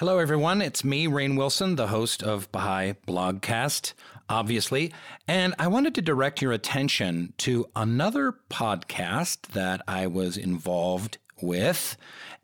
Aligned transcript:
Hello, 0.00 0.18
everyone. 0.18 0.62
It's 0.62 0.82
me, 0.82 1.06
Rainn 1.06 1.36
Wilson, 1.36 1.76
the 1.76 1.88
host 1.88 2.22
of 2.22 2.50
Baha'i 2.50 2.94
Blogcast, 3.06 3.92
obviously. 4.30 4.94
And 5.28 5.54
I 5.58 5.66
wanted 5.66 5.94
to 5.94 6.00
direct 6.00 6.40
your 6.40 6.52
attention 6.52 7.34
to 7.36 7.66
another 7.76 8.36
podcast 8.48 9.48
that 9.48 9.82
I 9.86 10.06
was 10.06 10.38
involved 10.38 11.18
with 11.42 11.98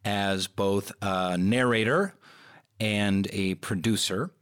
as 0.04 0.48
both 0.48 0.92
a 1.00 1.38
narrator 1.38 2.12
and 2.78 3.26
a 3.32 3.54
producer. 3.54 4.32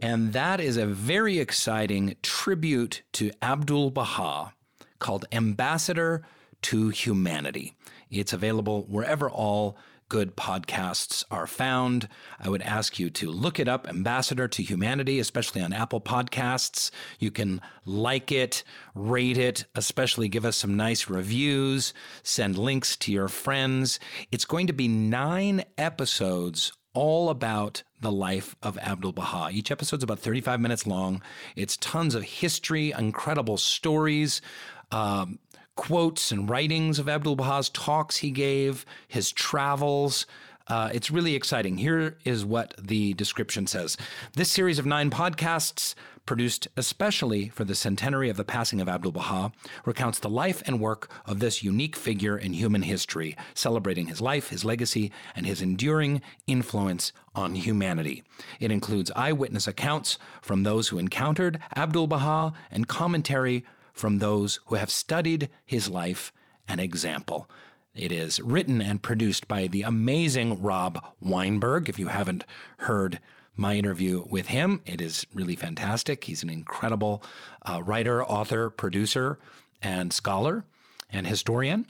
And 0.00 0.32
that 0.32 0.60
is 0.60 0.76
a 0.76 0.86
very 0.86 1.40
exciting 1.40 2.14
tribute 2.22 3.02
to 3.14 3.32
Abdul 3.42 3.90
Baha 3.90 4.52
called 5.00 5.24
Ambassador 5.32 6.22
to 6.62 6.90
Humanity. 6.90 7.74
It's 8.12 8.32
available 8.32 8.86
wherever 8.88 9.28
all 9.28 9.76
good 10.10 10.36
podcasts 10.36 11.24
are 11.30 11.46
found. 11.46 12.08
I 12.38 12.50
would 12.50 12.62
ask 12.62 12.98
you 12.98 13.08
to 13.10 13.30
look 13.30 13.58
it 13.58 13.68
up, 13.68 13.88
Ambassador 13.88 14.48
to 14.48 14.62
Humanity, 14.62 15.20
especially 15.20 15.62
on 15.62 15.72
Apple 15.72 16.00
Podcasts. 16.00 16.90
You 17.20 17.30
can 17.30 17.62
like 17.86 18.30
it, 18.32 18.64
rate 18.94 19.38
it, 19.38 19.64
especially 19.74 20.28
give 20.28 20.44
us 20.44 20.56
some 20.56 20.76
nice 20.76 21.08
reviews, 21.08 21.94
send 22.24 22.58
links 22.58 22.96
to 22.96 23.12
your 23.12 23.28
friends. 23.28 24.00
It's 24.32 24.44
going 24.44 24.66
to 24.66 24.72
be 24.74 24.88
nine 24.88 25.64
episodes 25.78 26.72
all 26.92 27.30
about 27.30 27.84
the 28.00 28.10
life 28.10 28.56
of 28.64 28.76
Abdul 28.78 29.12
Baha. 29.12 29.50
Each 29.52 29.70
episode's 29.70 30.02
about 30.02 30.18
35 30.18 30.60
minutes 30.60 30.88
long. 30.88 31.22
It's 31.54 31.76
tons 31.76 32.16
of 32.16 32.24
history, 32.24 32.92
incredible 32.98 33.58
stories. 33.58 34.42
Um, 34.90 35.38
quotes 35.76 36.30
and 36.30 36.48
writings 36.48 36.98
of 36.98 37.08
Abdul 37.08 37.36
Baha's 37.36 37.68
talks 37.68 38.18
he 38.18 38.30
gave, 38.30 38.84
his 39.08 39.32
travels. 39.32 40.26
Uh, 40.68 40.90
it's 40.92 41.10
really 41.10 41.34
exciting. 41.34 41.78
Here 41.78 42.16
is 42.24 42.44
what 42.44 42.74
the 42.78 43.14
description 43.14 43.66
says 43.66 43.96
This 44.34 44.50
series 44.50 44.78
of 44.78 44.86
nine 44.86 45.10
podcasts, 45.10 45.94
produced 46.26 46.68
especially 46.76 47.48
for 47.48 47.64
the 47.64 47.74
centenary 47.74 48.28
of 48.30 48.36
the 48.36 48.44
passing 48.44 48.80
of 48.80 48.88
Abdul 48.88 49.10
Baha, 49.10 49.50
recounts 49.84 50.20
the 50.20 50.28
life 50.28 50.62
and 50.66 50.80
work 50.80 51.10
of 51.26 51.40
this 51.40 51.64
unique 51.64 51.96
figure 51.96 52.38
in 52.38 52.52
human 52.52 52.82
history, 52.82 53.36
celebrating 53.52 54.06
his 54.06 54.20
life, 54.20 54.50
his 54.50 54.64
legacy, 54.64 55.10
and 55.34 55.44
his 55.44 55.60
enduring 55.60 56.22
influence 56.46 57.12
on 57.34 57.56
humanity. 57.56 58.22
It 58.60 58.70
includes 58.70 59.10
eyewitness 59.16 59.66
accounts 59.66 60.18
from 60.40 60.62
those 60.62 60.88
who 60.88 60.98
encountered 60.98 61.58
Abdul 61.74 62.06
Baha 62.06 62.52
and 62.70 62.86
commentary 62.86 63.64
from 63.92 64.18
those 64.18 64.60
who 64.66 64.74
have 64.76 64.90
studied 64.90 65.48
his 65.64 65.88
life 65.88 66.32
and 66.68 66.80
example. 66.80 67.48
It 67.94 68.12
is 68.12 68.40
written 68.40 68.80
and 68.80 69.02
produced 69.02 69.48
by 69.48 69.66
the 69.66 69.82
amazing 69.82 70.62
Rob 70.62 71.04
Weinberg. 71.20 71.88
If 71.88 71.98
you 71.98 72.08
haven't 72.08 72.44
heard 72.78 73.20
my 73.56 73.74
interview 73.74 74.24
with 74.30 74.46
him, 74.48 74.80
it 74.86 75.00
is 75.00 75.26
really 75.34 75.56
fantastic. 75.56 76.24
He's 76.24 76.42
an 76.42 76.50
incredible 76.50 77.22
uh, 77.66 77.82
writer, 77.84 78.24
author, 78.24 78.70
producer, 78.70 79.38
and 79.82 80.12
scholar 80.12 80.64
and 81.10 81.26
historian. 81.26 81.86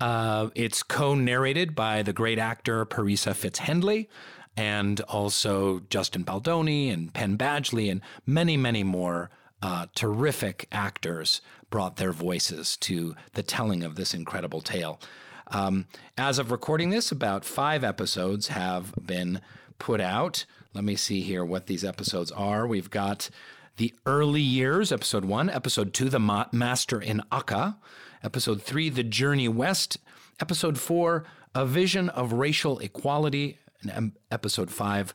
Uh, 0.00 0.50
it's 0.54 0.82
co 0.82 1.14
narrated 1.14 1.74
by 1.74 2.02
the 2.02 2.12
great 2.12 2.38
actor 2.38 2.84
Parisa 2.84 3.34
Fitz-Henley 3.34 4.08
and 4.56 5.00
also 5.02 5.80
Justin 5.90 6.22
Baldoni 6.22 6.90
and 6.90 7.12
Penn 7.12 7.36
Badgley 7.36 7.90
and 7.90 8.00
many, 8.24 8.56
many 8.56 8.82
more 8.82 9.30
uh, 9.62 9.86
terrific 9.94 10.68
actors 10.70 11.40
brought 11.70 11.96
their 11.96 12.12
voices 12.12 12.76
to 12.78 13.16
the 13.34 13.42
telling 13.42 13.82
of 13.82 13.96
this 13.96 14.14
incredible 14.14 14.60
tale. 14.60 15.00
Um, 15.48 15.86
as 16.18 16.38
of 16.38 16.50
recording 16.50 16.90
this, 16.90 17.12
about 17.12 17.44
five 17.44 17.84
episodes 17.84 18.48
have 18.48 18.92
been 19.00 19.40
put 19.78 20.00
out. 20.00 20.44
Let 20.74 20.84
me 20.84 20.96
see 20.96 21.20
here 21.20 21.44
what 21.44 21.66
these 21.66 21.84
episodes 21.84 22.30
are. 22.32 22.66
We've 22.66 22.90
got 22.90 23.30
the 23.76 23.94
early 24.04 24.40
years, 24.40 24.90
episode 24.90 25.24
one, 25.24 25.50
episode 25.50 25.92
two, 25.92 26.08
the 26.08 26.18
Ma- 26.18 26.46
master 26.52 27.00
in 27.00 27.22
Akka, 27.30 27.76
episode 28.22 28.62
three, 28.62 28.88
the 28.88 29.02
journey 29.02 29.48
west, 29.48 29.98
episode 30.40 30.78
four, 30.78 31.24
a 31.54 31.64
vision 31.64 32.08
of 32.10 32.32
racial 32.32 32.78
equality, 32.80 33.58
and 33.90 34.12
episode 34.30 34.70
five, 34.70 35.14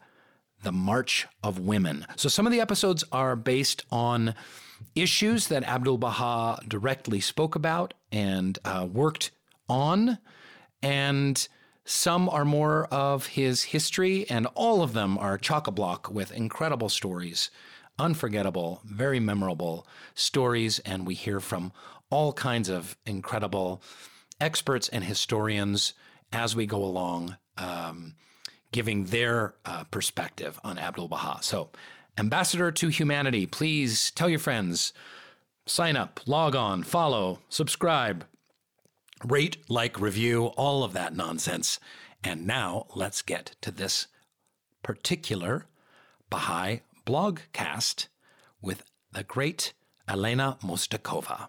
the 0.64 0.72
March 0.72 1.28
of 1.44 1.60
Women. 1.60 2.06
So 2.16 2.30
some 2.30 2.46
of 2.46 2.52
the 2.52 2.62
episodes 2.62 3.04
are 3.12 3.36
based 3.36 3.86
on 3.92 4.36
issues 4.96 5.48
that 5.48 5.64
Abdul 5.64 5.98
Baha 5.98 6.62
directly 6.68 7.20
spoke 7.20 7.56
about 7.56 7.94
and 8.12 8.58
uh, 8.66 8.88
worked 8.92 9.32
on, 9.70 10.18
and 10.82 11.48
some 11.84 12.30
are 12.30 12.46
more 12.46 12.86
of 12.86 13.28
his 13.28 13.64
history, 13.64 14.30
and 14.30 14.48
all 14.54 14.84
of 14.84 14.94
them 14.94 15.18
are 15.18 15.38
chock 15.38 15.68
a 15.68 15.72
block 15.72 16.12
with 16.12 16.32
incredible 16.32 16.90
stories, 16.90 17.50
unforgettable, 17.98 18.82
very 18.86 19.20
memorable 19.20 19.88
stories, 20.14 20.80
and 20.80 21.08
we 21.08 21.16
hear 21.16 21.40
from 21.40 21.72
all 22.10 22.34
kinds 22.34 22.70
of 22.70 22.98
incredible 23.06 23.82
experts 24.40 24.90
and 24.90 25.04
historians 25.04 25.94
as 26.32 26.56
we 26.56 26.66
go 26.66 26.84
along. 26.84 27.38
Um, 27.58 28.16
giving 28.72 29.06
their 29.06 29.56
uh, 29.66 29.84
perspective 29.86 30.59
on 30.64 30.78
Abdul 30.78 31.08
Baha. 31.08 31.44
So, 31.44 31.70
Ambassador 32.18 32.72
to 32.72 32.88
Humanity, 32.90 33.46
please 33.46 34.12
tell 34.12 34.30
your 34.30 34.40
friends, 34.40 34.94
sign 35.66 35.96
up, 35.96 36.20
log 36.26 36.56
on, 36.56 36.84
follow, 36.84 37.40
subscribe, 37.50 38.26
rate, 39.26 39.58
like, 39.70 40.00
review, 40.00 40.48
all 40.58 40.84
of 40.84 40.94
that 40.94 41.16
nonsense. 41.16 41.80
And 42.24 42.46
now 42.46 42.88
let's 42.96 43.22
get 43.22 43.56
to 43.62 43.72
this 43.72 44.08
particular 44.84 45.66
Baha'i 46.30 46.82
blogcast 47.06 48.08
with 48.62 48.84
the 49.12 49.24
great 49.24 49.74
Elena 50.08 50.58
Mustakova. 50.64 51.48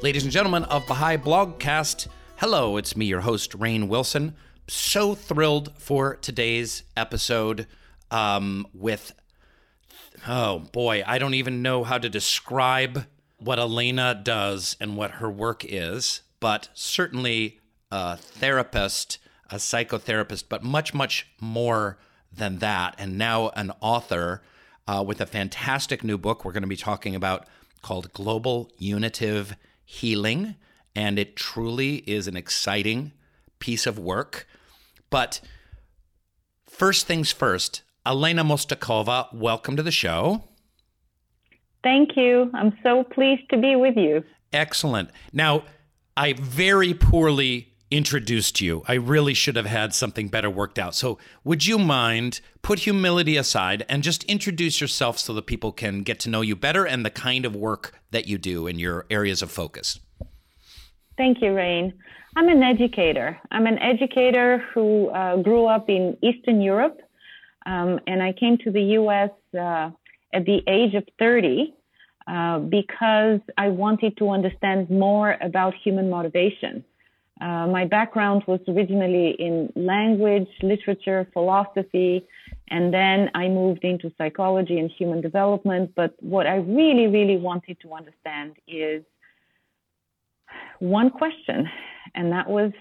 Ladies 0.00 0.22
and 0.22 0.32
gentlemen 0.32 0.64
of 0.64 0.86
Baha'i 0.86 1.16
Blogcast, 1.16 2.06
Hello, 2.40 2.76
it's 2.76 2.96
me, 2.96 3.06
your 3.06 3.22
host, 3.22 3.58
Rainn 3.58 3.88
Wilson. 3.88 4.36
So 4.68 5.16
thrilled 5.16 5.72
for 5.76 6.14
today's 6.14 6.84
episode 6.96 7.66
um, 8.12 8.64
with, 8.72 9.12
oh 10.24 10.60
boy, 10.60 11.02
I 11.04 11.18
don't 11.18 11.34
even 11.34 11.62
know 11.62 11.82
how 11.82 11.98
to 11.98 12.08
describe 12.08 13.06
what 13.38 13.58
Elena 13.58 14.14
does 14.14 14.76
and 14.80 14.96
what 14.96 15.10
her 15.14 15.28
work 15.28 15.64
is, 15.64 16.22
but 16.38 16.68
certainly 16.74 17.58
a 17.90 18.16
therapist, 18.16 19.18
a 19.50 19.56
psychotherapist, 19.56 20.44
but 20.48 20.62
much, 20.62 20.94
much 20.94 21.26
more 21.40 21.98
than 22.32 22.58
that. 22.58 22.94
And 22.98 23.18
now 23.18 23.48
an 23.56 23.72
author 23.80 24.42
uh, 24.86 25.02
with 25.04 25.20
a 25.20 25.26
fantastic 25.26 26.04
new 26.04 26.16
book 26.16 26.44
we're 26.44 26.52
going 26.52 26.62
to 26.62 26.68
be 26.68 26.76
talking 26.76 27.16
about 27.16 27.48
called 27.82 28.12
Global 28.12 28.70
Unitive 28.78 29.56
Healing 29.84 30.54
and 30.94 31.18
it 31.18 31.36
truly 31.36 31.96
is 32.06 32.26
an 32.26 32.36
exciting 32.36 33.12
piece 33.58 33.86
of 33.86 33.98
work. 33.98 34.46
But 35.10 35.40
first 36.68 37.06
things 37.06 37.32
first, 37.32 37.82
Elena 38.06 38.44
Mustakova, 38.44 39.32
welcome 39.34 39.76
to 39.76 39.82
the 39.82 39.90
show. 39.90 40.44
Thank 41.82 42.16
you. 42.16 42.50
I'm 42.54 42.76
so 42.82 43.04
pleased 43.04 43.48
to 43.50 43.58
be 43.58 43.76
with 43.76 43.96
you. 43.96 44.24
Excellent. 44.52 45.10
Now, 45.32 45.64
I 46.16 46.32
very 46.32 46.94
poorly 46.94 47.68
introduced 47.90 48.60
you. 48.60 48.82
I 48.86 48.94
really 48.94 49.34
should 49.34 49.56
have 49.56 49.66
had 49.66 49.94
something 49.94 50.28
better 50.28 50.50
worked 50.50 50.78
out. 50.78 50.94
So, 50.94 51.18
would 51.44 51.66
you 51.66 51.78
mind 51.78 52.40
put 52.62 52.80
humility 52.80 53.36
aside 53.36 53.84
and 53.88 54.02
just 54.02 54.24
introduce 54.24 54.80
yourself 54.80 55.18
so 55.18 55.32
that 55.34 55.46
people 55.46 55.72
can 55.72 56.02
get 56.02 56.20
to 56.20 56.30
know 56.30 56.40
you 56.40 56.56
better 56.56 56.84
and 56.84 57.04
the 57.04 57.10
kind 57.10 57.44
of 57.44 57.56
work 57.56 57.94
that 58.10 58.26
you 58.26 58.36
do 58.38 58.66
in 58.66 58.78
your 58.78 59.06
areas 59.10 59.42
of 59.42 59.50
focus? 59.50 60.00
Thank 61.18 61.42
you, 61.42 61.48
Rainn. 61.48 61.94
I'm 62.36 62.48
an 62.48 62.62
educator. 62.62 63.40
I'm 63.50 63.66
an 63.66 63.80
educator 63.80 64.64
who 64.72 65.08
uh, 65.08 65.38
grew 65.38 65.66
up 65.66 65.90
in 65.90 66.16
Eastern 66.22 66.60
Europe, 66.60 67.00
um, 67.66 67.98
and 68.06 68.22
I 68.22 68.32
came 68.32 68.56
to 68.58 68.70
the 68.70 68.82
U.S. 69.00 69.30
Uh, 69.52 69.90
at 70.32 70.44
the 70.44 70.62
age 70.68 70.94
of 70.94 71.02
30 71.18 71.74
uh, 72.28 72.60
because 72.60 73.40
I 73.56 73.66
wanted 73.68 74.16
to 74.18 74.30
understand 74.30 74.90
more 74.90 75.36
about 75.40 75.74
human 75.82 76.08
motivation. 76.08 76.84
Uh, 77.40 77.66
my 77.66 77.84
background 77.84 78.44
was 78.46 78.60
originally 78.68 79.30
in 79.40 79.72
language, 79.74 80.48
literature, 80.62 81.26
philosophy, 81.32 82.24
and 82.68 82.94
then 82.94 83.28
I 83.34 83.48
moved 83.48 83.82
into 83.82 84.12
psychology 84.18 84.78
and 84.78 84.88
human 84.88 85.20
development. 85.20 85.94
But 85.96 86.14
what 86.20 86.46
I 86.46 86.56
really, 86.56 87.08
really 87.08 87.38
wanted 87.38 87.78
to 87.80 87.92
understand 87.92 88.54
is 88.68 89.02
one 90.80 91.10
question, 91.10 91.68
and 92.14 92.32
that 92.32 92.48
was 92.48 92.72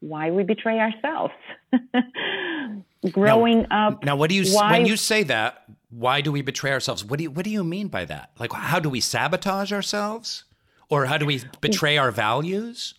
why 0.00 0.30
we 0.30 0.44
betray 0.44 0.78
ourselves. 0.78 1.34
Growing 3.12 3.66
now, 3.70 3.88
up. 3.88 4.04
Now, 4.04 4.16
what 4.16 4.30
do 4.30 4.36
you 4.36 4.52
why, 4.54 4.72
when 4.72 4.86
you 4.86 4.96
say 4.96 5.22
that? 5.24 5.64
Why 5.90 6.20
do 6.20 6.32
we 6.32 6.42
betray 6.42 6.72
ourselves? 6.72 7.04
What 7.04 7.18
do 7.18 7.24
you 7.24 7.30
what 7.30 7.44
do 7.44 7.50
you 7.50 7.64
mean 7.64 7.88
by 7.88 8.04
that? 8.06 8.30
Like, 8.38 8.52
how 8.52 8.80
do 8.80 8.90
we 8.90 9.00
sabotage 9.00 9.72
ourselves, 9.72 10.44
or 10.88 11.06
how 11.06 11.18
do 11.18 11.26
we 11.26 11.42
betray 11.60 11.98
our 11.98 12.10
values? 12.10 12.94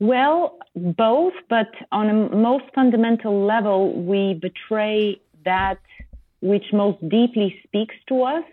Well, 0.00 0.58
both, 0.76 1.32
but 1.48 1.70
on 1.90 2.08
a 2.08 2.36
most 2.36 2.64
fundamental 2.74 3.44
level, 3.44 4.00
we 4.00 4.34
betray 4.34 5.20
that 5.44 5.78
which 6.40 6.66
most 6.72 7.00
deeply 7.08 7.60
speaks 7.64 7.96
to 8.08 8.22
us, 8.22 8.44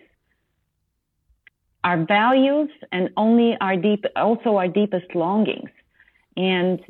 our 1.86 2.04
values, 2.04 2.68
and 2.90 3.10
only 3.16 3.56
our 3.60 3.76
deep, 3.76 4.04
also 4.16 4.56
our 4.56 4.66
deepest 4.66 5.14
longings. 5.14 5.70
And 6.36 6.80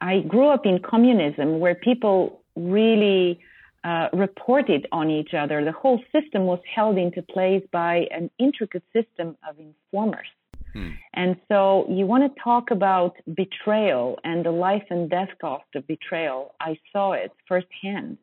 I 0.00 0.20
grew 0.20 0.48
up 0.48 0.64
in 0.64 0.78
communism 0.78 1.58
where 1.58 1.74
people 1.74 2.40
really 2.54 3.40
uh, 3.82 4.08
reported 4.12 4.86
on 4.92 5.10
each 5.10 5.34
other. 5.34 5.64
The 5.64 5.72
whole 5.72 6.00
system 6.12 6.44
was 6.44 6.60
held 6.72 6.96
into 6.98 7.20
place 7.20 7.64
by 7.72 8.06
an 8.12 8.30
intricate 8.38 8.84
system 8.92 9.36
of 9.48 9.56
informers. 9.58 10.28
Hmm. 10.72 10.90
And 11.12 11.36
so 11.48 11.86
you 11.90 12.06
want 12.06 12.22
to 12.32 12.42
talk 12.42 12.70
about 12.70 13.16
betrayal 13.34 14.20
and 14.22 14.44
the 14.44 14.52
life 14.52 14.86
and 14.88 15.10
death 15.10 15.30
cost 15.40 15.64
of 15.74 15.84
betrayal. 15.88 16.54
I 16.60 16.78
saw 16.92 17.12
it 17.12 17.32
firsthand. 17.48 18.18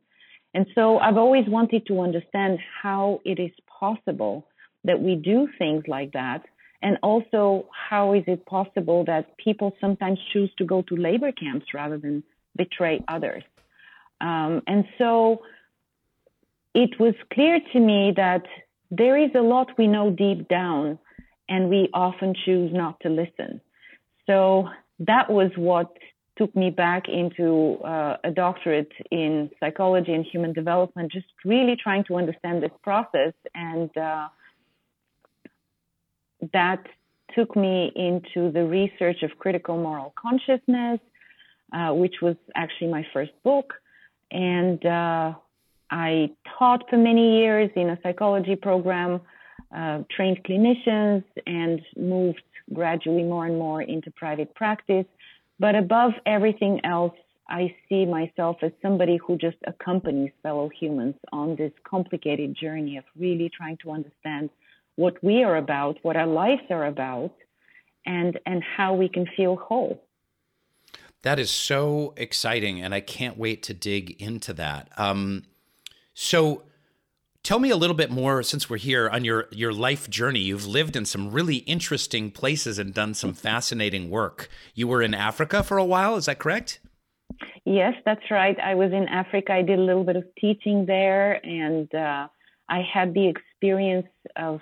And 0.54 0.66
so 0.76 1.00
I've 1.00 1.18
always 1.18 1.46
wanted 1.48 1.88
to 1.88 2.00
understand 2.00 2.60
how 2.82 3.20
it 3.26 3.38
is 3.38 3.52
possible 3.68 4.48
that 4.84 5.02
we 5.02 5.16
do 5.16 5.48
things 5.58 5.84
like 5.88 6.14
that. 6.14 6.44
And 6.82 6.98
also, 7.02 7.70
how 7.72 8.14
is 8.14 8.24
it 8.28 8.46
possible 8.46 9.06
that 9.06 9.38
people 9.38 9.74
sometimes 9.80 10.20
choose 10.34 10.52
to 10.58 10.66
go 10.66 10.82
to 10.84 10.96
labor 10.96 11.32
camps 11.32 11.68
rather 11.74 11.98
than 11.98 12.24
betray 12.58 13.02
others? 13.08 13.44
Um, 14.20 14.62
and 14.68 14.86
so 14.98 15.44
it 16.74 17.00
was 17.00 17.14
clear 17.34 17.60
to 17.72 17.80
me 17.80 18.14
that 18.16 18.44
there 18.92 19.18
is 19.18 19.32
a 19.36 19.42
lot 19.42 19.78
we 19.78 19.88
know 19.88 20.12
deep 20.12 20.48
down 20.50 21.00
and 21.48 21.70
we 21.70 21.90
often 21.94 22.36
choose 22.46 22.72
not 22.74 23.00
to 23.02 23.10
listen. 23.10 23.62
So 24.28 24.70
that 25.00 25.30
was 25.30 25.52
what 25.56 25.92
took 26.38 26.56
me 26.56 26.70
back 26.70 27.04
into 27.08 27.78
uh, 27.84 28.18
a 28.24 28.32
doctorate 28.32 28.92
in 29.12 29.52
psychology 29.60 30.14
and 30.14 30.26
human 30.26 30.54
development, 30.54 31.12
just 31.12 31.28
really 31.46 31.76
trying 31.76 32.04
to 32.06 32.16
understand 32.16 32.64
this 32.64 32.72
process. 32.82 33.34
And 33.54 33.96
uh, 33.98 34.30
that 36.54 36.86
took 37.36 37.56
me 37.56 37.92
into 37.96 38.52
the 38.52 38.66
research 38.66 39.24
of 39.24 39.32
critical 39.40 39.78
moral 39.78 40.14
consciousness, 40.16 41.00
uh, 41.72 41.92
which 41.94 42.16
was 42.22 42.36
actually 42.56 42.90
my 42.90 43.06
first 43.14 43.32
book. 43.44 43.74
And 44.32 44.84
uh, 44.86 45.34
I 45.90 46.32
taught 46.58 46.90
for 46.90 46.98
many 46.98 47.40
years 47.40 47.70
in 47.76 47.90
a 47.90 48.00
psychology 48.04 48.56
program 48.56 49.22
uh, 49.76 50.04
trained 50.16 50.44
clinicians 50.44 51.24
and 51.48 51.82
moved 51.98 52.44
gradually 52.74 53.24
more 53.24 53.46
and 53.46 53.58
more 53.58 53.82
into 53.82 54.12
private 54.12 54.54
practice. 54.56 55.06
But 55.60 55.76
above 55.76 56.12
everything 56.26 56.82
else, 56.84 57.14
I 57.50 57.76
see 57.90 58.06
myself 58.06 58.58
as 58.62 58.72
somebody 58.82 59.18
who 59.18 59.38
just 59.38 59.58
accompanies 59.68 60.32
fellow 60.42 60.70
humans 60.70 61.16
on 61.32 61.56
this 61.56 61.72
complicated 61.84 62.56
journey 62.56 62.98
of 62.98 63.04
really 63.18 63.52
trying 63.56 63.78
to 63.84 63.92
understand 63.92 64.50
what 64.96 65.22
we 65.24 65.44
are 65.44 65.58
about, 65.58 65.98
what 66.04 66.16
our 66.16 66.28
lives 66.28 66.64
are 66.70 66.86
about, 66.86 67.34
and 68.06 68.40
and 68.46 68.64
how 68.64 68.94
we 68.94 69.10
can 69.10 69.26
feel 69.38 69.56
whole. 69.56 70.04
That 71.22 71.40
is 71.40 71.50
so 71.50 72.14
exciting, 72.18 72.82
and 72.82 72.94
I 72.94 73.00
can't 73.00 73.38
wait 73.38 73.64
to 73.64 73.74
dig 73.74 74.22
into 74.22 74.54
that. 74.54 74.90
Um, 74.98 75.44
so 76.14 76.64
Tell 77.44 77.60
me 77.60 77.70
a 77.70 77.76
little 77.76 77.96
bit 77.96 78.10
more 78.10 78.42
since 78.42 78.70
we're 78.70 78.78
here 78.78 79.10
on 79.10 79.26
your 79.26 79.50
your 79.52 79.74
life 79.74 80.10
journey. 80.10 80.40
You've 80.40 80.66
lived 80.66 80.96
in 80.96 81.04
some 81.04 81.30
really 81.30 81.58
interesting 81.58 82.32
places 82.32 82.80
and 82.80 82.94
done 82.94 83.14
some 83.14 83.34
fascinating 83.34 84.10
work. 84.10 84.48
You 84.74 84.88
were 84.88 85.02
in 85.02 85.14
Africa 85.14 85.62
for 85.62 85.78
a 85.78 85.84
while, 85.84 86.16
is 86.16 86.28
that 86.28 86.40
correct? 86.40 86.80
Yes, 87.66 87.96
that's 88.06 88.32
right. 88.32 88.58
I 88.62 88.76
was 88.76 88.94
in 88.94 89.10
Africa. 89.10 89.52
I 89.52 89.62
did 89.62 89.78
a 89.78 89.82
little 89.82 90.06
bit 90.06 90.16
of 90.16 90.24
teaching 90.40 90.86
there, 90.86 91.46
and 91.46 91.94
uh, 91.94 92.30
I 92.70 92.82
had 92.82 93.14
the 93.14 93.28
experience 93.28 94.08
of 94.38 94.62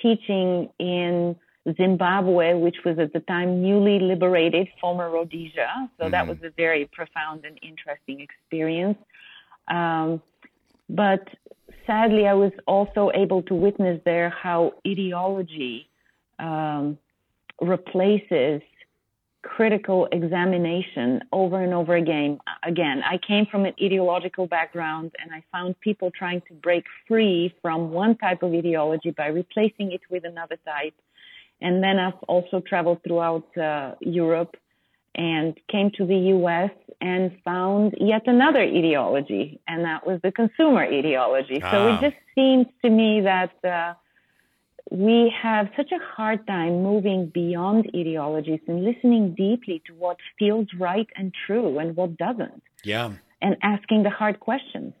teaching 0.00 0.70
in 0.78 1.36
Zimbabwe, 1.76 2.54
which 2.54 2.76
was 2.84 2.98
at 2.98 3.12
the 3.12 3.20
time 3.20 3.62
newly 3.62 4.00
liberated, 4.00 4.68
former 4.80 5.10
Rhodesia. 5.10 5.90
So 5.96 6.04
mm-hmm. 6.04 6.12
that 6.12 6.26
was 6.26 6.38
a 6.42 6.50
very 6.50 6.86
profound 6.86 7.44
and 7.44 7.58
interesting 7.62 8.20
experience. 8.20 8.98
Um, 9.68 10.20
but 10.88 11.28
sadly, 11.86 12.26
I 12.26 12.34
was 12.34 12.52
also 12.66 13.10
able 13.14 13.42
to 13.44 13.54
witness 13.54 14.00
there 14.04 14.30
how 14.30 14.74
ideology 14.86 15.88
um, 16.38 16.98
replaces 17.60 18.62
critical 19.42 20.08
examination 20.12 21.22
over 21.32 21.60
and 21.60 21.74
over 21.74 21.94
again. 21.94 22.38
Again, 22.62 23.02
I 23.04 23.18
came 23.18 23.46
from 23.46 23.64
an 23.64 23.74
ideological 23.82 24.46
background 24.46 25.12
and 25.18 25.32
I 25.32 25.42
found 25.52 25.78
people 25.80 26.10
trying 26.10 26.42
to 26.48 26.54
break 26.54 26.84
free 27.08 27.54
from 27.60 27.90
one 27.90 28.16
type 28.16 28.42
of 28.42 28.52
ideology 28.52 29.10
by 29.10 29.26
replacing 29.26 29.92
it 29.92 30.00
with 30.10 30.24
another 30.24 30.56
type. 30.64 30.94
And 31.60 31.82
then 31.82 31.98
I've 31.98 32.20
also 32.28 32.60
traveled 32.60 33.02
throughout 33.04 33.56
uh, 33.56 33.94
Europe 34.00 34.56
and 35.14 35.58
came 35.70 35.90
to 35.96 36.06
the 36.06 36.16
US 36.36 36.70
and 37.00 37.32
found 37.44 37.94
yet 38.00 38.22
another 38.26 38.60
ideology, 38.60 39.60
and 39.66 39.84
that 39.84 40.06
was 40.06 40.20
the 40.22 40.32
consumer 40.32 40.82
ideology. 40.82 41.60
Ah. 41.62 41.70
So 41.70 41.88
it 41.88 41.92
ah. 41.92 42.00
just 42.00 42.16
seems 42.34 42.66
to 42.82 42.90
me 42.90 43.20
that 43.22 43.52
uh, 43.64 43.94
we 44.90 45.32
have 45.42 45.68
such 45.76 45.90
a 45.92 45.98
hard 46.16 46.46
time 46.46 46.82
moving 46.82 47.30
beyond 47.32 47.90
ideologies 47.96 48.60
and 48.66 48.84
listening 48.84 49.34
deeply 49.34 49.82
to 49.86 49.94
what 49.94 50.16
feels 50.38 50.66
right 50.78 51.08
and 51.16 51.32
true 51.46 51.78
and 51.78 51.96
what 51.96 52.16
doesn't. 52.16 52.62
Yeah. 52.84 53.12
And 53.40 53.56
asking 53.62 54.02
the 54.02 54.10
hard 54.10 54.40
questions. 54.40 54.94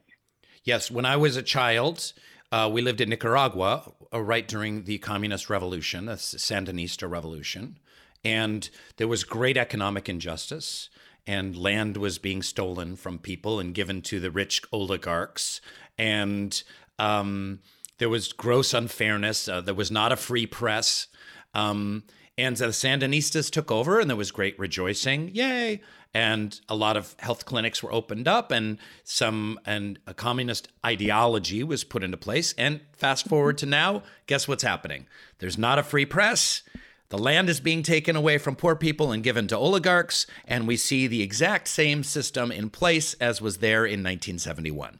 Yes. 0.64 0.90
When 0.90 1.04
I 1.04 1.16
was 1.16 1.36
a 1.36 1.42
child, 1.42 2.12
uh, 2.50 2.70
we 2.72 2.82
lived 2.82 3.00
in 3.00 3.08
Nicaragua 3.08 3.92
uh, 4.12 4.20
right 4.20 4.46
during 4.46 4.84
the 4.84 4.98
communist 4.98 5.50
revolution, 5.50 6.06
the 6.06 6.14
Sandinista 6.14 7.08
revolution. 7.10 7.78
And 8.24 8.68
there 8.98 9.08
was 9.08 9.24
great 9.24 9.56
economic 9.56 10.08
injustice, 10.08 10.88
and 11.26 11.56
land 11.56 11.96
was 11.96 12.18
being 12.18 12.42
stolen 12.42 12.94
from 12.94 13.18
people 13.18 13.58
and 13.58 13.74
given 13.74 14.00
to 14.02 14.20
the 14.20 14.30
rich 14.30 14.62
oligarchs. 14.70 15.60
And 15.98 16.62
um, 16.98 17.60
there 17.98 18.08
was 18.08 18.32
gross 18.32 18.74
unfairness. 18.74 19.48
Uh, 19.48 19.60
there 19.60 19.74
was 19.74 19.90
not 19.90 20.12
a 20.12 20.16
free 20.16 20.46
press. 20.46 21.08
Um, 21.54 22.04
and 22.38 22.56
the 22.56 22.68
Sandinistas 22.68 23.50
took 23.50 23.70
over, 23.70 24.00
and 24.00 24.08
there 24.08 24.16
was 24.16 24.30
great 24.30 24.58
rejoicing. 24.58 25.30
Yay! 25.34 25.80
And 26.14 26.58
a 26.68 26.74
lot 26.74 26.96
of 26.96 27.14
health 27.18 27.44
clinics 27.44 27.82
were 27.82 27.92
opened 27.92 28.26
up, 28.26 28.50
and 28.50 28.78
some 29.04 29.58
and 29.64 29.98
a 30.06 30.14
communist 30.14 30.68
ideology 30.84 31.62
was 31.62 31.84
put 31.84 32.02
into 32.02 32.16
place. 32.16 32.54
And 32.58 32.80
fast 32.92 33.28
forward 33.28 33.58
to 33.58 33.66
now, 33.66 34.02
guess 34.26 34.48
what's 34.48 34.62
happening? 34.62 35.06
There's 35.38 35.58
not 35.58 35.78
a 35.78 35.82
free 35.82 36.06
press. 36.06 36.62
The 37.10 37.18
land 37.18 37.50
is 37.50 37.60
being 37.60 37.82
taken 37.82 38.16
away 38.16 38.38
from 38.38 38.56
poor 38.56 38.74
people 38.74 39.12
and 39.12 39.22
given 39.22 39.46
to 39.48 39.56
oligarchs, 39.58 40.26
and 40.46 40.66
we 40.66 40.78
see 40.78 41.06
the 41.06 41.22
exact 41.22 41.68
same 41.68 42.02
system 42.02 42.50
in 42.50 42.70
place 42.70 43.12
as 43.14 43.42
was 43.42 43.58
there 43.58 43.84
in 43.84 44.00
1971. 44.00 44.98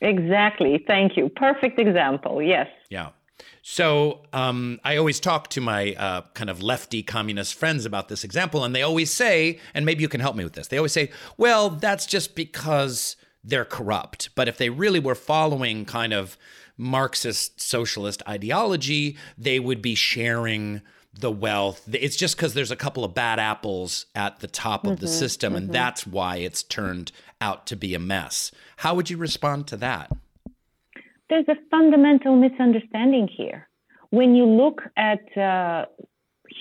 Exactly. 0.00 0.82
Thank 0.86 1.16
you. 1.16 1.28
Perfect 1.28 1.78
example. 1.78 2.40
Yes. 2.42 2.68
Yeah. 2.88 3.10
So 3.62 4.22
um, 4.32 4.80
I 4.84 4.96
always 4.96 5.20
talk 5.20 5.48
to 5.50 5.60
my 5.60 5.94
uh, 5.94 6.22
kind 6.34 6.48
of 6.48 6.62
lefty 6.62 7.02
communist 7.02 7.54
friends 7.54 7.84
about 7.84 8.08
this 8.08 8.24
example, 8.24 8.64
and 8.64 8.74
they 8.74 8.82
always 8.82 9.10
say, 9.10 9.58
and 9.74 9.84
maybe 9.84 10.02
you 10.02 10.08
can 10.08 10.20
help 10.20 10.36
me 10.36 10.44
with 10.44 10.54
this. 10.54 10.68
They 10.68 10.78
always 10.78 10.92
say, 10.92 11.10
"Well, 11.36 11.70
that's 11.70 12.06
just 12.06 12.34
because 12.34 13.16
they're 13.44 13.64
corrupt." 13.64 14.30
But 14.34 14.48
if 14.48 14.56
they 14.56 14.70
really 14.70 15.00
were 15.00 15.14
following 15.14 15.84
kind 15.84 16.12
of 16.12 16.38
Marxist 16.76 17.60
socialist 17.60 18.22
ideology, 18.26 19.16
they 19.36 19.60
would 19.60 19.82
be 19.82 19.94
sharing 19.94 20.80
the 21.12 21.30
wealth. 21.30 21.88
It's 21.92 22.16
just 22.16 22.36
because 22.36 22.54
there's 22.54 22.70
a 22.70 22.76
couple 22.76 23.04
of 23.04 23.14
bad 23.14 23.38
apples 23.38 24.06
at 24.14 24.40
the 24.40 24.46
top 24.46 24.84
of 24.84 24.92
mm-hmm, 24.92 25.00
the 25.00 25.08
system, 25.08 25.52
mm-hmm. 25.52 25.64
and 25.64 25.72
that's 25.72 26.06
why 26.06 26.36
it's 26.36 26.62
turned 26.62 27.12
out 27.40 27.66
to 27.66 27.76
be 27.76 27.94
a 27.94 27.98
mess. 27.98 28.52
How 28.80 28.94
would 28.94 29.10
you 29.10 29.18
respond 29.18 29.66
to 29.66 29.76
that? 29.76 30.10
There's 31.28 31.46
a 31.48 31.56
fundamental 31.70 32.34
misunderstanding 32.34 33.28
here. 33.28 33.68
When 34.08 34.34
you 34.34 34.46
look 34.46 34.80
at 34.96 35.20
uh, 35.36 35.84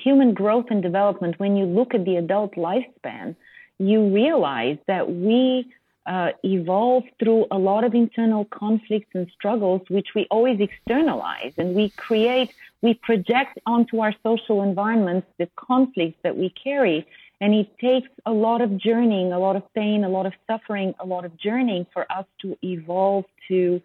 human 0.03 0.33
growth 0.33 0.65
and 0.69 0.83
development, 0.83 1.39
when 1.39 1.55
you 1.55 1.65
look 1.65 1.93
at 1.93 2.03
the 2.03 2.17
adult 2.17 2.55
lifespan, 2.55 3.38
you 3.77 4.13
realize 4.13 4.77
that 4.88 5.09
we 5.09 5.71
uh, 6.07 6.31
evolve 6.43 7.05
through 7.19 7.45
a 7.51 7.57
lot 7.57 7.85
of 7.85 7.95
internal 7.95 8.43
conflicts 8.43 9.11
and 9.13 9.31
struggles, 9.33 9.81
which 9.88 10.09
we 10.13 10.27
always 10.29 10.59
externalize 10.59 11.53
and 11.57 11.73
we 11.73 11.88
create, 11.91 12.53
we 12.81 12.95
project 12.95 13.59
onto 13.65 14.01
our 14.01 14.13
social 14.23 14.61
environments 14.61 15.25
the 15.38 15.47
conflicts 15.55 16.19
that 16.23 16.35
we 16.35 16.49
carry. 16.49 17.07
And 17.41 17.53
it 17.53 17.77
takes 17.79 18.10
a 18.25 18.31
lot 18.31 18.62
of 18.62 18.77
journeying, 18.77 19.31
a 19.31 19.39
lot 19.39 19.55
of 19.55 19.63
pain, 19.74 20.03
a 20.03 20.10
lot 20.10 20.25
of 20.25 20.34
suffering, 20.46 20.93
a 21.00 21.05
lot 21.05 21.24
of 21.24 21.38
journeying 21.38 21.86
for 21.93 22.10
us 22.12 22.25
to 22.41 22.58
evolve 22.62 23.25
to 23.48 23.81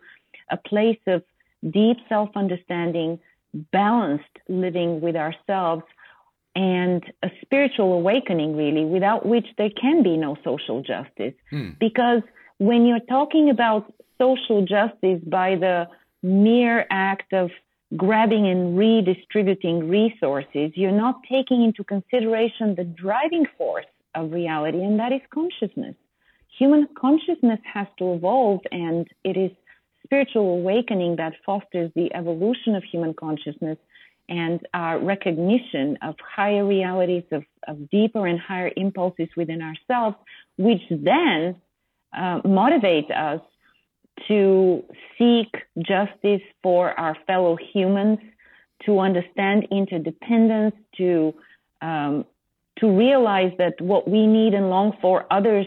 a 0.50 0.56
place 0.56 0.98
of 1.06 1.22
deep 1.70 1.98
self 2.08 2.30
understanding, 2.34 3.20
balanced 3.72 4.24
living 4.48 5.00
with 5.00 5.16
ourselves, 5.16 5.84
and 6.56 7.04
a 7.22 7.30
spiritual 7.42 7.92
awakening, 7.92 8.56
really, 8.56 8.84
without 8.84 9.26
which 9.26 9.46
there 9.56 9.70
can 9.70 10.02
be 10.02 10.16
no 10.16 10.36
social 10.44 10.82
justice. 10.82 11.34
Hmm. 11.50 11.70
Because 11.80 12.22
when 12.58 12.86
you're 12.86 13.00
talking 13.00 13.50
about 13.50 13.92
social 14.18 14.64
justice 14.64 15.20
by 15.26 15.56
the 15.56 15.88
mere 16.22 16.86
act 16.90 17.32
of 17.32 17.50
grabbing 17.96 18.46
and 18.46 18.76
redistributing 18.76 19.88
resources, 19.88 20.72
you're 20.74 20.90
not 20.90 21.20
taking 21.30 21.62
into 21.62 21.84
consideration 21.84 22.74
the 22.74 22.84
driving 22.84 23.46
force 23.56 23.86
of 24.14 24.32
reality, 24.32 24.82
and 24.82 24.98
that 24.98 25.12
is 25.12 25.20
consciousness. 25.32 25.94
Human 26.58 26.88
consciousness 26.96 27.60
has 27.72 27.86
to 27.98 28.14
evolve, 28.14 28.60
and 28.70 29.06
it 29.24 29.36
is 29.36 29.50
spiritual 30.04 30.54
awakening 30.54 31.16
that 31.16 31.32
fosters 31.44 31.90
the 31.94 32.14
evolution 32.14 32.74
of 32.74 32.84
human 32.84 33.14
consciousness 33.14 33.78
and 34.28 34.60
our 34.72 34.98
recognition 34.98 35.98
of 36.02 36.14
higher 36.36 36.64
realities, 36.64 37.24
of, 37.30 37.44
of 37.68 37.90
deeper 37.90 38.26
and 38.26 38.40
higher 38.40 38.70
impulses 38.76 39.28
within 39.36 39.60
ourselves, 39.60 40.16
which 40.56 40.80
then 40.90 41.56
uh, 42.16 42.40
motivate 42.44 43.10
us 43.10 43.40
to 44.28 44.84
seek 45.18 45.54
justice 45.78 46.42
for 46.62 46.98
our 46.98 47.16
fellow 47.26 47.56
humans, 47.56 48.18
to 48.86 48.98
understand 48.98 49.66
interdependence, 49.70 50.74
to 50.96 51.34
um, 51.82 52.24
to 52.78 52.90
realize 52.90 53.52
that 53.58 53.80
what 53.80 54.08
we 54.08 54.26
need 54.26 54.52
and 54.52 54.68
long 54.68 54.96
for, 55.00 55.26
others 55.30 55.66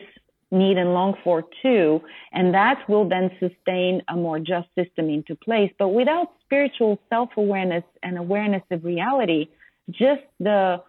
need 0.52 0.78
and 0.78 0.94
long 0.94 1.16
for 1.24 1.44
too, 1.62 2.02
and 2.34 2.54
that 2.54 2.88
will 2.90 3.08
then 3.08 3.30
sustain 3.40 4.02
a 4.10 4.16
more 4.16 4.40
just 4.40 4.68
system 4.76 5.10
into 5.10 5.36
place. 5.36 5.72
But 5.78 5.90
without 5.90 6.34
spiritual 6.44 7.00
self 7.10 7.30
awareness 7.38 7.84
and 8.04 8.18
awareness 8.18 8.64
of 8.72 8.84
reality, 8.84 9.48
just 9.92 10.24
the 10.40 10.82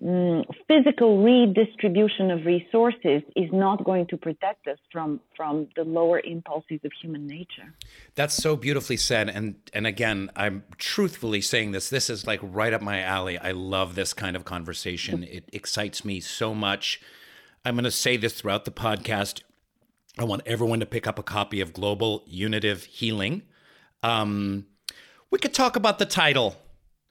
mm, 0.00 0.44
physical 0.68 1.22
redistribution 1.22 2.30
of 2.30 2.46
resources 2.46 3.22
is 3.34 3.50
not 3.52 3.84
going 3.84 4.06
to 4.08 4.16
protect 4.16 4.68
us 4.68 4.78
from 4.92 5.20
from 5.36 5.68
the 5.76 5.84
lower 5.84 6.20
impulses 6.20 6.80
of 6.84 6.92
human 7.00 7.26
nature. 7.26 7.74
That's 8.14 8.34
so 8.34 8.56
beautifully 8.56 8.96
said 8.96 9.28
and 9.28 9.56
and 9.72 9.86
again 9.86 10.30
I'm 10.36 10.64
truthfully 10.78 11.40
saying 11.40 11.72
this 11.72 11.88
this 11.90 12.08
is 12.08 12.26
like 12.26 12.40
right 12.42 12.72
up 12.72 12.82
my 12.82 13.00
alley. 13.00 13.38
I 13.38 13.50
love 13.52 13.94
this 13.94 14.12
kind 14.12 14.36
of 14.36 14.44
conversation. 14.44 15.24
It 15.24 15.48
excites 15.52 16.04
me 16.04 16.20
so 16.20 16.54
much. 16.54 17.00
I'm 17.64 17.74
going 17.74 17.84
to 17.84 17.90
say 17.90 18.16
this 18.16 18.34
throughout 18.34 18.64
the 18.64 18.72
podcast. 18.72 19.42
I 20.18 20.24
want 20.24 20.42
everyone 20.46 20.80
to 20.80 20.86
pick 20.86 21.06
up 21.06 21.18
a 21.18 21.22
copy 21.22 21.60
of 21.60 21.72
Global 21.72 22.24
Unitive 22.26 22.84
Healing. 22.84 23.42
Um, 24.02 24.66
we 25.30 25.38
could 25.38 25.54
talk 25.54 25.76
about 25.76 25.98
the 25.98 26.04
title, 26.04 26.56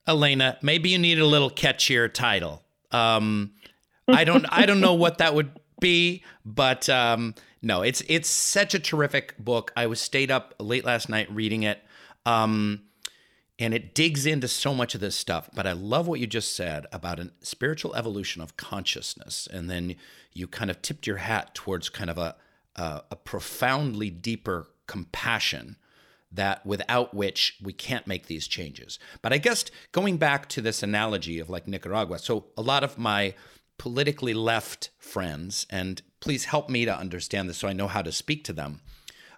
Elena. 0.08 0.58
Maybe 0.62 0.90
you 0.90 1.00
need 1.00 1.20
a 1.20 1.26
little 1.26 1.50
catchier 1.50 2.12
title. 2.14 2.64
Um, 2.92 3.54
I 4.08 4.24
don't 4.24 4.46
I 4.50 4.66
don't 4.66 4.82
know 4.82 4.94
what 4.94 5.20
that 5.20 5.36
would 5.36 5.52
be, 5.80 6.24
but 6.46 6.90
um, 6.90 7.36
no, 7.62 7.82
it's 7.82 8.02
it's 8.08 8.30
such 8.30 8.74
a 8.74 8.80
terrific 8.80 9.38
book. 9.38 9.72
I 9.76 9.88
was 9.88 10.00
stayed 10.00 10.32
up 10.32 10.56
late 10.60 10.86
last 10.86 11.10
night 11.10 11.32
reading 11.32 11.64
it. 11.64 11.84
Um, 12.26 12.84
and 13.62 13.76
it 13.76 13.94
digs 13.94 14.26
into 14.26 14.48
so 14.48 14.74
much 14.74 14.96
of 14.96 15.02
this 15.02 15.16
stuff. 15.16 15.48
But 15.54 15.68
I 15.68 15.74
love 15.74 16.08
what 16.08 16.20
you 16.20 16.26
just 16.26 16.56
said 16.56 16.88
about 16.92 17.20
a 17.20 17.32
spiritual 17.42 17.96
evolution 17.96 18.42
of 18.42 18.58
consciousness, 18.58 19.48
and 19.52 19.70
then 19.70 19.96
you 20.34 20.48
kind 20.48 20.72
of 20.72 20.82
tipped 20.82 21.06
your 21.06 21.18
hat 21.18 21.54
towards 21.54 21.90
kind 21.90 22.10
of 22.10 22.18
a 22.18 22.36
a, 22.76 23.04
a 23.12 23.16
profoundly 23.16 24.10
deeper 24.10 24.68
compassion 24.88 25.78
that 26.32 26.66
without 26.66 27.14
which 27.14 27.58
we 27.62 27.74
can't 27.74 28.08
make 28.08 28.28
these 28.28 28.48
changes. 28.48 29.00
But 29.22 29.34
I 29.34 29.38
guess 29.38 29.66
going 29.92 30.18
back 30.18 30.48
to 30.50 30.62
this 30.62 30.82
analogy 30.82 31.40
of 31.40 31.50
like 31.50 31.68
Nicaragua, 31.68 32.20
so 32.20 32.46
a 32.58 32.62
lot 32.62 32.84
of 32.84 32.98
my 32.98 33.34
politically 33.78 34.34
left 34.34 34.92
friends, 35.00 35.66
and 35.70 36.02
please 36.20 36.46
help 36.46 36.70
me 36.70 36.86
to 36.86 36.96
understand 36.96 37.50
this 37.50 37.58
so 37.58 37.68
I 37.68 37.74
know 37.74 37.88
how 37.88 38.02
to 38.02 38.12
speak 38.12 38.44
to 38.46 38.54
them, 38.54 38.82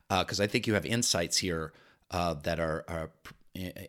because 0.10 0.40
uh, 0.40 0.44
I 0.44 0.48
think 0.48 0.68
you 0.68 0.74
have 0.74 0.86
insights 0.86 1.38
here 1.38 1.74
uh, 2.12 2.34
that 2.44 2.60
are, 2.60 2.84
are 2.88 3.12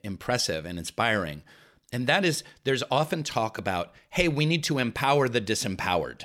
impressive 0.02 0.64
and 0.64 0.78
inspiring. 0.78 1.42
And 1.92 2.06
that 2.06 2.24
is, 2.24 2.44
there's 2.64 2.82
often 2.90 3.22
talk 3.22 3.58
about, 3.58 3.92
hey, 4.10 4.28
we 4.28 4.46
need 4.46 4.64
to 4.64 4.78
empower 4.78 5.28
the 5.28 5.40
disempowered. 5.40 6.22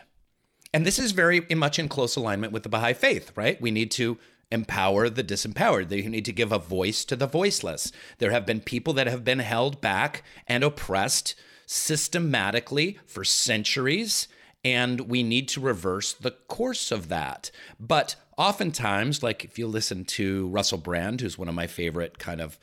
And 0.73 0.85
this 0.85 0.99
is 0.99 1.11
very 1.11 1.41
much 1.55 1.79
in 1.79 1.89
close 1.89 2.15
alignment 2.15 2.53
with 2.53 2.63
the 2.63 2.69
Baha'i 2.69 2.93
faith, 2.93 3.31
right? 3.35 3.59
We 3.59 3.71
need 3.71 3.91
to 3.91 4.17
empower 4.51 5.09
the 5.09 5.23
disempowered. 5.23 5.89
They 5.89 6.01
need 6.01 6.25
to 6.25 6.33
give 6.33 6.51
a 6.51 6.59
voice 6.59 7.05
to 7.05 7.15
the 7.15 7.27
voiceless. 7.27 7.91
There 8.17 8.31
have 8.31 8.45
been 8.45 8.61
people 8.61 8.93
that 8.93 9.07
have 9.07 9.23
been 9.23 9.39
held 9.39 9.81
back 9.81 10.23
and 10.47 10.63
oppressed 10.63 11.35
systematically 11.65 12.97
for 13.05 13.23
centuries, 13.23 14.27
and 14.63 15.01
we 15.01 15.21
need 15.21 15.47
to 15.49 15.59
reverse 15.59 16.13
the 16.13 16.31
course 16.31 16.91
of 16.91 17.09
that. 17.09 17.51
But 17.79 18.15
oftentimes, 18.37 19.21
like 19.21 19.43
if 19.43 19.59
you 19.59 19.67
listen 19.67 20.03
to 20.05 20.47
Russell 20.47 20.79
Brand, 20.79 21.21
who's 21.21 21.37
one 21.37 21.49
of 21.49 21.55
my 21.55 21.67
favorite 21.67 22.17
kind 22.17 22.41
of 22.41 22.57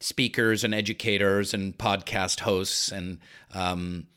speakers 0.00 0.64
and 0.64 0.74
educators 0.74 1.54
and 1.54 1.78
podcast 1.78 2.40
hosts 2.40 2.90
and 2.90 3.18
um, 3.54 4.08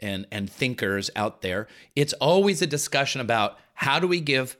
and 0.00 0.26
and 0.30 0.48
thinkers 0.48 1.10
out 1.16 1.42
there, 1.42 1.66
it's 1.96 2.12
always 2.14 2.62
a 2.62 2.66
discussion 2.66 3.20
about 3.20 3.58
how 3.74 3.98
do 3.98 4.06
we 4.06 4.20
give 4.20 4.56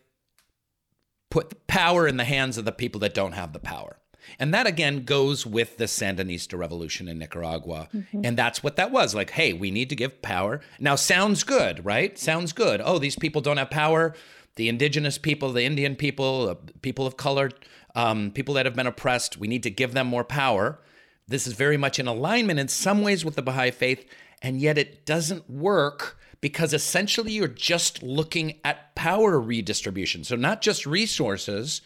put 1.35 1.67
power 1.67 2.07
in 2.07 2.17
the 2.17 2.23
hands 2.23 2.57
of 2.57 2.65
the 2.65 2.71
people 2.71 3.01
that 3.01 3.13
don't 3.13 3.33
have 3.33 3.53
the 3.53 3.59
power. 3.59 3.99
And 4.39 4.55
that 4.55 4.69
again 4.69 5.05
goes 5.05 5.45
with 5.45 5.79
the 5.79 5.87
Sandinista 5.87 6.57
revolution 6.57 7.09
in 7.09 7.19
Nicaragua. 7.19 7.89
Mm-hmm. 7.93 8.21
And 8.23 8.37
that's 8.37 8.63
what 8.63 8.77
that 8.77 8.93
was. 8.93 9.17
Like, 9.17 9.31
hey, 9.31 9.53
we 9.53 9.73
need 9.73 9.91
to 9.91 9.97
give 9.97 10.23
power. 10.23 10.61
Now, 10.79 10.95
sounds 10.95 11.43
good, 11.43 11.85
right? 11.85 12.17
Sounds 12.17 12.53
good. 12.53 12.81
Oh, 12.85 13.01
these 13.01 13.17
people 13.17 13.41
don't 13.41 13.57
have 13.57 13.69
power. 13.69 14.15
The 14.55 14.69
indigenous 14.69 15.19
people, 15.19 15.51
the 15.51 15.65
Indian 15.65 15.97
people, 15.97 16.51
uh, 16.51 16.55
people 16.83 17.05
of 17.05 17.17
color, 17.17 17.51
um, 17.97 18.31
people 18.31 18.55
that 18.55 18.65
have 18.65 18.77
been 18.77 18.87
oppressed, 18.87 19.37
we 19.37 19.49
need 19.49 19.65
to 19.65 19.71
give 19.71 19.93
them 19.93 20.07
more 20.07 20.23
power. 20.23 20.79
This 21.27 21.49
is 21.49 21.55
very 21.55 21.77
much 21.77 21.99
in 21.99 22.07
alignment 22.07 22.61
in 22.61 22.69
some 22.69 23.03
ways 23.03 23.25
with 23.25 23.35
the 23.35 23.43
Baha'i 23.43 23.73
faith, 23.73 24.07
and 24.41 24.61
yet 24.61 24.79
it 24.79 25.05
doesn't 25.05 25.51
work 25.51 26.17
because 26.45 26.75
essentially 26.75 27.33
you're 27.33 27.49
just 27.49 28.03
looking 28.03 28.61
at 28.67 28.95
power 28.95 29.41
redistribution. 29.41 30.25
So, 30.25 30.37
not 30.37 30.61
just 30.61 30.85
resources, 30.85 31.81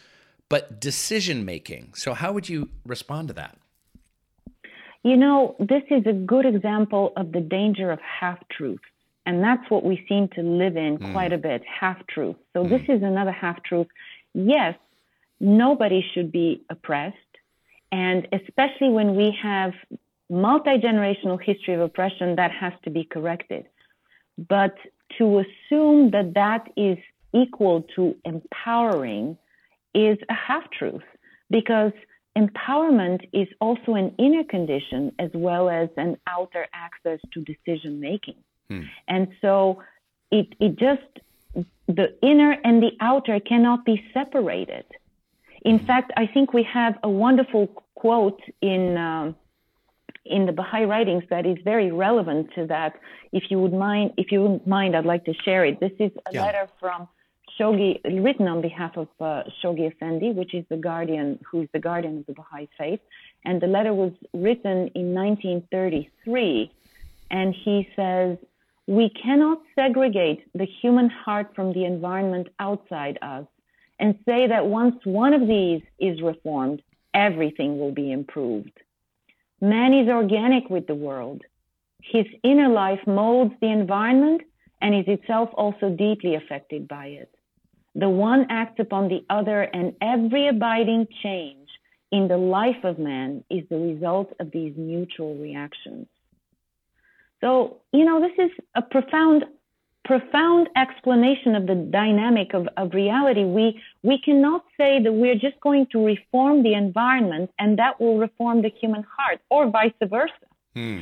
but 0.49 0.81
decision 0.81 1.45
making. 1.45 1.93
So, 1.95 2.13
how 2.13 2.33
would 2.33 2.49
you 2.49 2.69
respond 2.85 3.29
to 3.29 3.35
that? 3.35 3.57
You 5.05 5.17
know, 5.17 5.55
this 5.61 5.85
is 5.93 6.05
a 6.07 6.13
good 6.13 6.45
example 6.45 7.13
of 7.17 7.31
the 7.31 7.41
danger 7.41 7.93
of 7.93 8.01
half 8.01 8.41
truths. 8.49 8.83
And 9.27 9.45
that's 9.45 9.63
what 9.71 9.85
we 9.85 10.05
seem 10.09 10.27
to 10.35 10.43
live 10.43 10.77
in 10.77 10.99
mm. 10.99 11.13
quite 11.13 11.33
a 11.33 11.39
bit 11.39 11.63
half 11.65 12.05
truth. 12.09 12.35
So, 12.53 12.65
mm. 12.65 12.69
this 12.69 12.83
is 12.89 13.05
another 13.05 13.31
half 13.31 13.63
truth. 13.63 13.87
Yes, 14.35 14.75
nobody 15.39 16.05
should 16.15 16.33
be 16.33 16.65
oppressed. 16.69 17.17
And 17.93 18.27
especially 18.33 18.89
when 18.89 19.15
we 19.15 19.39
have 19.41 19.75
multi 20.29 20.79
generational 20.79 21.41
history 21.41 21.75
of 21.75 21.81
oppression, 21.81 22.35
that 22.35 22.51
has 22.51 22.73
to 22.83 22.91
be 22.91 23.05
corrected. 23.05 23.67
But 24.39 24.77
to 25.19 25.41
assume 25.41 26.13
that 26.13 26.35
that 26.35 26.71
is 26.77 26.99
equal 27.35 27.83
to 27.97 28.15
empowering 28.25 29.37
is 29.95 30.19
a 30.31 30.35
half 30.35 30.71
truth 30.71 31.03
because 31.51 31.93
empowerment 32.37 33.29
is 33.33 33.49
also 33.61 33.95
an 33.95 34.15
inner 34.19 34.45
condition 34.45 35.13
as 35.19 35.31
well 35.35 35.69
as 35.69 35.89
an 35.97 36.17
outer 36.27 36.67
access 36.73 37.19
to 37.33 37.43
decision 37.43 38.01
making. 38.01 38.37
Hmm. 38.69 38.83
And 39.09 39.29
so 39.41 39.83
it, 40.31 40.55
it 40.61 40.77
just, 40.77 41.67
the 41.89 42.17
inner 42.23 42.57
and 42.65 42.83
the 42.83 42.93
outer 43.01 43.41
cannot 43.41 43.85
be 43.85 44.05
separated. 44.15 44.85
In 45.63 45.79
hmm. 45.81 45.87
fact, 45.87 46.13
I 46.17 46.27
think 46.27 46.53
we 46.53 46.63
have 46.65 46.97
a 47.03 47.11
wonderful 47.11 47.67
quote 47.95 48.41
in. 48.63 48.97
Um, 48.97 49.37
in 50.29 50.47
the 50.47 50.53
Baha'i 50.53 50.85
writings 50.85 51.25
that 51.31 51.47
is 51.47 51.59
very 51.65 51.91
relevant 51.91 52.51
to 52.55 52.67
that. 52.67 52.95
If 53.33 53.51
you 53.51 53.59
would 53.61 53.73
mind, 53.73 54.13
if 54.17 54.33
you 54.33 54.43
wouldn't 54.43 54.67
mind, 54.67 54.97
I'd 54.97 55.07
like 55.07 55.25
to 55.27 55.35
share 55.45 55.65
it. 55.65 55.81
This 55.81 55.93
is 55.99 56.13
a 56.27 56.35
yeah. 56.35 56.45
letter 56.45 56.69
from 56.81 57.09
Shoghi, 57.59 58.01
written 58.05 58.47
on 58.47 58.61
behalf 58.61 58.97
of 58.97 59.09
uh, 59.21 59.43
Shoghi 59.63 59.91
Effendi, 59.93 60.33
which 60.33 60.55
is 60.55 60.65
the 60.69 60.77
guardian, 60.77 61.39
who 61.51 61.63
is 61.63 61.69
the 61.73 61.79
guardian 61.79 62.19
of 62.19 62.27
the 62.27 62.35
Baha'i 62.35 62.69
faith. 62.79 63.01
And 63.45 63.61
the 63.61 63.67
letter 63.67 63.95
was 63.95 64.13
written 64.33 64.91
in 64.95 65.15
1933. 65.15 66.73
And 67.31 67.55
he 67.55 67.89
says, 67.97 68.39
We 68.87 69.11
cannot 69.11 69.61
segregate 69.75 70.45
the 70.55 70.67
human 70.67 71.11
heart 71.11 71.55
from 71.55 71.73
the 71.73 71.85
environment 71.85 72.49
outside 72.59 73.19
us 73.23 73.47
and 73.99 74.19
say 74.25 74.47
that 74.47 74.67
once 74.67 74.97
one 75.05 75.35
of 75.35 75.47
these 75.47 75.83
is 75.99 76.23
reformed, 76.23 76.83
everything 77.15 77.79
will 77.79 77.93
be 77.93 78.13
improved. 78.13 78.79
Man 79.61 79.93
is 79.93 80.09
organic 80.09 80.71
with 80.71 80.87
the 80.87 80.95
world. 80.95 81.43
His 82.01 82.27
inner 82.45 82.69
life 82.69 83.01
molds 83.07 83.55
the 83.61 83.71
environment 83.71 84.43
and 84.81 84.95
is 84.95 85.07
itself 85.09 85.51
also 85.55 85.91
deeply 85.91 86.37
affected 86.37 86.87
by 86.87 87.07
it. 87.07 87.35
The 87.95 88.09
one 88.09 88.47
acts 88.51 88.79
upon 88.79 89.09
the 89.09 89.25
other, 89.29 89.63
and 89.63 89.95
every 90.01 90.47
abiding 90.47 91.09
change 91.23 91.69
in 92.13 92.29
the 92.29 92.37
life 92.37 92.85
of 92.85 92.99
man 92.99 93.43
is 93.51 93.65
the 93.69 93.79
result 93.79 94.33
of 94.39 94.53
these 94.53 94.75
mutual 94.77 95.35
reactions. 95.37 96.07
So, 97.41 97.79
you 97.93 98.05
know, 98.05 98.21
this 98.21 98.39
is 98.39 98.53
a 98.77 98.83
profound, 98.83 99.45
profound 100.09 100.71
explanation 100.75 101.55
of 101.55 101.67
the 101.67 101.75
dynamic 101.75 102.55
of, 102.55 102.67
of 102.79 102.95
reality. 102.95 103.45
We, 103.45 103.79
we 104.03 104.19
cannot 104.19 104.65
say 104.79 105.03
that 105.03 105.13
we're 105.13 105.35
just 105.35 105.61
going 105.61 105.87
to 105.93 106.03
reform 106.03 106.63
the 106.63 106.73
environment 106.73 107.51
and 107.59 107.79
that 107.79 108.01
will 108.01 108.17
reform 108.17 108.63
the 108.63 108.71
human 108.81 109.05
heart 109.17 109.39
or 109.51 109.71
vice 109.71 109.93
versa. 110.03 110.33
Hmm. 110.75 111.01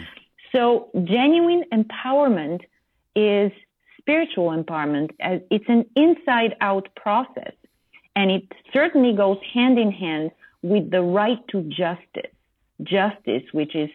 So, 0.50 0.90
genuine 1.04 1.62
empowerment 1.72 2.62
is 3.14 3.52
spiritual 4.00 4.48
empowerment. 4.50 5.10
It's 5.50 5.68
an 5.68 5.84
inside 5.94 6.56
out 6.60 6.88
process. 6.96 7.54
And 8.16 8.30
it 8.32 8.44
certainly 8.72 9.12
goes 9.14 9.38
hand 9.54 9.78
in 9.78 9.92
hand 9.92 10.32
with 10.62 10.90
the 10.90 11.02
right 11.02 11.42
to 11.52 11.62
justice. 11.62 12.32
Justice, 12.82 13.44
which 13.52 13.76
is 13.76 13.90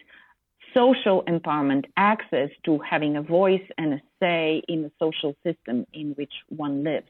social 0.74 1.24
empowerment, 1.24 1.86
access 1.98 2.50
to 2.66 2.80
having 2.80 3.16
a 3.18 3.22
voice 3.22 3.68
and 3.78 3.96
a 3.96 4.01
say 4.20 4.62
in 4.68 4.84
the 4.84 4.92
social 5.00 5.36
system 5.44 5.86
in 5.94 6.12
which 6.12 6.34
one 6.50 6.84
lives. 6.84 7.10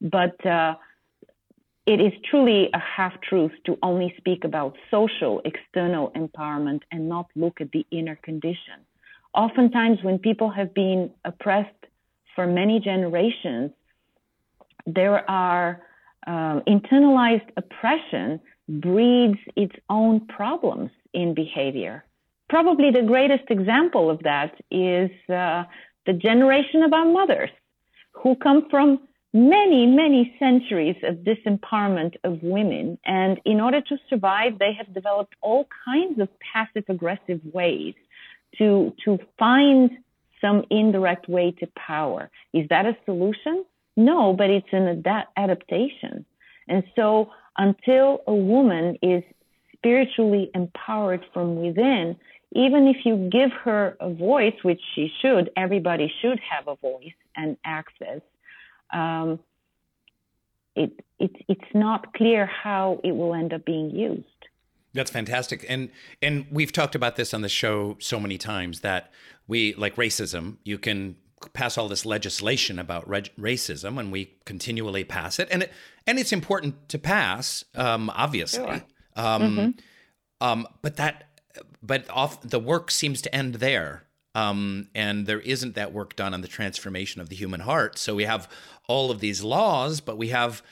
But 0.00 0.44
uh, 0.44 0.74
it 1.86 2.00
is 2.00 2.12
truly 2.28 2.70
a 2.72 2.78
half 2.78 3.20
truth 3.20 3.52
to 3.66 3.78
only 3.82 4.14
speak 4.16 4.44
about 4.44 4.76
social 4.90 5.42
external 5.44 6.10
empowerment 6.10 6.80
and 6.90 7.08
not 7.08 7.26
look 7.36 7.60
at 7.60 7.70
the 7.72 7.86
inner 7.90 8.16
condition. 8.16 8.78
Oftentimes, 9.34 9.98
when 10.02 10.18
people 10.18 10.50
have 10.50 10.72
been 10.74 11.10
oppressed 11.24 11.86
for 12.34 12.46
many 12.46 12.80
generations, 12.80 13.72
there 14.86 15.28
are 15.30 15.82
uh, 16.26 16.60
internalized 16.66 17.48
oppression 17.56 18.40
breeds 18.68 19.38
its 19.56 19.74
own 19.90 20.26
problems 20.26 20.90
in 21.12 21.34
behavior. 21.34 22.04
Probably 22.54 22.92
the 22.92 23.02
greatest 23.02 23.50
example 23.50 24.08
of 24.08 24.22
that 24.22 24.54
is 24.70 25.10
uh, 25.28 25.64
the 26.06 26.12
generation 26.12 26.84
of 26.84 26.92
our 26.92 27.04
mothers 27.04 27.50
who 28.12 28.36
come 28.36 28.68
from 28.70 29.00
many, 29.32 29.86
many 29.86 30.36
centuries 30.38 30.94
of 31.02 31.24
disempowerment 31.24 32.14
of 32.22 32.44
women. 32.44 32.96
And 33.04 33.40
in 33.44 33.60
order 33.60 33.80
to 33.80 33.96
survive, 34.08 34.60
they 34.60 34.72
have 34.72 34.94
developed 34.94 35.34
all 35.40 35.66
kinds 35.84 36.20
of 36.20 36.28
passive 36.52 36.84
aggressive 36.88 37.40
ways 37.52 37.94
to, 38.58 38.94
to 39.04 39.18
find 39.36 39.90
some 40.40 40.62
indirect 40.70 41.28
way 41.28 41.50
to 41.58 41.66
power. 41.74 42.30
Is 42.52 42.68
that 42.68 42.86
a 42.86 42.96
solution? 43.04 43.64
No, 43.96 44.32
but 44.32 44.48
it's 44.48 44.68
an 44.70 45.02
ad- 45.04 45.26
adaptation. 45.36 46.24
And 46.68 46.84
so 46.94 47.32
until 47.58 48.20
a 48.28 48.34
woman 48.34 48.96
is 49.02 49.24
spiritually 49.76 50.52
empowered 50.54 51.24
from 51.34 51.56
within, 51.56 52.16
even 52.54 52.86
if 52.86 53.04
you 53.04 53.28
give 53.30 53.50
her 53.64 53.96
a 54.00 54.12
voice, 54.12 54.54
which 54.62 54.80
she 54.94 55.10
should, 55.20 55.50
everybody 55.56 56.12
should 56.22 56.40
have 56.40 56.68
a 56.68 56.76
voice 56.76 57.12
and 57.36 57.56
access, 57.64 58.20
um, 58.92 59.40
it, 60.76 61.04
it, 61.18 61.32
it's 61.48 61.74
not 61.74 62.14
clear 62.14 62.46
how 62.46 63.00
it 63.04 63.12
will 63.12 63.34
end 63.34 63.52
up 63.52 63.64
being 63.64 63.90
used. 63.90 64.24
That's 64.92 65.10
fantastic. 65.10 65.66
And 65.68 65.90
and 66.22 66.46
we've 66.52 66.70
talked 66.70 66.94
about 66.94 67.16
this 67.16 67.34
on 67.34 67.42
the 67.42 67.48
show 67.48 67.96
so 67.98 68.20
many 68.20 68.38
times 68.38 68.80
that 68.80 69.10
we 69.48 69.74
like 69.74 69.96
racism, 69.96 70.58
you 70.62 70.78
can 70.78 71.16
pass 71.52 71.76
all 71.76 71.88
this 71.88 72.06
legislation 72.06 72.78
about 72.78 73.08
racism 73.08 73.98
and 73.98 74.10
we 74.10 74.34
continually 74.46 75.04
pass 75.04 75.38
it 75.38 75.46
and 75.50 75.64
it 75.64 75.72
and 76.06 76.18
it's 76.18 76.32
important 76.32 76.88
to 76.88 76.98
pass 76.98 77.64
um, 77.74 78.10
obviously 78.14 78.64
sure. 78.64 78.82
um, 79.16 79.42
mm-hmm. 79.42 79.70
um, 80.40 80.66
but 80.80 80.96
that 80.96 81.24
but 81.84 82.08
off 82.10 82.40
the 82.40 82.58
work 82.58 82.90
seems 82.90 83.20
to 83.22 83.34
end 83.34 83.56
there. 83.56 84.04
Um, 84.34 84.88
and 84.96 85.26
there 85.26 85.40
isn't 85.40 85.76
that 85.76 85.92
work 85.92 86.16
done 86.16 86.34
on 86.34 86.40
the 86.40 86.48
transformation 86.48 87.20
of 87.20 87.28
the 87.28 87.36
human 87.36 87.60
heart. 87.60 87.98
So 87.98 88.16
we 88.16 88.24
have 88.24 88.48
all 88.88 89.10
of 89.10 89.20
these 89.20 89.42
laws 89.42 90.00
but 90.00 90.18
we 90.18 90.28
have 90.28 90.62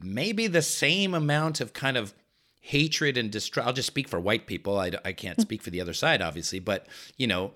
maybe 0.00 0.46
the 0.46 0.62
same 0.62 1.14
amount 1.14 1.60
of 1.60 1.72
kind 1.72 1.96
of 1.96 2.14
hatred 2.60 3.16
and 3.16 3.30
distrust 3.30 3.66
i'll 3.66 3.72
just 3.72 3.86
speak 3.86 4.08
for 4.08 4.20
white 4.20 4.46
people. 4.46 4.78
I, 4.78 4.92
I 5.04 5.12
can't 5.12 5.40
speak 5.40 5.62
for 5.62 5.70
the 5.70 5.80
other 5.80 5.94
side 5.94 6.20
obviously 6.20 6.58
but 6.58 6.86
you 7.16 7.26
know 7.26 7.52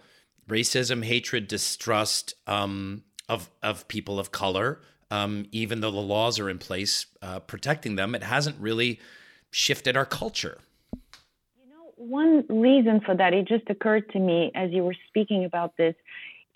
racism 0.48 1.04
hatred 1.04 1.48
distrust 1.48 2.34
um, 2.46 3.04
of 3.28 3.50
of 3.62 3.88
people 3.88 4.18
of 4.18 4.32
color 4.32 4.80
um, 5.10 5.46
even 5.50 5.80
though 5.80 5.90
the 5.90 5.98
laws 5.98 6.38
are 6.38 6.48
in 6.48 6.58
place 6.58 7.06
uh, 7.22 7.40
protecting 7.40 7.96
them 7.96 8.14
it 8.14 8.22
hasn't 8.22 8.58
really 8.58 9.00
shifted 9.50 9.96
our 9.96 10.06
culture 10.06 10.58
one 12.00 12.44
reason 12.48 13.00
for 13.04 13.14
that, 13.14 13.34
it 13.34 13.46
just 13.46 13.68
occurred 13.68 14.10
to 14.10 14.18
me 14.18 14.50
as 14.54 14.70
you 14.70 14.82
were 14.82 14.96
speaking 15.08 15.44
about 15.44 15.76
this, 15.76 15.94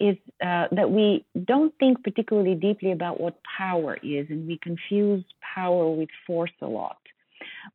is 0.00 0.16
uh, 0.42 0.66
that 0.72 0.90
we 0.90 1.24
don't 1.44 1.72
think 1.78 2.02
particularly 2.02 2.54
deeply 2.54 2.90
about 2.90 3.20
what 3.20 3.38
power 3.58 3.96
is, 4.02 4.26
and 4.28 4.48
we 4.48 4.58
confuse 4.58 5.22
power 5.54 5.88
with 5.90 6.08
force 6.26 6.50
a 6.60 6.66
lot. 6.66 6.98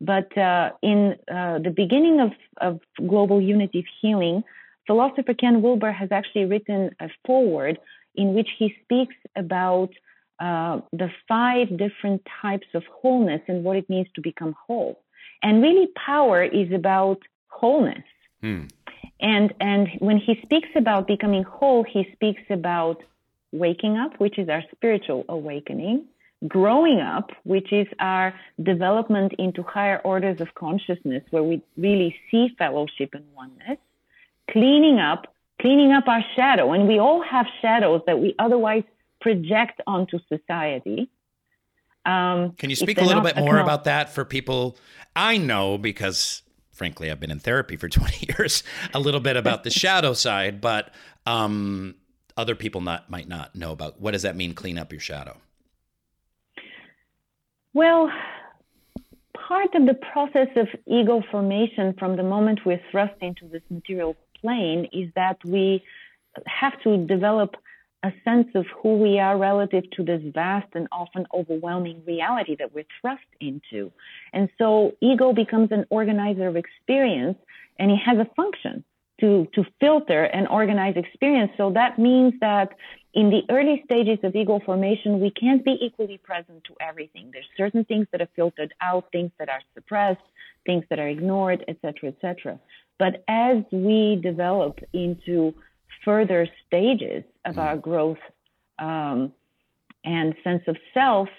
But 0.01 0.35
uh, 0.37 0.71
in 0.81 1.15
uh, 1.31 1.59
the 1.59 1.69
beginning 1.69 2.19
of, 2.19 2.31
of 2.59 2.79
Global 3.07 3.41
Unitive 3.41 3.85
Healing, 4.01 4.43
philosopher 4.87 5.33
Ken 5.33 5.61
Wilber 5.61 5.91
has 5.91 6.11
actually 6.11 6.45
written 6.45 6.95
a 6.99 7.09
foreword 7.25 7.79
in 8.15 8.33
which 8.33 8.49
he 8.57 8.75
speaks 8.83 9.15
about 9.35 9.91
uh, 10.39 10.81
the 10.91 11.09
five 11.27 11.77
different 11.77 12.21
types 12.41 12.67
of 12.73 12.83
wholeness 12.91 13.41
and 13.47 13.63
what 13.63 13.77
it 13.77 13.89
means 13.89 14.07
to 14.15 14.21
become 14.21 14.55
whole. 14.65 15.01
And 15.41 15.61
really, 15.61 15.87
power 16.05 16.43
is 16.43 16.71
about 16.73 17.21
wholeness. 17.49 18.03
Hmm. 18.41 18.65
And 19.19 19.53
and 19.59 19.89
when 19.99 20.17
he 20.17 20.39
speaks 20.43 20.69
about 20.75 21.07
becoming 21.07 21.43
whole, 21.43 21.83
he 21.83 22.09
speaks 22.13 22.41
about 22.49 23.03
waking 23.51 23.97
up, 23.97 24.19
which 24.19 24.37
is 24.37 24.47
our 24.47 24.63
spiritual 24.71 25.25
awakening, 25.27 26.05
growing 26.47 26.99
up, 27.01 27.31
which 27.43 27.73
is 27.73 27.87
our 27.99 28.33
development 28.61 29.33
into 29.37 29.61
higher 29.63 29.99
orders 30.03 30.39
of 30.39 30.53
consciousness 30.55 31.23
where 31.31 31.43
we 31.43 31.61
really 31.77 32.15
see 32.29 32.49
fellowship 32.57 33.09
and 33.13 33.25
oneness, 33.35 33.77
cleaning 34.51 34.99
up, 34.99 35.33
cleaning 35.61 35.91
up 35.91 36.07
our 36.07 36.23
shadow. 36.35 36.71
And 36.71 36.87
we 36.87 36.99
all 36.99 37.21
have 37.21 37.45
shadows 37.61 38.01
that 38.07 38.19
we 38.19 38.35
otherwise 38.39 38.83
project 39.19 39.81
onto 39.85 40.19
society. 40.29 41.09
Um, 42.05 42.53
Can 42.53 42.69
you 42.69 42.77
speak 42.77 43.01
a 43.01 43.03
little 43.03 43.21
bit 43.21 43.35
more 43.35 43.59
about 43.59 43.83
that 43.83 44.09
for 44.13 44.23
people? 44.23 44.77
I 45.15 45.37
know 45.37 45.77
because 45.77 46.43
frankly, 46.79 47.11
I've 47.11 47.19
been 47.19 47.29
in 47.29 47.39
therapy 47.39 47.75
for 47.75 47.87
20 47.99 48.33
years, 48.33 48.63
a 48.95 48.99
little 48.99 49.19
bit 49.19 49.37
about 49.37 49.63
the 49.63 49.69
shadow 49.69 50.13
side, 50.13 50.59
but 50.61 50.91
um, 51.27 51.93
other 52.35 52.55
people 52.55 52.81
not 52.81 53.11
might 53.11 53.27
not 53.27 53.55
know 53.55 53.71
about 53.71 54.01
what 54.01 54.11
does 54.11 54.23
that 54.23 54.35
mean 54.35 54.55
clean 54.55 54.79
up 54.79 54.91
your 54.91 55.01
shadow? 55.01 55.37
Well, 57.73 58.09
part 59.47 59.75
of 59.75 59.85
the 59.85 59.93
process 59.93 60.47
of 60.55 60.67
ego 60.87 61.21
formation 61.29 61.93
from 61.99 62.15
the 62.15 62.23
moment 62.23 62.65
we're 62.65 62.81
thrust 62.89 63.15
into 63.21 63.45
this 63.45 63.61
material 63.69 64.15
plane 64.41 64.87
is 64.91 65.11
that 65.15 65.37
we 65.45 65.83
have 66.47 66.81
to 66.83 66.97
develop 67.05 67.55
a 68.03 68.11
sense 68.23 68.47
of 68.55 68.65
who 68.81 68.97
we 68.97 69.19
are 69.19 69.37
relative 69.37 69.89
to 69.91 70.03
this 70.03 70.21
vast 70.33 70.67
and 70.73 70.87
often 70.91 71.25
overwhelming 71.33 72.01
reality 72.07 72.55
that 72.55 72.73
we're 72.73 72.85
thrust 73.01 73.21
into. 73.41 73.91
And 74.31 74.49
so 74.57 74.95
ego 75.01 75.33
becomes 75.33 75.71
an 75.71 75.85
organizer 75.89 76.47
of 76.47 76.55
experience 76.55 77.37
and 77.77 77.91
it 77.91 77.97
has 77.97 78.17
a 78.17 78.25
function 78.35 78.83
to, 79.19 79.47
to 79.53 79.65
filter 79.81 80.23
and 80.23 80.47
organize 80.47 80.95
experience. 80.95 81.51
So 81.57 81.71
that 81.71 81.99
means 81.99 82.33
that 82.39 82.73
in 83.13 83.29
the 83.29 83.41
early 83.49 83.81
stages 83.85 84.19
of 84.23 84.35
ego 84.35 84.61
formation, 84.65 85.19
we 85.19 85.31
can't 85.31 85.65
be 85.65 85.77
equally 85.81 86.17
present 86.17 86.63
to 86.65 86.75
everything. 86.79 87.31
There's 87.33 87.49
certain 87.57 87.83
things 87.83 88.07
that 88.11 88.21
are 88.21 88.29
filtered 88.35 88.73
out, 88.81 89.11
things 89.11 89.31
that 89.39 89.49
are 89.49 89.61
suppressed, 89.73 90.21
things 90.65 90.85
that 90.89 90.99
are 90.99 91.07
ignored, 91.07 91.65
etc., 91.67 92.09
etc. 92.09 92.59
But 92.97 93.23
as 93.27 93.63
we 93.71 94.17
develop 94.21 94.79
into 94.93 95.55
further 96.05 96.47
stages 96.67 97.23
of 97.45 97.55
mm. 97.55 97.59
our 97.59 97.77
growth 97.77 98.19
um, 98.77 99.33
and 100.03 100.35
sense 100.43 100.63
of 100.67 100.77
self, 100.93 101.29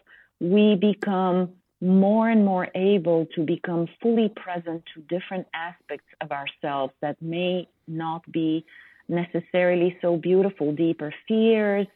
we 0.40 0.75
become 0.75 1.51
more 1.81 2.29
and 2.29 2.44
more 2.44 2.68
able 2.75 3.27
to 3.35 3.42
become 3.42 3.88
fully 4.03 4.29
present 4.29 4.83
to 4.94 5.01
different 5.03 5.46
aspects 5.55 6.09
of 6.20 6.31
ourselves 6.31 6.92
that 7.01 7.20
may 7.23 7.66
not 7.88 8.31
be 8.31 8.64
necessarily 9.09 9.96
so 10.03 10.16
beautiful, 10.16 10.73
deeper 10.73 11.12
fears, 11.27 11.87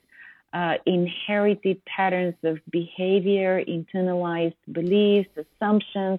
uh, 0.55 0.75
inherited 0.87 1.85
patterns 1.85 2.35
of 2.45 2.59
behavior, 2.71 3.63
internalized 3.65 4.55
beliefs, 4.71 5.29
assumptions 5.37 6.19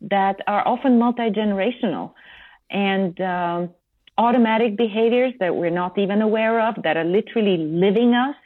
that 0.00 0.40
are 0.46 0.66
often 0.66 0.98
multi 0.98 1.30
generational. 1.30 2.12
And 2.70 3.20
um, 3.20 3.70
automatic 4.16 4.76
behaviors 4.76 5.32
that 5.40 5.54
we're 5.56 5.70
not 5.70 5.98
even 5.98 6.22
aware 6.22 6.60
of 6.68 6.82
that 6.82 6.96
are 6.96 7.04
literally 7.04 7.56
living 7.58 8.14
us. 8.14 8.36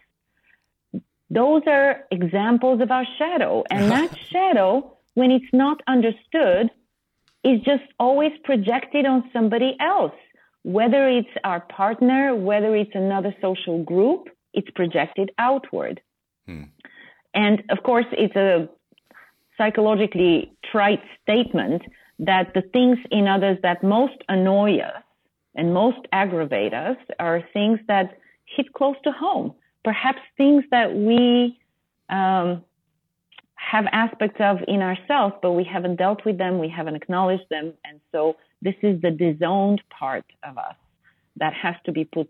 Those 1.30 1.62
are 1.66 2.04
examples 2.10 2.80
of 2.80 2.90
our 2.90 3.04
shadow. 3.18 3.64
And 3.70 3.90
that 3.96 4.16
shadow, 4.30 4.96
when 5.14 5.30
it's 5.30 5.52
not 5.52 5.80
understood, 5.86 6.70
is 7.44 7.60
just 7.60 7.84
always 7.98 8.32
projected 8.44 9.06
on 9.06 9.30
somebody 9.32 9.76
else. 9.80 10.12
whether 10.64 11.08
it's 11.08 11.34
our 11.44 11.60
partner, 11.60 12.34
whether 12.34 12.74
it's 12.76 12.94
another 12.94 13.32
social 13.40 13.82
group, 13.84 14.28
it's 14.52 14.70
projected 14.72 15.30
outward. 15.38 16.00
Hmm. 16.46 16.64
And 17.32 17.62
of 17.70 17.82
course, 17.84 18.06
it's 18.12 18.36
a 18.36 18.68
psychologically 19.56 20.52
trite 20.70 21.02
statement 21.22 21.82
that 22.18 22.52
the 22.54 22.62
things 22.72 22.98
in 23.10 23.28
others 23.28 23.58
that 23.62 23.82
most 23.82 24.18
annoy 24.28 24.78
us 24.78 25.02
and 25.58 25.74
most 25.74 25.98
aggravate 26.12 26.72
us 26.72 26.96
are 27.18 27.42
things 27.52 27.80
that 27.88 28.16
hit 28.46 28.72
close 28.72 28.94
to 29.02 29.10
home. 29.12 29.52
Perhaps 29.84 30.20
things 30.36 30.64
that 30.70 30.94
we 30.94 31.58
um, 32.08 32.64
have 33.56 33.86
aspects 33.90 34.40
of 34.40 34.58
in 34.68 34.80
ourselves, 34.82 35.34
but 35.42 35.52
we 35.52 35.64
haven't 35.64 35.96
dealt 35.96 36.24
with 36.24 36.38
them, 36.38 36.58
we 36.58 36.68
haven't 36.68 36.94
acknowledged 36.94 37.48
them. 37.50 37.74
And 37.84 38.00
so 38.12 38.36
this 38.62 38.76
is 38.82 39.02
the 39.02 39.10
disowned 39.10 39.82
part 39.90 40.24
of 40.44 40.56
us 40.56 40.76
that 41.36 41.54
has 41.54 41.74
to 41.86 41.92
be 41.92 42.04
put 42.04 42.28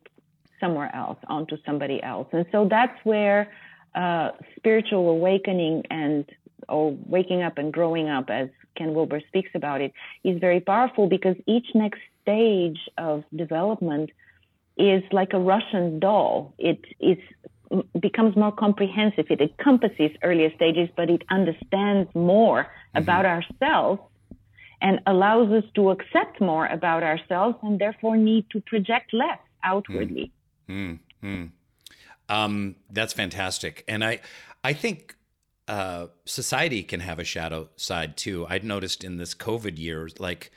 somewhere 0.58 0.90
else 0.94 1.18
onto 1.28 1.58
somebody 1.66 2.02
else. 2.02 2.28
And 2.32 2.46
so 2.50 2.66
that's 2.68 2.98
where 3.04 3.52
uh, 3.94 4.30
spiritual 4.56 5.10
awakening 5.10 5.84
and 5.90 6.24
or 6.68 6.96
waking 7.06 7.42
up 7.42 7.58
and 7.58 7.72
growing 7.72 8.08
up, 8.08 8.30
as 8.30 8.48
Ken 8.76 8.94
Wilber 8.94 9.20
speaks 9.28 9.50
about 9.54 9.80
it, 9.80 9.92
is 10.24 10.38
very 10.40 10.60
powerful 10.60 11.08
because 11.08 11.36
each 11.46 11.66
next 11.74 12.00
stage 12.28 12.78
of 12.98 13.24
development 13.34 14.10
is 14.76 15.02
like 15.12 15.32
a 15.32 15.38
Russian 15.38 15.98
doll. 15.98 16.54
It 16.58 16.80
is 17.00 17.18
becomes 18.00 18.34
more 18.36 18.52
comprehensive. 18.52 19.26
It 19.28 19.40
encompasses 19.40 20.10
earlier 20.22 20.50
stages, 20.54 20.88
but 20.96 21.10
it 21.10 21.22
understands 21.30 22.08
more 22.14 22.62
mm-hmm. 22.62 22.98
about 22.98 23.26
ourselves 23.26 24.00
and 24.80 25.00
allows 25.06 25.50
us 25.52 25.64
to 25.74 25.90
accept 25.90 26.40
more 26.40 26.66
about 26.66 27.02
ourselves 27.02 27.56
and 27.62 27.78
therefore 27.78 28.16
need 28.16 28.46
to 28.50 28.60
project 28.62 29.12
less 29.12 29.38
outwardly. 29.64 30.32
Mm. 30.68 31.00
Mm. 31.22 31.50
Um, 32.28 32.76
that's 32.90 33.12
fantastic. 33.12 33.84
And 33.88 34.04
I, 34.04 34.20
I 34.64 34.72
think 34.72 35.16
uh, 35.66 36.06
society 36.24 36.82
can 36.82 37.00
have 37.00 37.18
a 37.18 37.24
shadow 37.24 37.68
side 37.76 38.16
too. 38.16 38.46
I'd 38.48 38.64
noticed 38.64 39.02
in 39.04 39.16
this 39.16 39.34
COVID 39.34 39.78
year, 39.78 40.08
like 40.18 40.52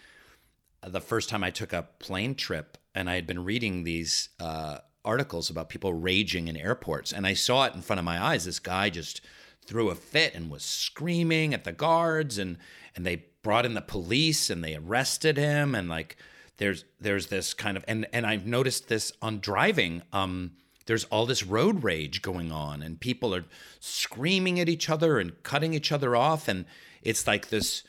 the 0.87 1.01
first 1.01 1.29
time 1.29 1.43
I 1.43 1.51
took 1.51 1.73
a 1.73 1.87
plane 1.99 2.35
trip 2.35 2.77
and 2.95 3.09
I 3.09 3.15
had 3.15 3.27
been 3.27 3.43
reading 3.43 3.83
these 3.83 4.29
uh, 4.39 4.79
articles 5.03 5.49
about 5.49 5.69
people 5.69 5.93
raging 5.93 6.47
in 6.47 6.57
airports, 6.57 7.11
and 7.11 7.25
I 7.25 7.33
saw 7.33 7.65
it 7.65 7.73
in 7.73 7.81
front 7.81 7.99
of 7.99 8.05
my 8.05 8.21
eyes. 8.21 8.45
This 8.45 8.59
guy 8.59 8.89
just 8.89 9.21
threw 9.65 9.89
a 9.89 9.95
fit 9.95 10.33
and 10.35 10.49
was 10.49 10.63
screaming 10.63 11.53
at 11.53 11.63
the 11.63 11.71
guards, 11.71 12.37
and 12.37 12.57
and 12.95 13.05
they 13.05 13.25
brought 13.43 13.65
in 13.65 13.73
the 13.73 13.81
police 13.81 14.49
and 14.49 14.63
they 14.63 14.75
arrested 14.75 15.37
him, 15.37 15.75
and 15.75 15.89
like 15.89 16.17
there's 16.57 16.85
there's 16.99 17.27
this 17.27 17.53
kind 17.53 17.77
of 17.77 17.85
and 17.87 18.05
and 18.13 18.25
I've 18.25 18.45
noticed 18.45 18.87
this 18.87 19.11
on 19.21 19.39
driving. 19.39 20.01
Um, 20.11 20.51
there's 20.87 21.05
all 21.05 21.25
this 21.25 21.45
road 21.45 21.83
rage 21.83 22.21
going 22.21 22.51
on, 22.51 22.81
and 22.81 22.99
people 22.99 23.33
are 23.33 23.45
screaming 23.79 24.59
at 24.59 24.67
each 24.67 24.89
other 24.89 25.19
and 25.19 25.41
cutting 25.43 25.73
each 25.73 25.91
other 25.91 26.15
off, 26.15 26.47
and 26.47 26.65
it's 27.01 27.25
like 27.27 27.49
this. 27.49 27.83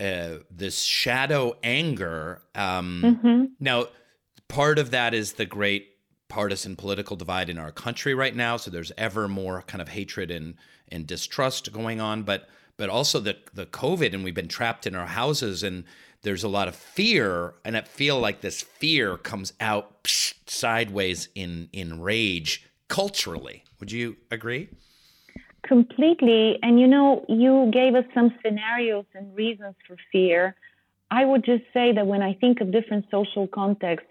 Uh, 0.00 0.38
this 0.50 0.82
shadow 0.82 1.56
anger. 1.62 2.40
Um, 2.54 3.02
mm-hmm. 3.04 3.44
Now, 3.58 3.86
part 4.46 4.78
of 4.78 4.92
that 4.92 5.12
is 5.12 5.32
the 5.32 5.44
great 5.44 5.88
partisan 6.28 6.76
political 6.76 7.16
divide 7.16 7.50
in 7.50 7.58
our 7.58 7.72
country 7.72 8.14
right 8.14 8.36
now. 8.36 8.56
So 8.58 8.70
there's 8.70 8.92
ever 8.96 9.26
more 9.26 9.62
kind 9.62 9.82
of 9.82 9.88
hatred 9.88 10.30
and, 10.30 10.54
and 10.88 11.06
distrust 11.06 11.72
going 11.72 12.00
on, 12.00 12.22
but 12.22 12.48
but 12.76 12.88
also 12.88 13.18
the 13.18 13.36
the 13.52 13.66
COVID 13.66 14.14
and 14.14 14.24
we've 14.24 14.34
been 14.34 14.48
trapped 14.48 14.86
in 14.86 14.94
our 14.94 15.06
houses 15.06 15.62
and 15.62 15.84
there's 16.22 16.44
a 16.44 16.48
lot 16.48 16.68
of 16.68 16.76
fear 16.76 17.54
and 17.64 17.76
I 17.76 17.82
feel 17.82 18.18
like 18.18 18.40
this 18.40 18.62
fear 18.62 19.16
comes 19.16 19.52
out 19.60 20.04
psh, 20.04 20.34
sideways 20.46 21.28
in 21.34 21.68
in 21.72 22.00
rage 22.00 22.64
culturally. 22.88 23.64
Would 23.80 23.92
you 23.92 24.16
agree? 24.30 24.68
Completely. 25.68 26.58
And 26.62 26.80
you 26.80 26.86
know, 26.86 27.26
you 27.28 27.70
gave 27.72 27.94
us 27.94 28.06
some 28.14 28.34
scenarios 28.42 29.04
and 29.14 29.36
reasons 29.36 29.74
for 29.86 29.96
fear. 30.10 30.56
I 31.10 31.26
would 31.26 31.44
just 31.44 31.64
say 31.74 31.92
that 31.92 32.06
when 32.06 32.22
I 32.22 32.32
think 32.34 32.62
of 32.62 32.72
different 32.72 33.04
social 33.10 33.46
contexts, 33.46 34.08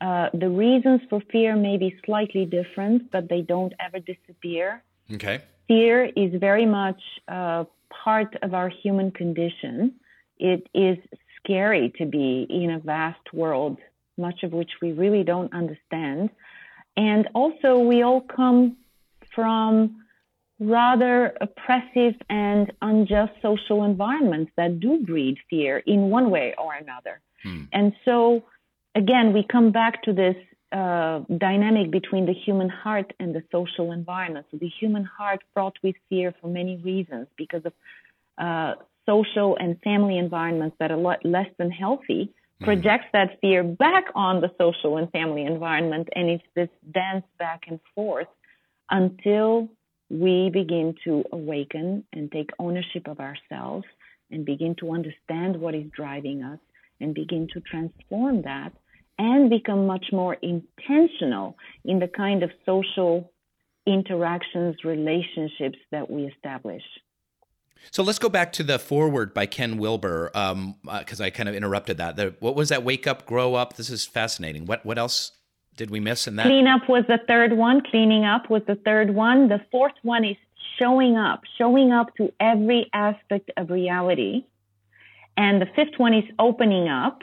uh, 0.00 0.28
the 0.34 0.48
reasons 0.48 1.00
for 1.08 1.20
fear 1.32 1.54
may 1.56 1.76
be 1.76 1.96
slightly 2.04 2.44
different, 2.44 3.10
but 3.12 3.28
they 3.28 3.42
don't 3.42 3.72
ever 3.78 4.00
disappear. 4.00 4.82
Okay. 5.12 5.40
Fear 5.68 6.06
is 6.16 6.34
very 6.40 6.66
much 6.66 7.00
uh, 7.28 7.64
part 7.90 8.36
of 8.42 8.54
our 8.54 8.68
human 8.68 9.10
condition. 9.12 9.94
It 10.38 10.68
is 10.74 10.98
scary 11.36 11.92
to 11.98 12.06
be 12.06 12.46
in 12.50 12.70
a 12.70 12.78
vast 12.80 13.32
world, 13.32 13.78
much 14.16 14.42
of 14.42 14.52
which 14.52 14.70
we 14.82 14.92
really 14.92 15.22
don't 15.22 15.52
understand. 15.52 16.30
And 16.96 17.28
also, 17.34 17.78
we 17.78 18.02
all 18.02 18.20
come 18.20 18.76
from 19.34 20.04
rather 20.60 21.36
oppressive 21.40 22.14
and 22.28 22.72
unjust 22.82 23.32
social 23.42 23.84
environments 23.84 24.50
that 24.56 24.80
do 24.80 25.04
breed 25.04 25.38
fear 25.48 25.78
in 25.78 26.10
one 26.10 26.30
way 26.30 26.54
or 26.58 26.74
another. 26.74 27.20
Hmm. 27.42 27.64
And 27.72 27.92
so, 28.04 28.44
again, 28.94 29.32
we 29.32 29.44
come 29.50 29.70
back 29.70 30.02
to 30.04 30.12
this 30.12 30.36
uh, 30.72 31.20
dynamic 31.38 31.90
between 31.90 32.26
the 32.26 32.34
human 32.34 32.68
heart 32.68 33.12
and 33.20 33.34
the 33.34 33.42
social 33.52 33.92
environment. 33.92 34.46
So 34.50 34.58
the 34.58 34.70
human 34.80 35.04
heart 35.04 35.40
fraught 35.54 35.76
with 35.82 35.96
fear 36.08 36.34
for 36.40 36.48
many 36.48 36.76
reasons 36.76 37.28
because 37.36 37.62
of 37.64 37.72
uh, 38.36 38.74
social 39.06 39.56
and 39.58 39.80
family 39.82 40.18
environments 40.18 40.76
that 40.80 40.90
are 40.90 40.98
a 40.98 41.00
lot 41.00 41.24
less 41.24 41.48
than 41.56 41.70
healthy 41.70 42.34
mm. 42.60 42.64
projects 42.64 43.06
that 43.12 43.38
fear 43.40 43.62
back 43.64 44.04
on 44.14 44.40
the 44.40 44.50
social 44.58 44.98
and 44.98 45.10
family 45.10 45.44
environment, 45.44 46.08
and 46.14 46.28
it's 46.28 46.44
this 46.54 46.68
dance 46.92 47.24
back 47.38 47.62
and 47.68 47.80
forth 47.94 48.28
until 48.90 49.68
we 50.10 50.50
begin 50.52 50.94
to 51.04 51.24
awaken 51.32 52.04
and 52.12 52.30
take 52.32 52.50
ownership 52.58 53.06
of 53.06 53.20
ourselves 53.20 53.86
and 54.30 54.44
begin 54.44 54.74
to 54.76 54.92
understand 54.92 55.56
what 55.56 55.74
is 55.74 55.86
driving 55.94 56.42
us 56.42 56.58
and 57.00 57.14
begin 57.14 57.48
to 57.52 57.60
transform 57.60 58.42
that 58.42 58.72
and 59.18 59.50
become 59.50 59.86
much 59.86 60.06
more 60.12 60.36
intentional 60.42 61.56
in 61.84 61.98
the 61.98 62.08
kind 62.08 62.42
of 62.42 62.50
social 62.64 63.32
interactions, 63.86 64.76
relationships 64.84 65.78
that 65.90 66.10
we 66.10 66.24
establish. 66.24 66.82
So 67.90 68.02
let's 68.02 68.18
go 68.18 68.28
back 68.28 68.52
to 68.54 68.62
the 68.62 68.78
foreword 68.78 69.32
by 69.32 69.46
Ken 69.46 69.78
Wilber, 69.78 70.30
because 70.32 70.52
um, 70.52 70.76
uh, 70.86 71.00
I 71.20 71.30
kind 71.30 71.48
of 71.48 71.54
interrupted 71.54 71.96
that. 71.98 72.16
The, 72.16 72.34
what 72.40 72.54
was 72.54 72.70
that? 72.70 72.82
Wake 72.82 73.06
up, 73.06 73.24
grow 73.24 73.54
up. 73.54 73.76
This 73.76 73.88
is 73.88 74.04
fascinating. 74.04 74.66
What 74.66 74.84
what 74.84 74.98
else 74.98 75.32
did 75.78 75.90
we 75.90 76.00
miss 76.00 76.26
in 76.26 76.36
that? 76.36 76.42
Cleanup 76.42 76.88
was 76.88 77.04
the 77.08 77.20
third 77.26 77.54
one. 77.54 77.80
Cleaning 77.90 78.24
up 78.24 78.50
was 78.50 78.62
the 78.66 78.74
third 78.74 79.14
one. 79.14 79.48
The 79.48 79.60
fourth 79.70 79.94
one 80.02 80.24
is 80.24 80.36
showing 80.78 81.16
up, 81.16 81.42
showing 81.56 81.92
up 81.92 82.14
to 82.16 82.30
every 82.38 82.90
aspect 82.92 83.50
of 83.56 83.70
reality. 83.70 84.44
And 85.36 85.62
the 85.62 85.66
fifth 85.74 85.98
one 85.98 86.12
is 86.12 86.24
opening 86.38 86.88
up. 86.88 87.22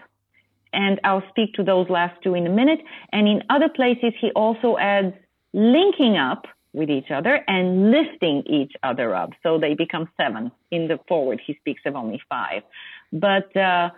And 0.74 1.00
I'll 1.04 1.24
speak 1.30 1.54
to 1.54 1.64
those 1.64 1.90
last 1.90 2.22
two 2.24 2.34
in 2.34 2.48
a 2.48 2.50
minute. 2.50 2.80
And 3.12 3.28
in 3.28 3.44
other 3.50 3.70
places, 3.70 4.14
he 4.20 4.32
also 4.32 4.78
adds 4.78 5.14
linking 5.54 6.18
up 6.18 6.48
with 6.74 6.90
each 6.90 7.12
other 7.12 7.42
and 7.48 7.92
lifting 7.92 8.44
each 8.48 8.74
other 8.84 9.16
up. 9.16 9.32
So 9.44 9.58
they 9.58 9.74
become 9.74 10.10
seven. 10.18 10.52
In 10.72 10.88
the 10.88 11.00
foreword, 11.08 11.42
he 11.46 11.56
speaks 11.56 11.82
of 11.86 11.96
only 11.96 12.22
five. 12.30 12.64
But 13.14 13.56
uh, 13.56 13.92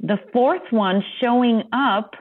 the 0.00 0.18
fourth 0.32 0.70
one, 0.70 1.04
showing 1.20 1.64
up, 1.72 2.14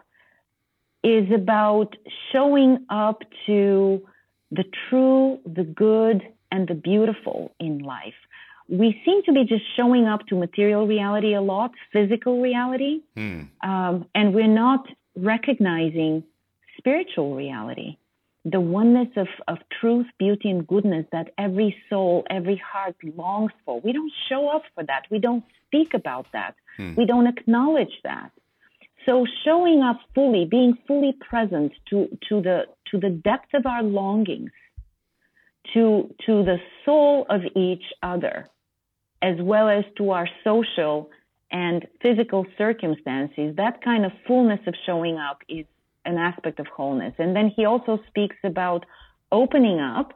is 1.08 1.32
about 1.32 1.96
showing 2.32 2.86
up 2.90 3.24
to 3.46 4.06
the 4.52 4.66
true, 4.90 5.40
the 5.46 5.64
good, 5.64 6.22
and 6.52 6.68
the 6.68 6.74
beautiful 6.74 7.54
in 7.60 7.80
life. 7.80 8.20
We 8.70 9.02
seem 9.06 9.24
to 9.24 9.32
be 9.32 9.46
just 9.46 9.64
showing 9.78 10.06
up 10.08 10.28
to 10.28 10.36
material 10.36 10.86
reality 10.86 11.34
a 11.34 11.42
lot, 11.42 11.72
physical 11.94 12.42
reality, 12.42 13.02
hmm. 13.16 13.44
um, 13.64 14.06
and 14.14 14.34
we're 14.34 14.56
not 14.66 14.86
recognizing 15.16 16.24
spiritual 16.78 17.36
reality 17.36 17.98
the 18.52 18.62
oneness 18.62 19.10
of, 19.18 19.28
of 19.48 19.58
truth, 19.82 20.08
beauty, 20.18 20.50
and 20.50 20.66
goodness 20.66 21.06
that 21.12 21.34
every 21.38 21.76
soul, 21.90 22.26
every 22.30 22.56
heart 22.56 22.96
longs 23.16 23.52
for. 23.66 23.82
We 23.82 23.92
don't 23.92 24.12
show 24.30 24.48
up 24.48 24.64
for 24.74 24.84
that. 24.86 25.04
We 25.12 25.20
don't 25.20 25.44
speak 25.66 25.94
about 25.94 26.28
that. 26.32 26.56
Hmm. 26.78 26.94
We 26.96 27.06
don't 27.06 27.28
acknowledge 27.28 28.00
that. 28.04 28.32
So 29.08 29.26
showing 29.46 29.82
up 29.82 30.00
fully, 30.14 30.44
being 30.46 30.78
fully 30.86 31.14
present 31.14 31.72
to, 31.90 32.10
to 32.28 32.42
the 32.42 32.64
to 32.92 33.00
the 33.00 33.10
depth 33.10 33.54
of 33.54 33.66
our 33.66 33.82
longings, 33.82 34.52
to 35.74 36.14
to 36.26 36.44
the 36.44 36.58
soul 36.84 37.26
of 37.30 37.42
each 37.56 37.84
other, 38.04 38.48
as 39.22 39.36
well 39.40 39.70
as 39.70 39.86
to 39.98 40.12
our 40.12 40.28
social 40.44 41.10
and 41.50 41.88
physical 42.02 42.46
circumstances, 42.58 43.56
that 43.56 43.82
kind 43.82 44.06
of 44.06 44.12
fullness 44.28 44.60
of 44.68 44.74
showing 44.86 45.18
up 45.18 45.42
is 45.48 45.66
an 46.04 46.18
aspect 46.18 46.60
of 46.60 46.68
wholeness. 46.68 47.14
And 47.18 47.34
then 47.34 47.50
he 47.56 47.64
also 47.64 48.00
speaks 48.10 48.36
about 48.44 48.86
opening 49.32 49.80
up 49.80 50.14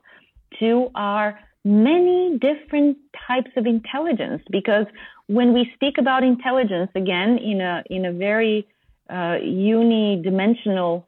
to 0.60 0.89
our 0.95 1.39
many 1.63 2.38
different 2.39 2.97
types 3.27 3.51
of 3.56 3.65
intelligence 3.65 4.41
because 4.51 4.88
when 5.27 5.54
we 5.54 5.71
speak 5.75 5.97
about 5.97 6.23
intelligence 6.23 6.89
again 6.95 7.38
in 7.38 7.62
a 7.62 7.84
in 7.89 8.06
a 8.06 8.12
very 8.12 8.67
uh, 9.12 9.38
unidimensional 9.43 11.04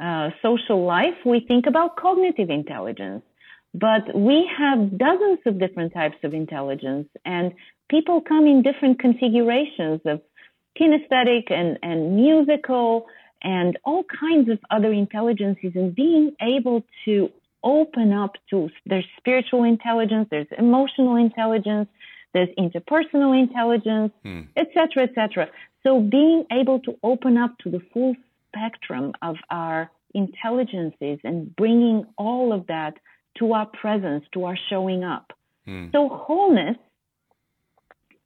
uh, 0.00 0.30
social 0.42 0.86
life, 0.86 1.18
we 1.26 1.44
think 1.46 1.66
about 1.66 1.96
cognitive 1.96 2.50
intelligence. 2.50 3.22
But 3.74 4.16
we 4.16 4.48
have 4.56 4.96
dozens 4.96 5.40
of 5.44 5.58
different 5.58 5.92
types 5.92 6.16
of 6.24 6.32
intelligence, 6.32 7.08
and 7.24 7.52
people 7.90 8.20
come 8.20 8.46
in 8.46 8.62
different 8.62 8.98
configurations 8.98 10.00
of 10.06 10.22
kinesthetic 10.80 11.52
and, 11.52 11.78
and 11.82 12.16
musical 12.16 13.06
and 13.42 13.78
all 13.84 14.04
kinds 14.04 14.48
of 14.48 14.58
other 14.70 14.92
intelligences, 14.92 15.72
and 15.74 15.94
being 15.94 16.34
able 16.40 16.82
to 17.04 17.30
open 17.62 18.12
up 18.12 18.32
to 18.50 18.70
there's 18.86 19.06
spiritual 19.18 19.64
intelligence, 19.64 20.28
there's 20.30 20.46
emotional 20.56 21.16
intelligence, 21.16 21.88
there's 22.34 22.48
interpersonal 22.58 23.38
intelligence, 23.38 24.12
etc., 24.56 24.88
hmm. 24.94 25.00
etc. 25.00 25.44
Et 25.44 25.50
so 25.82 26.00
being 26.00 26.44
able 26.52 26.80
to 26.80 26.98
open 27.02 27.36
up 27.36 27.56
to 27.58 27.70
the 27.70 27.80
full 27.92 28.14
spectrum 28.48 29.12
of 29.22 29.36
our 29.50 29.90
intelligences 30.14 31.18
and 31.24 31.54
bringing 31.56 32.04
all 32.16 32.52
of 32.52 32.66
that 32.66 32.94
to 33.38 33.52
our 33.52 33.66
presence, 33.66 34.24
to 34.32 34.44
our 34.44 34.58
showing 34.68 35.04
up. 35.04 35.32
Hmm. 35.64 35.86
So 35.92 36.08
wholeness 36.08 36.76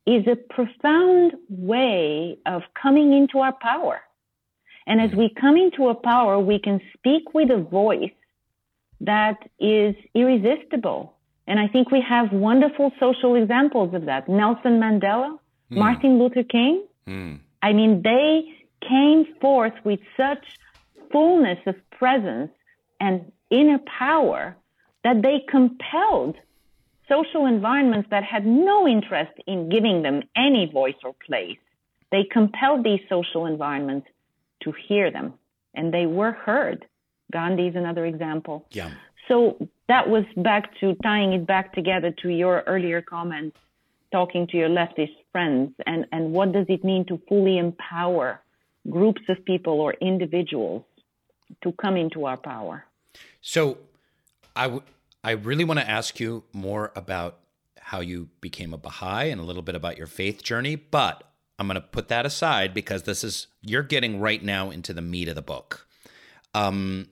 is 0.06 0.26
a 0.26 0.36
profound 0.36 1.34
way 1.48 2.38
of 2.46 2.62
coming 2.80 3.12
into 3.12 3.38
our 3.38 3.52
power. 3.52 4.00
And 4.86 5.00
as 5.00 5.10
hmm. 5.10 5.18
we 5.18 5.34
come 5.40 5.56
into 5.56 5.88
a 5.88 5.94
power, 5.94 6.38
we 6.38 6.58
can 6.58 6.80
speak 6.96 7.34
with 7.34 7.50
a 7.50 7.58
voice 7.58 8.10
that 9.00 9.48
is 9.58 9.94
irresistible. 10.14 11.14
And 11.46 11.58
I 11.58 11.68
think 11.68 11.90
we 11.90 12.02
have 12.08 12.32
wonderful 12.32 12.92
social 13.00 13.34
examples 13.34 13.94
of 13.94 14.06
that. 14.06 14.28
Nelson 14.28 14.80
Mandela, 14.80 15.38
mm. 15.70 15.76
Martin 15.76 16.18
Luther 16.18 16.44
King. 16.44 16.84
Mm. 17.06 17.40
I 17.62 17.72
mean, 17.72 18.02
they 18.02 18.44
came 18.88 19.26
forth 19.40 19.74
with 19.84 20.00
such 20.16 20.44
fullness 21.10 21.58
of 21.66 21.74
presence 21.90 22.50
and 23.00 23.30
inner 23.50 23.78
power 23.98 24.56
that 25.04 25.22
they 25.22 25.44
compelled 25.48 26.36
social 27.08 27.46
environments 27.46 28.08
that 28.10 28.24
had 28.24 28.46
no 28.46 28.86
interest 28.86 29.32
in 29.46 29.68
giving 29.68 30.02
them 30.02 30.22
any 30.36 30.70
voice 30.72 30.94
or 31.04 31.14
place. 31.26 31.58
They 32.10 32.24
compelled 32.30 32.84
these 32.84 33.00
social 33.08 33.46
environments 33.46 34.06
to 34.64 34.72
hear 34.88 35.10
them, 35.10 35.34
and 35.74 35.92
they 35.92 36.06
were 36.06 36.32
heard. 36.32 36.86
Gandhi 37.32 37.68
is 37.68 37.76
another 37.76 38.04
example. 38.06 38.66
Yeah. 38.70 38.90
So 39.28 39.68
that 39.88 40.08
was 40.08 40.24
back 40.36 40.78
to 40.80 40.94
tying 41.02 41.32
it 41.32 41.46
back 41.46 41.72
together 41.74 42.10
to 42.22 42.28
your 42.28 42.62
earlier 42.66 43.02
comments, 43.02 43.56
talking 44.10 44.46
to 44.48 44.56
your 44.56 44.68
leftist 44.68 45.14
friends, 45.30 45.72
and, 45.86 46.06
and 46.12 46.32
what 46.32 46.52
does 46.52 46.66
it 46.68 46.84
mean 46.84 47.06
to 47.06 47.20
fully 47.28 47.58
empower 47.58 48.40
groups 48.90 49.22
of 49.28 49.44
people 49.44 49.80
or 49.80 49.94
individuals 49.94 50.82
to 51.62 51.72
come 51.72 51.96
into 51.96 52.26
our 52.26 52.36
power? 52.36 52.84
So 53.40 53.78
I, 54.56 54.64
w- 54.64 54.82
I 55.22 55.32
really 55.32 55.64
want 55.64 55.80
to 55.80 55.88
ask 55.88 56.18
you 56.20 56.44
more 56.52 56.92
about 56.96 57.38
how 57.78 58.00
you 58.00 58.28
became 58.40 58.72
a 58.74 58.78
Baha'i 58.78 59.30
and 59.30 59.40
a 59.40 59.44
little 59.44 59.62
bit 59.62 59.74
about 59.74 59.98
your 59.98 60.06
faith 60.06 60.42
journey, 60.42 60.76
but 60.76 61.24
I'm 61.58 61.66
going 61.66 61.80
to 61.80 61.86
put 61.86 62.08
that 62.08 62.26
aside 62.26 62.74
because 62.74 63.04
this 63.04 63.22
is, 63.22 63.46
you're 63.60 63.82
getting 63.82 64.20
right 64.20 64.42
now 64.42 64.70
into 64.70 64.92
the 64.92 65.02
meat 65.02 65.28
of 65.28 65.34
the 65.34 65.42
book. 65.42 65.86
Um, 66.54 67.08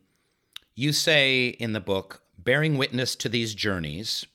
you 0.74 0.92
say 0.92 1.48
in 1.48 1.72
the 1.72 1.80
book, 1.80 2.22
bearing 2.38 2.78
witness 2.78 3.16
to 3.16 3.28
these 3.28 3.54
journeys, 3.54 4.26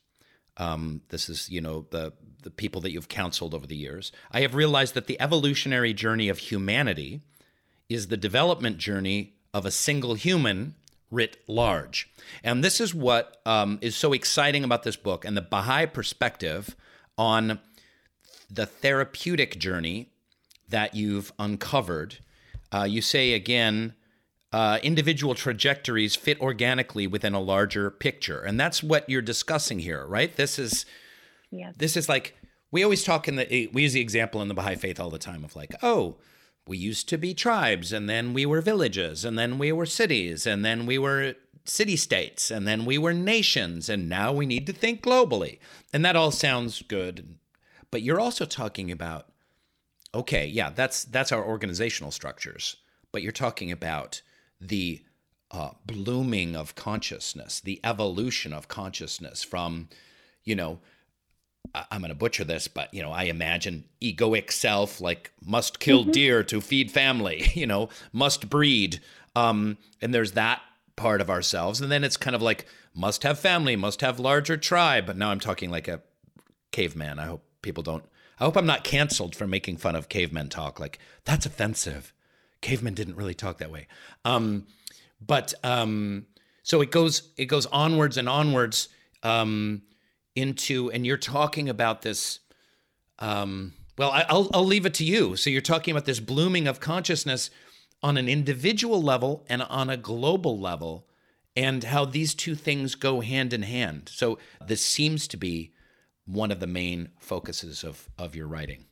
um, 0.57 1.01
this 1.09 1.29
is, 1.29 1.49
you 1.49 1.61
know, 1.61 1.85
the 1.91 2.13
the 2.45 2.51
people 2.51 2.79
that 2.79 2.91
you've 2.91 3.09
counseled 3.09 3.55
over 3.55 3.65
the 3.65 3.75
years. 3.75 4.11
I 4.31 4.41
have 4.41 4.53
realized 4.53 4.93
that 4.93 5.07
the 5.07 5.19
evolutionary 5.19 5.93
journey 5.93 6.29
of 6.29 6.37
humanity 6.37 7.21
is 7.89 8.07
the 8.07 8.17
development 8.17 8.77
journey 8.77 9.33
of 9.51 9.65
a 9.65 9.71
single 9.71 10.13
human 10.13 10.75
writ 11.09 11.37
large. 11.47 12.07
And 12.43 12.63
this 12.63 12.79
is 12.79 12.93
what 12.93 13.41
um, 13.47 13.79
is 13.81 13.95
so 13.95 14.13
exciting 14.13 14.63
about 14.63 14.83
this 14.83 14.95
book 14.95 15.25
and 15.25 15.35
the 15.35 15.41
Baha'i 15.41 15.87
perspective 15.87 16.75
on 17.17 17.59
the 18.49 18.67
therapeutic 18.67 19.57
journey 19.57 20.11
that 20.69 20.93
you've 20.93 21.33
uncovered. 21.39 22.19
Uh, 22.71 22.83
you 22.83 23.01
say 23.01 23.33
again, 23.33 23.95
uh, 24.55 24.79
individual 24.83 25.35
trajectories 25.35 26.15
fit 26.15 26.39
organically 26.39 27.07
within 27.07 27.33
a 27.33 27.41
larger 27.41 27.91
picture, 27.91 28.39
and 28.39 28.57
that's 28.57 28.81
what 28.81 29.03
you're 29.09 29.21
discussing 29.21 29.79
here, 29.79 30.05
right? 30.05 30.33
This 30.37 30.57
is 30.57 30.85
yes. 31.51 31.75
this 31.77 31.97
is 31.97 32.07
like 32.07 32.37
we 32.71 32.81
always 32.81 33.03
talk 33.03 33.27
in 33.27 33.35
the 33.35 33.69
we 33.73 33.81
use 33.81 33.91
the 33.91 33.99
example 33.99 34.41
in 34.41 34.47
the 34.47 34.53
Baha'i 34.53 34.77
faith 34.77 34.97
all 34.97 35.09
the 35.09 35.19
time 35.19 35.43
of 35.43 35.57
like, 35.57 35.75
oh, 35.83 36.15
we 36.65 36.77
used 36.77 37.09
to 37.09 37.17
be 37.17 37.33
tribes, 37.33 37.91
and 37.91 38.09
then 38.09 38.33
we 38.33 38.45
were 38.45 38.61
villages, 38.61 39.25
and 39.25 39.37
then 39.37 39.57
we 39.57 39.73
were 39.73 39.85
cities, 39.85 40.47
and 40.47 40.63
then 40.63 40.85
we 40.85 40.97
were 40.97 41.33
city 41.65 41.97
states, 41.97 42.49
and 42.49 42.65
then 42.65 42.85
we 42.85 42.97
were 42.97 43.13
nations, 43.13 43.89
and 43.89 44.07
now 44.07 44.31
we 44.31 44.45
need 44.45 44.65
to 44.67 44.71
think 44.71 45.01
globally, 45.01 45.59
and 45.91 46.05
that 46.05 46.15
all 46.15 46.31
sounds 46.31 46.81
good, 46.83 47.35
but 47.91 48.03
you're 48.03 48.21
also 48.21 48.45
talking 48.45 48.89
about 48.89 49.27
okay, 50.13 50.47
yeah, 50.47 50.69
that's 50.69 51.03
that's 51.03 51.33
our 51.33 51.43
organizational 51.43 52.11
structures, 52.11 52.77
but 53.11 53.21
you're 53.21 53.33
talking 53.33 53.69
about 53.69 54.21
the 54.67 55.01
uh, 55.51 55.71
blooming 55.85 56.55
of 56.55 56.75
consciousness, 56.75 57.59
the 57.59 57.79
evolution 57.83 58.53
of 58.53 58.67
consciousness 58.67 59.43
from, 59.43 59.89
you 60.43 60.55
know, 60.55 60.79
I'm 61.73 62.01
going 62.01 62.09
to 62.09 62.15
butcher 62.15 62.43
this, 62.43 62.67
but 62.67 62.93
you 62.93 63.01
know, 63.01 63.11
I 63.11 63.23
imagine 63.23 63.85
egoic 64.01 64.51
self 64.51 65.01
like 65.01 65.31
must 65.43 65.79
kill 65.79 66.03
mm-hmm. 66.03 66.11
deer 66.11 66.43
to 66.43 66.61
feed 66.61 66.91
family, 66.91 67.49
you 67.53 67.67
know, 67.67 67.89
must 68.13 68.49
breed, 68.49 69.01
um, 69.35 69.77
and 70.01 70.13
there's 70.13 70.33
that 70.33 70.61
part 70.95 71.21
of 71.21 71.29
ourselves, 71.29 71.81
and 71.81 71.91
then 71.91 72.03
it's 72.03 72.17
kind 72.17 72.35
of 72.35 72.41
like 72.41 72.65
must 72.93 73.23
have 73.23 73.39
family, 73.39 73.75
must 73.75 74.01
have 74.01 74.19
larger 74.19 74.57
tribe. 74.57 75.05
But 75.05 75.17
now 75.17 75.31
I'm 75.31 75.39
talking 75.39 75.69
like 75.69 75.87
a 75.87 76.01
caveman. 76.71 77.19
I 77.19 77.25
hope 77.25 77.43
people 77.61 77.83
don't. 77.83 78.05
I 78.39 78.45
hope 78.45 78.57
I'm 78.57 78.65
not 78.65 78.83
canceled 78.83 79.35
for 79.35 79.47
making 79.47 79.77
fun 79.77 79.95
of 79.95 80.09
cavemen 80.09 80.49
talk. 80.49 80.79
Like 80.79 80.99
that's 81.25 81.45
offensive 81.45 82.13
cavemen 82.65 82.95
didn't 82.95 83.15
really 83.15 83.35
talk 83.35 83.59
that 83.59 83.71
way. 83.71 83.87
Um, 84.25 84.65
but 85.21 85.53
um, 85.63 86.25
so 86.63 86.81
it 86.81 86.89
goes 86.89 87.29
it 87.37 87.45
goes 87.45 87.67
onwards 87.67 88.17
and 88.17 88.27
onwards 88.27 88.89
um, 89.21 89.83
into, 90.35 90.91
and 90.91 91.05
you're 91.05 91.17
talking 91.17 91.69
about 91.69 92.01
this. 92.01 92.39
Um, 93.19 93.73
well, 93.97 94.11
I, 94.11 94.25
will 94.31 94.49
I'll 94.51 94.65
leave 94.65 94.85
it 94.85 94.95
to 94.95 95.05
you. 95.05 95.35
So 95.35 95.49
you're 95.49 95.61
talking 95.61 95.91
about 95.91 96.05
this 96.05 96.19
blooming 96.19 96.67
of 96.67 96.79
consciousness 96.79 97.51
on 98.01 98.17
an 98.17 98.27
individual 98.27 99.01
level 99.01 99.45
and 99.47 99.61
on 99.61 99.89
a 99.89 99.95
global 99.95 100.59
level, 100.59 101.07
and 101.55 101.83
how 101.83 102.03
these 102.03 102.33
two 102.33 102.55
things 102.55 102.95
go 102.95 103.21
hand 103.21 103.53
in 103.53 103.61
hand. 103.61 104.09
So 104.11 104.39
this 104.65 104.83
seems 104.83 105.27
to 105.29 105.37
be 105.37 105.71
one 106.25 106.51
of 106.51 106.59
the 106.59 106.67
main 106.67 107.09
focuses 107.19 107.83
of 107.83 108.09
of 108.17 108.35
your 108.35 108.47
writing. 108.47 108.85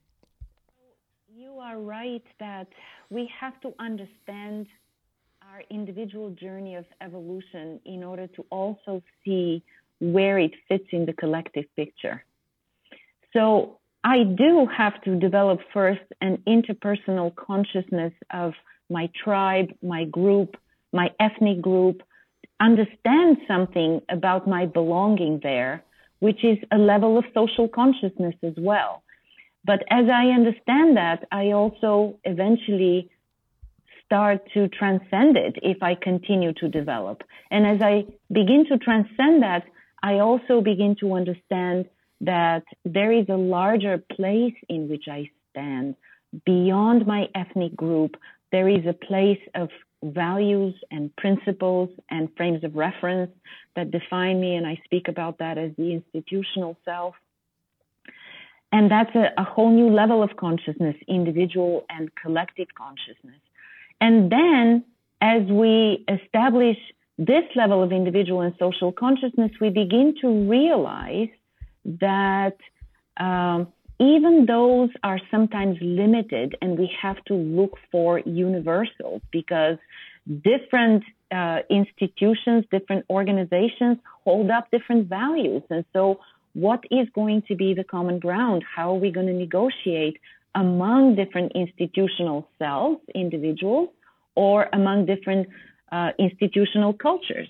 You 1.35 1.57
are 1.57 1.79
right 1.79 2.25
that 2.39 2.67
we 3.13 3.29
have 3.39 3.59
to 3.61 3.73
understand 3.79 4.65
our 5.43 5.61
individual 5.69 6.31
journey 6.31 6.75
of 6.75 6.85
evolution 6.99 7.79
in 7.85 8.03
order 8.03 8.27
to 8.27 8.43
also 8.49 9.03
see 9.23 9.63
where 9.99 10.39
it 10.39 10.51
fits 10.67 10.87
in 10.91 11.05
the 11.05 11.13
collective 11.13 11.65
picture. 11.75 12.23
So 13.33 13.77
I 14.03 14.23
do 14.23 14.67
have 14.75 14.99
to 15.03 15.15
develop 15.15 15.59
first 15.73 16.01
an 16.21 16.41
interpersonal 16.47 17.35
consciousness 17.35 18.13
of 18.31 18.53
my 18.89 19.09
tribe, 19.23 19.67
my 19.83 20.05
group, 20.05 20.57
my 20.91 21.11
ethnic 21.19 21.61
group, 21.61 22.01
understand 22.59 23.37
something 23.47 24.01
about 24.09 24.47
my 24.47 24.65
belonging 24.65 25.39
there, 25.43 25.83
which 26.19 26.43
is 26.43 26.57
a 26.71 26.77
level 26.77 27.17
of 27.17 27.25
social 27.33 27.67
consciousness 27.67 28.35
as 28.43 28.53
well. 28.57 29.02
But 29.65 29.83
as 29.89 30.05
I 30.09 30.27
understand 30.27 30.97
that, 30.97 31.27
I 31.31 31.51
also 31.51 32.19
eventually 32.23 33.09
start 34.05 34.41
to 34.53 34.67
transcend 34.67 35.37
it 35.37 35.55
if 35.61 35.81
I 35.81 35.95
continue 35.95 36.53
to 36.53 36.67
develop. 36.67 37.23
And 37.49 37.65
as 37.65 37.81
I 37.81 38.05
begin 38.31 38.65
to 38.69 38.77
transcend 38.77 39.43
that, 39.43 39.63
I 40.01 40.19
also 40.19 40.61
begin 40.61 40.95
to 40.99 41.13
understand 41.13 41.85
that 42.21 42.63
there 42.83 43.11
is 43.11 43.27
a 43.29 43.37
larger 43.37 43.97
place 43.97 44.55
in 44.69 44.89
which 44.89 45.05
I 45.09 45.29
stand 45.51 45.95
beyond 46.45 47.07
my 47.07 47.27
ethnic 47.33 47.75
group. 47.75 48.15
There 48.51 48.67
is 48.67 48.85
a 48.85 48.93
place 48.93 49.41
of 49.55 49.69
values 50.03 50.75
and 50.91 51.15
principles 51.15 51.89
and 52.09 52.29
frames 52.35 52.63
of 52.63 52.75
reference 52.75 53.31
that 53.75 53.91
define 53.91 54.39
me, 54.41 54.55
and 54.55 54.67
I 54.67 54.81
speak 54.83 55.07
about 55.07 55.39
that 55.39 55.57
as 55.57 55.71
the 55.77 55.93
institutional 55.93 56.77
self. 56.83 57.15
And 58.73 58.89
that's 58.89 59.15
a, 59.15 59.25
a 59.37 59.43
whole 59.43 59.71
new 59.71 59.89
level 59.89 60.23
of 60.23 60.35
consciousness, 60.35 60.95
individual 61.07 61.85
and 61.89 62.09
collective 62.15 62.67
consciousness. 62.75 63.39
And 64.01 64.31
then 64.31 64.83
as 65.21 65.43
we 65.43 66.03
establish 66.09 66.77
this 67.17 67.45
level 67.55 67.83
of 67.83 67.91
individual 67.91 68.41
and 68.41 68.53
social 68.59 68.91
consciousness, 68.91 69.51
we 69.61 69.69
begin 69.69 70.15
to 70.21 70.27
realize 70.49 71.29
that 71.85 72.57
um, 73.17 73.71
even 73.99 74.45
those 74.47 74.89
are 75.03 75.19
sometimes 75.29 75.77
limited, 75.79 76.55
and 76.61 76.77
we 76.77 76.91
have 76.99 77.23
to 77.25 77.35
look 77.35 77.77
for 77.91 78.19
universals 78.25 79.21
because 79.31 79.77
different 80.43 81.03
uh, 81.31 81.59
institutions, 81.69 82.65
different 82.71 83.05
organizations 83.09 83.99
hold 84.23 84.49
up 84.49 84.71
different 84.71 85.07
values. 85.07 85.61
And 85.69 85.85
so, 85.93 86.19
what 86.53 86.83
is 86.91 87.07
going 87.13 87.43
to 87.47 87.55
be 87.55 87.73
the 87.73 87.83
common 87.83 88.19
ground? 88.19 88.63
How 88.75 88.91
are 88.91 88.99
we 88.99 89.11
going 89.11 89.27
to 89.27 89.33
negotiate 89.33 90.19
among 90.55 91.15
different 91.15 91.51
institutional 91.53 92.47
cells, 92.59 92.99
individuals, 93.15 93.89
or 94.35 94.69
among 94.71 95.05
different 95.05 95.47
uh, 95.91 96.11
institutional 96.19 96.93
cultures? 96.93 97.49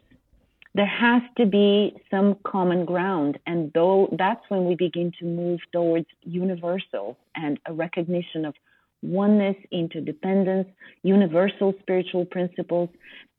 there 0.75 0.87
has 0.87 1.21
to 1.37 1.45
be 1.45 1.95
some 2.09 2.35
common 2.43 2.85
ground. 2.85 3.37
And 3.45 3.71
though 3.73 4.09
that's 4.17 4.43
when 4.49 4.65
we 4.65 4.75
begin 4.75 5.11
to 5.19 5.25
move 5.25 5.59
towards 5.71 6.07
universals 6.23 7.15
and 7.35 7.59
a 7.65 7.73
recognition 7.73 8.45
of 8.45 8.55
oneness, 9.03 9.55
interdependence, 9.71 10.67
universal 11.03 11.73
spiritual 11.81 12.25
principles. 12.25 12.89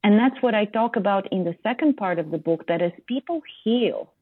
And 0.05 0.19
that's 0.19 0.41
what 0.43 0.55
I 0.55 0.67
talk 0.67 0.97
about 0.97 1.33
in 1.33 1.45
the 1.45 1.57
second 1.63 1.97
part 1.97 2.19
of 2.19 2.31
the 2.31 2.39
book 2.39 2.67
that 2.69 2.83
as 2.83 2.93
people 3.07 3.41
heal, 3.65 4.13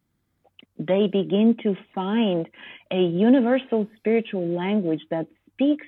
they 0.79 1.07
begin 1.07 1.57
to 1.63 1.77
find 1.95 2.49
a 2.91 3.01
universal 3.01 3.87
spiritual 3.97 4.47
language 4.49 5.03
that 5.11 5.27
speaks 5.53 5.87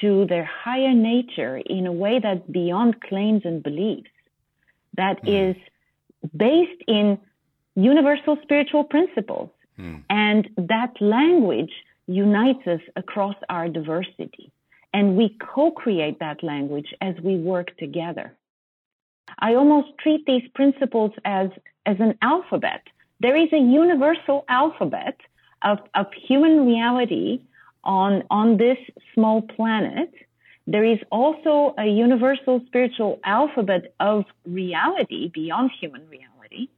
to 0.00 0.26
their 0.26 0.44
higher 0.44 0.94
nature 0.94 1.56
in 1.56 1.86
a 1.86 1.92
way 1.92 2.20
that's 2.22 2.46
beyond 2.50 3.00
claims 3.00 3.42
and 3.44 3.62
beliefs. 3.62 4.10
That 4.96 5.22
mm. 5.24 5.50
is 5.50 5.56
based 6.36 6.82
in 6.86 7.18
universal 7.74 8.36
spiritual 8.42 8.84
principles. 8.84 9.50
Hmm. 9.76 9.96
And 10.10 10.48
that 10.56 10.92
language 11.00 11.72
unites 12.06 12.66
us 12.66 12.80
across 12.96 13.36
our 13.48 13.68
diversity. 13.68 14.52
And 14.92 15.16
we 15.16 15.36
co 15.54 15.70
create 15.70 16.18
that 16.18 16.42
language 16.42 16.92
as 17.00 17.14
we 17.22 17.36
work 17.36 17.76
together. 17.78 18.36
I 19.38 19.54
almost 19.54 19.88
treat 20.02 20.26
these 20.26 20.42
principles 20.54 21.12
as, 21.24 21.50
as 21.86 21.96
an 22.00 22.18
alphabet. 22.20 22.82
There 23.20 23.36
is 23.36 23.52
a 23.52 23.58
universal 23.58 24.44
alphabet 24.48 25.16
of, 25.62 25.78
of 25.94 26.06
human 26.26 26.66
reality 26.66 27.42
on, 27.84 28.24
on 28.30 28.56
this 28.56 28.78
small 29.14 29.42
planet 29.42 30.10
there 30.70 30.84
is 30.84 30.98
also 31.10 31.74
a 31.76 31.86
universal 31.86 32.62
spiritual 32.66 33.18
alphabet 33.24 33.92
of 33.98 34.24
reality 34.46 35.28
beyond 35.34 35.72
human 35.80 36.08
reality. 36.08 36.68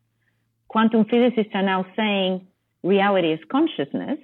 Quantum 0.69 1.05
physicists 1.05 1.53
are 1.53 1.63
now 1.63 1.85
saying 1.95 2.47
reality 2.83 3.33
is 3.33 3.41
consciousness, 3.51 4.19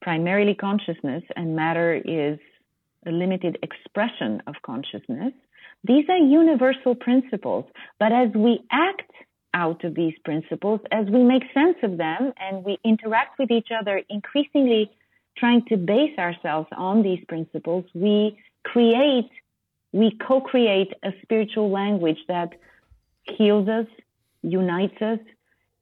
primarily 0.00 0.54
consciousness, 0.54 1.24
and 1.36 1.54
matter 1.54 1.94
is 1.94 2.38
a 3.06 3.10
limited 3.10 3.58
expression 3.62 4.42
of 4.46 4.54
consciousness. 4.64 5.34
These 5.86 6.08
are 6.08 6.16
universal 6.16 6.94
principles, 6.94 7.66
but 7.98 8.12
as 8.12 8.30
we 8.34 8.64
act 8.70 9.12
out 9.54 9.84
of 9.84 9.94
these 9.94 10.14
principles, 10.24 10.80
as 10.92 11.06
we 11.06 11.22
make 11.22 11.44
sense 11.54 11.76
of 11.82 11.96
them 11.96 12.32
and 12.38 12.64
we 12.64 12.78
interact 12.84 13.38
with 13.38 13.50
each 13.50 13.68
other, 13.70 14.02
increasingly 14.10 14.90
trying 15.38 15.64
to 15.66 15.76
base 15.76 16.18
ourselves 16.18 16.68
on 16.76 17.02
these 17.02 17.24
principles, 17.26 17.84
we 17.94 18.38
create, 18.64 19.30
we 19.92 20.16
co 20.26 20.40
create 20.40 20.92
a 21.02 21.12
spiritual 21.22 21.70
language 21.70 22.18
that 22.28 22.50
heals 23.22 23.68
us, 23.68 23.86
unites 24.42 25.00
us, 25.00 25.20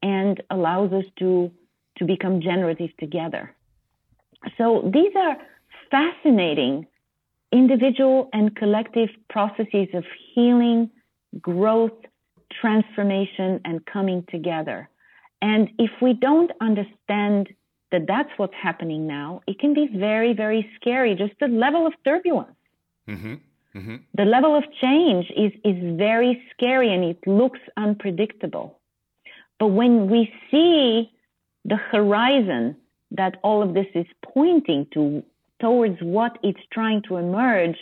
and 0.02 0.42
allows 0.50 0.92
us 0.92 1.04
to, 1.18 1.50
to 1.96 2.04
become 2.04 2.40
generative 2.40 2.96
together. 2.98 3.54
So 4.58 4.90
these 4.92 5.12
are 5.16 5.36
fascinating 5.90 6.86
individual 7.52 8.28
and 8.32 8.54
collective 8.56 9.10
processes 9.28 9.88
of 9.94 10.04
healing, 10.34 10.90
growth, 11.40 11.92
transformation, 12.60 13.60
and 13.64 13.84
coming 13.86 14.24
together. 14.30 14.88
And 15.40 15.70
if 15.78 15.90
we 16.00 16.12
don't 16.12 16.50
understand 16.60 17.48
that 17.90 18.06
that's 18.06 18.30
what's 18.36 18.54
happening 18.60 19.06
now, 19.06 19.42
it 19.46 19.58
can 19.58 19.74
be 19.74 19.88
very, 19.94 20.32
very 20.32 20.68
scary, 20.80 21.14
just 21.14 21.34
the 21.40 21.48
level 21.48 21.86
of 21.86 21.92
turbulence. 22.04 22.56
Mm-hmm. 23.08 23.34
Mm-hmm. 23.76 23.96
The 24.14 24.24
level 24.24 24.56
of 24.56 24.64
change 24.80 25.26
is, 25.36 25.52
is 25.64 25.96
very 25.96 26.42
scary 26.52 26.92
and 26.92 27.04
it 27.04 27.26
looks 27.26 27.60
unpredictable. 27.76 28.78
But 29.58 29.68
when 29.68 30.10
we 30.10 30.32
see 30.50 31.10
the 31.64 31.76
horizon 31.76 32.76
that 33.12 33.36
all 33.42 33.62
of 33.62 33.74
this 33.74 33.86
is 33.94 34.06
pointing 34.22 34.86
to, 34.94 35.22
towards 35.60 35.98
what 36.00 36.38
it's 36.42 36.60
trying 36.72 37.02
to 37.08 37.16
emerge, 37.16 37.76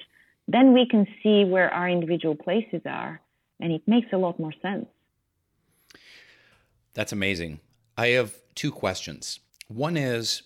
then 0.49 0.73
we 0.73 0.87
can 0.87 1.07
see 1.23 1.45
where 1.45 1.73
our 1.73 1.89
individual 1.89 2.35
places 2.35 2.83
are. 2.85 3.21
And 3.61 3.73
it 3.73 3.83
makes 3.87 4.09
a 4.13 4.19
lot 4.19 4.39
more 4.39 4.53
sense. 4.63 4.87
That's 6.95 7.13
amazing. 7.13 7.61
I 7.97 8.09
have 8.09 8.35
two 8.55 8.73
questions. 8.73 9.41
One 9.69 9.97
is 9.97 10.43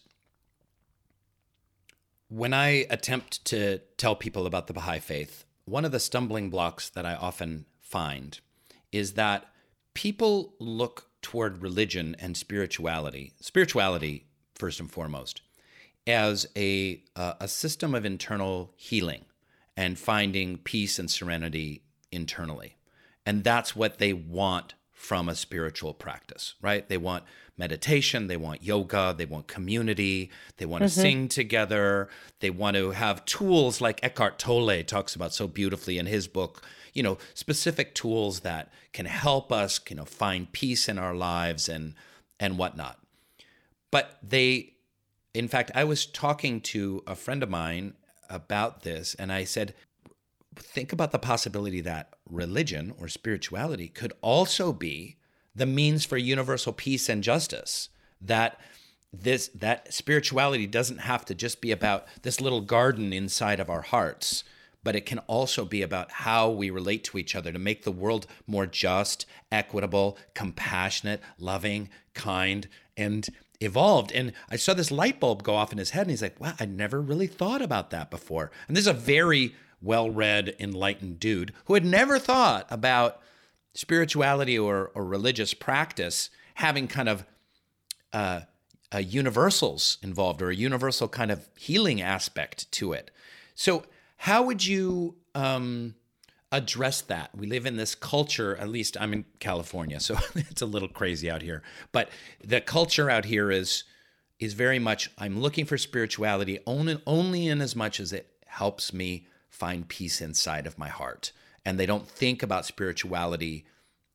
when 2.28 2.52
I 2.52 2.86
attempt 2.90 3.44
to 3.46 3.78
tell 3.96 4.16
people 4.16 4.46
about 4.46 4.66
the 4.66 4.72
Baha'i 4.72 4.98
faith, 4.98 5.44
one 5.64 5.84
of 5.84 5.92
the 5.92 6.00
stumbling 6.00 6.50
blocks 6.50 6.88
that 6.90 7.06
I 7.06 7.14
often 7.14 7.66
find 7.80 8.38
is 8.92 9.14
that 9.14 9.46
people 9.94 10.54
look 10.58 11.06
toward 11.22 11.62
religion 11.62 12.16
and 12.18 12.36
spirituality, 12.36 13.32
spirituality 13.40 14.26
first 14.54 14.80
and 14.80 14.90
foremost, 14.90 15.40
as 16.06 16.46
a, 16.56 17.02
uh, 17.16 17.34
a 17.40 17.48
system 17.48 17.94
of 17.94 18.04
internal 18.04 18.74
healing 18.76 19.24
and 19.76 19.98
finding 19.98 20.58
peace 20.58 20.98
and 20.98 21.10
serenity 21.10 21.82
internally. 22.12 22.76
And 23.26 23.44
that's 23.44 23.74
what 23.74 23.98
they 23.98 24.12
want 24.12 24.74
from 24.92 25.28
a 25.28 25.34
spiritual 25.34 25.92
practice, 25.92 26.54
right? 26.62 26.88
They 26.88 26.96
want 26.96 27.24
meditation, 27.56 28.26
they 28.26 28.36
want 28.36 28.62
yoga, 28.62 29.14
they 29.16 29.26
want 29.26 29.46
community, 29.46 30.30
they 30.56 30.66
want 30.66 30.82
to 30.82 30.88
mm-hmm. 30.88 31.00
sing 31.00 31.28
together, 31.28 32.08
they 32.40 32.50
want 32.50 32.76
to 32.76 32.92
have 32.92 33.24
tools 33.26 33.80
like 33.80 34.02
Eckhart 34.02 34.38
Tolle 34.38 34.82
talks 34.82 35.14
about 35.14 35.34
so 35.34 35.46
beautifully 35.46 35.98
in 35.98 36.06
his 36.06 36.26
book, 36.26 36.62
you 36.94 37.02
know, 37.02 37.18
specific 37.34 37.94
tools 37.94 38.40
that 38.40 38.72
can 38.92 39.06
help 39.06 39.52
us, 39.52 39.78
you 39.88 39.96
know, 39.96 40.04
find 40.04 40.50
peace 40.52 40.88
in 40.88 40.98
our 40.98 41.14
lives 41.14 41.68
and 41.68 41.94
and 42.40 42.58
whatnot. 42.58 42.98
But 43.90 44.18
they 44.22 44.72
in 45.34 45.48
fact, 45.48 45.70
I 45.74 45.84
was 45.84 46.06
talking 46.06 46.60
to 46.62 47.02
a 47.06 47.14
friend 47.14 47.42
of 47.42 47.50
mine 47.50 47.94
about 48.30 48.82
this 48.82 49.14
and 49.14 49.32
I 49.32 49.44
said, 49.44 49.74
think 50.56 50.92
about 50.92 51.12
the 51.12 51.18
possibility 51.18 51.80
that 51.82 52.14
religion 52.28 52.94
or 52.98 53.08
spirituality 53.08 53.88
could 53.88 54.12
also 54.20 54.72
be 54.72 55.16
the 55.54 55.66
means 55.66 56.04
for 56.04 56.16
universal 56.16 56.72
peace 56.72 57.08
and 57.08 57.22
justice. 57.22 57.88
That 58.20 58.60
this 59.12 59.48
that 59.48 59.92
spirituality 59.92 60.66
doesn't 60.66 60.98
have 60.98 61.24
to 61.26 61.34
just 61.34 61.60
be 61.60 61.70
about 61.70 62.06
this 62.22 62.40
little 62.40 62.60
garden 62.60 63.12
inside 63.12 63.60
of 63.60 63.70
our 63.70 63.82
hearts, 63.82 64.44
but 64.82 64.96
it 64.96 65.06
can 65.06 65.18
also 65.20 65.64
be 65.64 65.82
about 65.82 66.10
how 66.10 66.50
we 66.50 66.70
relate 66.70 67.04
to 67.04 67.18
each 67.18 67.34
other 67.36 67.52
to 67.52 67.58
make 67.58 67.84
the 67.84 67.92
world 67.92 68.26
more 68.46 68.66
just, 68.66 69.26
equitable, 69.52 70.18
compassionate, 70.34 71.20
loving, 71.38 71.88
kind, 72.14 72.68
and 72.96 73.28
evolved. 73.60 74.12
And 74.12 74.32
I 74.50 74.56
saw 74.56 74.74
this 74.74 74.90
light 74.90 75.20
bulb 75.20 75.42
go 75.42 75.54
off 75.54 75.72
in 75.72 75.78
his 75.78 75.90
head, 75.90 76.02
and 76.02 76.10
he's 76.10 76.22
like, 76.22 76.40
wow, 76.40 76.54
I 76.58 76.66
never 76.66 77.00
really 77.00 77.26
thought 77.26 77.62
about 77.62 77.90
that 77.90 78.10
before. 78.10 78.50
And 78.68 78.76
this 78.76 78.82
is 78.82 78.88
a 78.88 78.92
very 78.92 79.54
well 79.84 80.10
read, 80.10 80.56
enlightened 80.58 81.20
dude 81.20 81.52
who 81.66 81.74
had 81.74 81.84
never 81.84 82.18
thought 82.18 82.66
about 82.70 83.20
spirituality 83.74 84.58
or, 84.58 84.90
or 84.94 85.04
religious 85.04 85.52
practice 85.52 86.30
having 86.54 86.88
kind 86.88 87.08
of 87.08 87.24
uh, 88.12 88.40
universals 88.98 89.98
involved 90.02 90.40
or 90.40 90.50
a 90.50 90.54
universal 90.54 91.08
kind 91.08 91.30
of 91.30 91.48
healing 91.58 92.00
aspect 92.00 92.70
to 92.72 92.92
it. 92.92 93.10
So, 93.54 93.84
how 94.18 94.42
would 94.44 94.64
you 94.64 95.16
um, 95.34 95.94
address 96.52 97.00
that? 97.02 97.30
We 97.34 97.46
live 97.46 97.66
in 97.66 97.76
this 97.76 97.94
culture, 97.94 98.56
at 98.56 98.68
least 98.68 98.96
I'm 99.00 99.12
in 99.12 99.24
California, 99.40 100.00
so 100.00 100.16
it's 100.34 100.62
a 100.62 100.66
little 100.66 100.88
crazy 100.88 101.30
out 101.30 101.42
here. 101.42 101.62
But 101.92 102.08
the 102.42 102.60
culture 102.60 103.10
out 103.10 103.24
here 103.24 103.50
is 103.50 103.84
is 104.40 104.54
very 104.54 104.78
much 104.78 105.10
I'm 105.18 105.40
looking 105.40 105.64
for 105.64 105.78
spirituality 105.78 106.58
only 106.66 107.00
only 107.06 107.48
in 107.48 107.60
as 107.60 107.76
much 107.76 108.00
as 108.00 108.12
it 108.12 108.28
helps 108.46 108.92
me 108.92 109.26
find 109.54 109.88
peace 109.88 110.20
inside 110.20 110.66
of 110.66 110.78
my 110.78 110.88
heart 110.88 111.32
and 111.64 111.78
they 111.78 111.86
don't 111.86 112.08
think 112.08 112.42
about 112.42 112.66
spirituality 112.66 113.64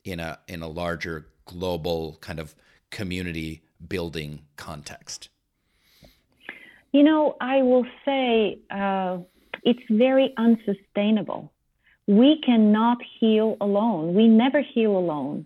in 0.03 0.19
a 0.19 0.37
in 0.47 0.61
a 0.61 0.67
larger 0.67 1.27
global 1.45 2.17
kind 2.19 2.39
of 2.39 2.53
community 2.91 3.63
building 3.87 4.41
context 4.57 5.29
you 6.91 7.03
know 7.03 7.37
i 7.39 7.61
will 7.61 7.85
say 8.03 8.59
uh, 8.69 9.17
it's 9.63 9.85
very 9.89 10.33
unsustainable 10.37 11.51
we 12.05 12.41
cannot 12.45 12.97
heal 13.19 13.55
alone 13.61 14.13
we 14.13 14.27
never 14.27 14.61
heal 14.61 14.97
alone 14.97 15.45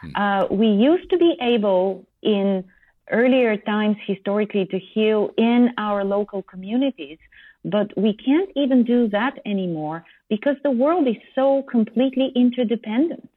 hmm. 0.00 0.10
uh, 0.14 0.46
we 0.50 0.68
used 0.68 1.10
to 1.10 1.18
be 1.18 1.36
able 1.40 2.06
in 2.22 2.64
earlier 3.10 3.56
times 3.56 3.96
historically 4.06 4.66
to 4.66 4.78
heal 4.78 5.30
in 5.36 5.70
our 5.78 6.04
local 6.04 6.42
communities. 6.42 7.18
But 7.64 7.96
we 7.96 8.12
can't 8.12 8.50
even 8.56 8.84
do 8.84 9.08
that 9.08 9.38
anymore 9.46 10.04
because 10.28 10.56
the 10.62 10.70
world 10.70 11.08
is 11.08 11.16
so 11.34 11.64
completely 11.70 12.32
interdependent. 12.34 13.28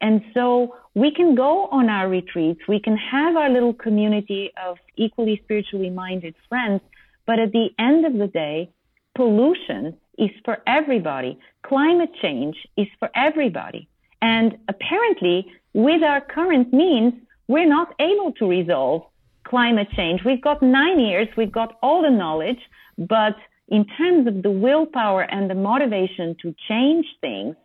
And 0.00 0.22
so 0.34 0.76
we 0.94 1.12
can 1.14 1.34
go 1.34 1.66
on 1.66 1.88
our 1.88 2.08
retreats, 2.08 2.60
we 2.68 2.80
can 2.80 2.96
have 2.96 3.36
our 3.36 3.48
little 3.48 3.72
community 3.72 4.50
of 4.62 4.76
equally 4.96 5.40
spiritually 5.44 5.90
minded 5.90 6.34
friends, 6.48 6.80
but 7.24 7.38
at 7.38 7.52
the 7.52 7.68
end 7.78 8.04
of 8.04 8.14
the 8.14 8.26
day, 8.26 8.70
pollution 9.14 9.96
is 10.18 10.30
for 10.44 10.58
everybody. 10.66 11.38
Climate 11.62 12.10
change 12.20 12.56
is 12.76 12.88
for 12.98 13.10
everybody. 13.14 13.88
And 14.20 14.58
apparently, 14.68 15.46
with 15.72 16.02
our 16.02 16.20
current 16.20 16.72
means, 16.72 17.14
we're 17.48 17.68
not 17.68 17.94
able 18.00 18.32
to 18.32 18.46
resolve 18.46 19.04
climate 19.44 19.88
change. 19.96 20.22
We've 20.24 20.42
got 20.42 20.62
nine 20.62 20.98
years, 21.00 21.28
we've 21.36 21.52
got 21.52 21.78
all 21.82 22.02
the 22.02 22.10
knowledge, 22.10 22.60
but 22.98 23.36
in 23.72 23.86
terms 23.98 24.26
of 24.26 24.42
the 24.42 24.50
willpower 24.50 25.22
and 25.22 25.48
the 25.48 25.54
motivation 25.54 26.36
to 26.42 26.54
change 26.68 27.06
things 27.22 27.56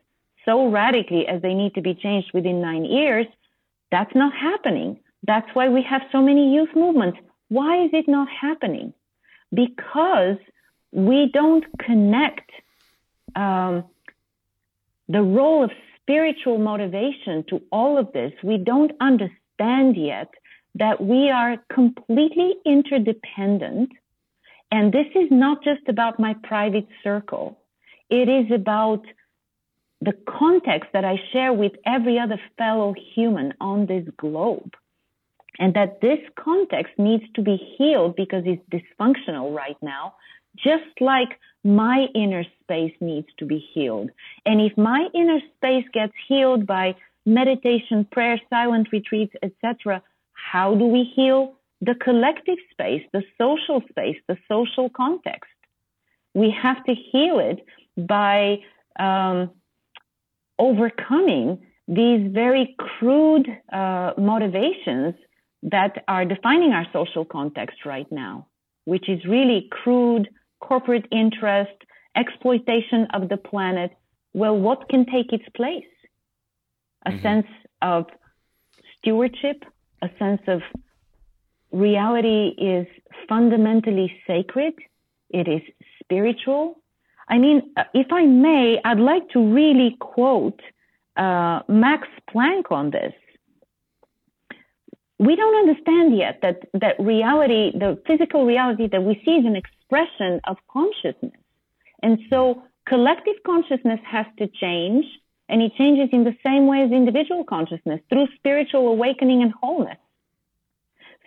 so 0.45 0.69
radically 0.69 1.27
as 1.27 1.41
they 1.41 1.53
need 1.53 1.75
to 1.75 1.81
be 1.81 1.93
changed 1.93 2.29
within 2.33 2.61
nine 2.61 2.85
years, 2.85 3.27
that's 3.91 4.15
not 4.15 4.33
happening. 4.33 4.99
That's 5.23 5.49
why 5.53 5.67
we 5.67 5.83
have 5.83 6.01
so 6.13 6.21
many 6.21 6.53
youth 6.55 6.69
movements. 6.73 7.17
Why 7.49 7.83
is 7.83 7.89
it 7.91 8.07
not 8.07 8.29
happening? 8.29 8.93
Because 9.53 10.37
we 10.93 11.29
don't 11.33 11.65
connect 11.77 12.49
um, 13.35 13.83
the 15.09 15.21
role 15.21 15.65
of 15.65 15.71
spiritual 16.01 16.57
motivation 16.57 17.43
to 17.49 17.61
all 17.69 17.97
of 17.97 18.13
this. 18.13 18.31
We 18.41 18.57
don't 18.57 18.93
understand 19.01 19.97
yet 19.97 20.29
that 20.75 21.03
we 21.03 21.29
are 21.29 21.57
completely 21.73 22.53
interdependent. 22.65 23.91
And 24.71 24.91
this 24.91 25.07
is 25.15 25.29
not 25.31 25.63
just 25.63 25.87
about 25.87 26.19
my 26.19 26.35
private 26.43 26.87
circle. 27.03 27.57
It 28.09 28.27
is 28.29 28.51
about 28.53 29.03
the 30.01 30.13
context 30.27 30.89
that 30.93 31.05
I 31.05 31.15
share 31.31 31.53
with 31.53 31.73
every 31.85 32.19
other 32.19 32.39
fellow 32.57 32.93
human 33.15 33.53
on 33.59 33.85
this 33.85 34.05
globe. 34.17 34.73
And 35.59 35.73
that 35.73 36.01
this 36.01 36.19
context 36.35 36.93
needs 36.99 37.23
to 37.35 37.41
be 37.41 37.57
healed 37.77 38.15
because 38.15 38.43
it's 38.45 38.61
dysfunctional 38.69 39.55
right 39.55 39.77
now, 39.81 40.13
just 40.55 41.01
like 41.01 41.29
my 41.63 42.05
inner 42.13 42.43
space 42.61 42.93
needs 43.01 43.27
to 43.39 43.45
be 43.45 43.65
healed. 43.73 44.11
And 44.45 44.61
if 44.61 44.77
my 44.77 45.07
inner 45.15 45.39
space 45.55 45.85
gets 45.93 46.13
healed 46.27 46.67
by 46.67 46.95
meditation, 47.25 48.07
prayer, 48.11 48.39
silent 48.49 48.89
retreats, 48.91 49.33
etc., 49.41 50.03
how 50.33 50.75
do 50.75 50.85
we 50.85 51.11
heal 51.15 51.56
the 51.81 51.95
collective 51.95 52.57
space, 52.71 53.03
the 53.13 53.23
social 53.37 53.81
space, 53.89 54.17
the 54.27 54.37
social 54.47 54.89
context? 54.89 55.51
We 56.33 56.51
have 56.51 56.83
to 56.85 56.93
heal 56.93 57.39
it 57.39 57.65
by 57.97 58.59
um, 58.99 59.51
overcoming 60.59 61.59
these 61.87 62.31
very 62.31 62.75
crude 62.77 63.47
uh, 63.71 64.13
motivations 64.17 65.15
that 65.63 66.03
are 66.07 66.25
defining 66.25 66.73
our 66.73 66.85
social 66.93 67.25
context 67.25 67.85
right 67.85 68.11
now, 68.11 68.47
which 68.85 69.09
is 69.09 69.23
really 69.25 69.67
crude 69.71 70.29
corporate 70.59 71.05
interest, 71.11 71.71
exploitation 72.15 73.07
of 73.13 73.29
the 73.29 73.37
planet. 73.37 73.91
Well, 74.33 74.57
what 74.57 74.89
can 74.89 75.05
take 75.05 75.33
its 75.33 75.45
place? 75.55 75.85
A 77.05 77.11
mm-hmm. 77.11 77.21
sense 77.21 77.47
of 77.81 78.05
stewardship, 78.97 79.63
a 80.01 80.09
sense 80.19 80.41
of 80.47 80.61
reality 81.71 82.55
is 82.57 82.87
fundamentally 83.27 84.13
sacred, 84.25 84.73
it 85.29 85.47
is 85.47 85.61
spiritual. 86.01 86.79
I 87.27 87.37
mean, 87.37 87.71
uh, 87.75 87.83
if 87.93 88.11
I 88.11 88.25
may, 88.25 88.79
I'd 88.83 88.99
like 88.99 89.29
to 89.29 89.39
really 89.53 89.97
quote 89.99 90.61
uh, 91.17 91.61
Max 91.67 92.07
Planck 92.33 92.71
on 92.71 92.91
this. 92.91 93.13
We 95.19 95.35
don't 95.35 95.55
understand 95.55 96.15
yet 96.15 96.39
that, 96.43 96.61
that 96.75 96.99
reality, 96.99 97.71
the 97.77 97.99
physical 98.05 98.45
reality 98.45 98.87
that 98.87 99.03
we 99.03 99.19
see 99.25 99.31
is 99.31 99.45
an 99.45 99.55
expression 99.55 100.39
of 100.45 100.57
consciousness. 100.71 101.41
And 102.03 102.19
so 102.29 102.63
collective 102.87 103.35
consciousness 103.45 103.99
has 104.05 104.27
to 104.37 104.47
change 104.47 105.05
and 105.49 105.61
it 105.61 105.73
changes 105.75 106.09
in 106.11 106.23
the 106.23 106.35
same 106.45 106.67
way 106.67 106.83
as 106.83 106.91
individual 106.91 107.43
consciousness 107.43 107.99
through 108.09 108.27
spiritual 108.35 108.87
awakening 108.87 109.41
and 109.41 109.53
wholeness. 109.59 109.97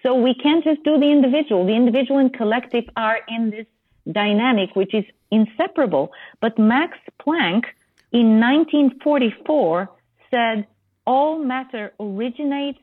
So 0.02 0.14
we 0.14 0.34
can't 0.34 0.64
just 0.64 0.82
do 0.82 0.98
the 0.98 1.10
individual. 1.10 1.66
The 1.66 1.74
individual 1.74 2.18
and 2.18 2.32
collective 2.32 2.84
are 2.96 3.18
in 3.28 3.50
this 3.50 3.66
dynamic, 4.10 4.74
which 4.74 4.94
is 4.94 5.04
inseparable. 5.30 6.12
But 6.40 6.58
Max 6.58 6.96
Planck 7.20 7.64
in 8.12 8.40
1944 8.40 9.90
said 10.30 10.66
all 11.06 11.38
matter 11.38 11.92
originates 12.00 12.80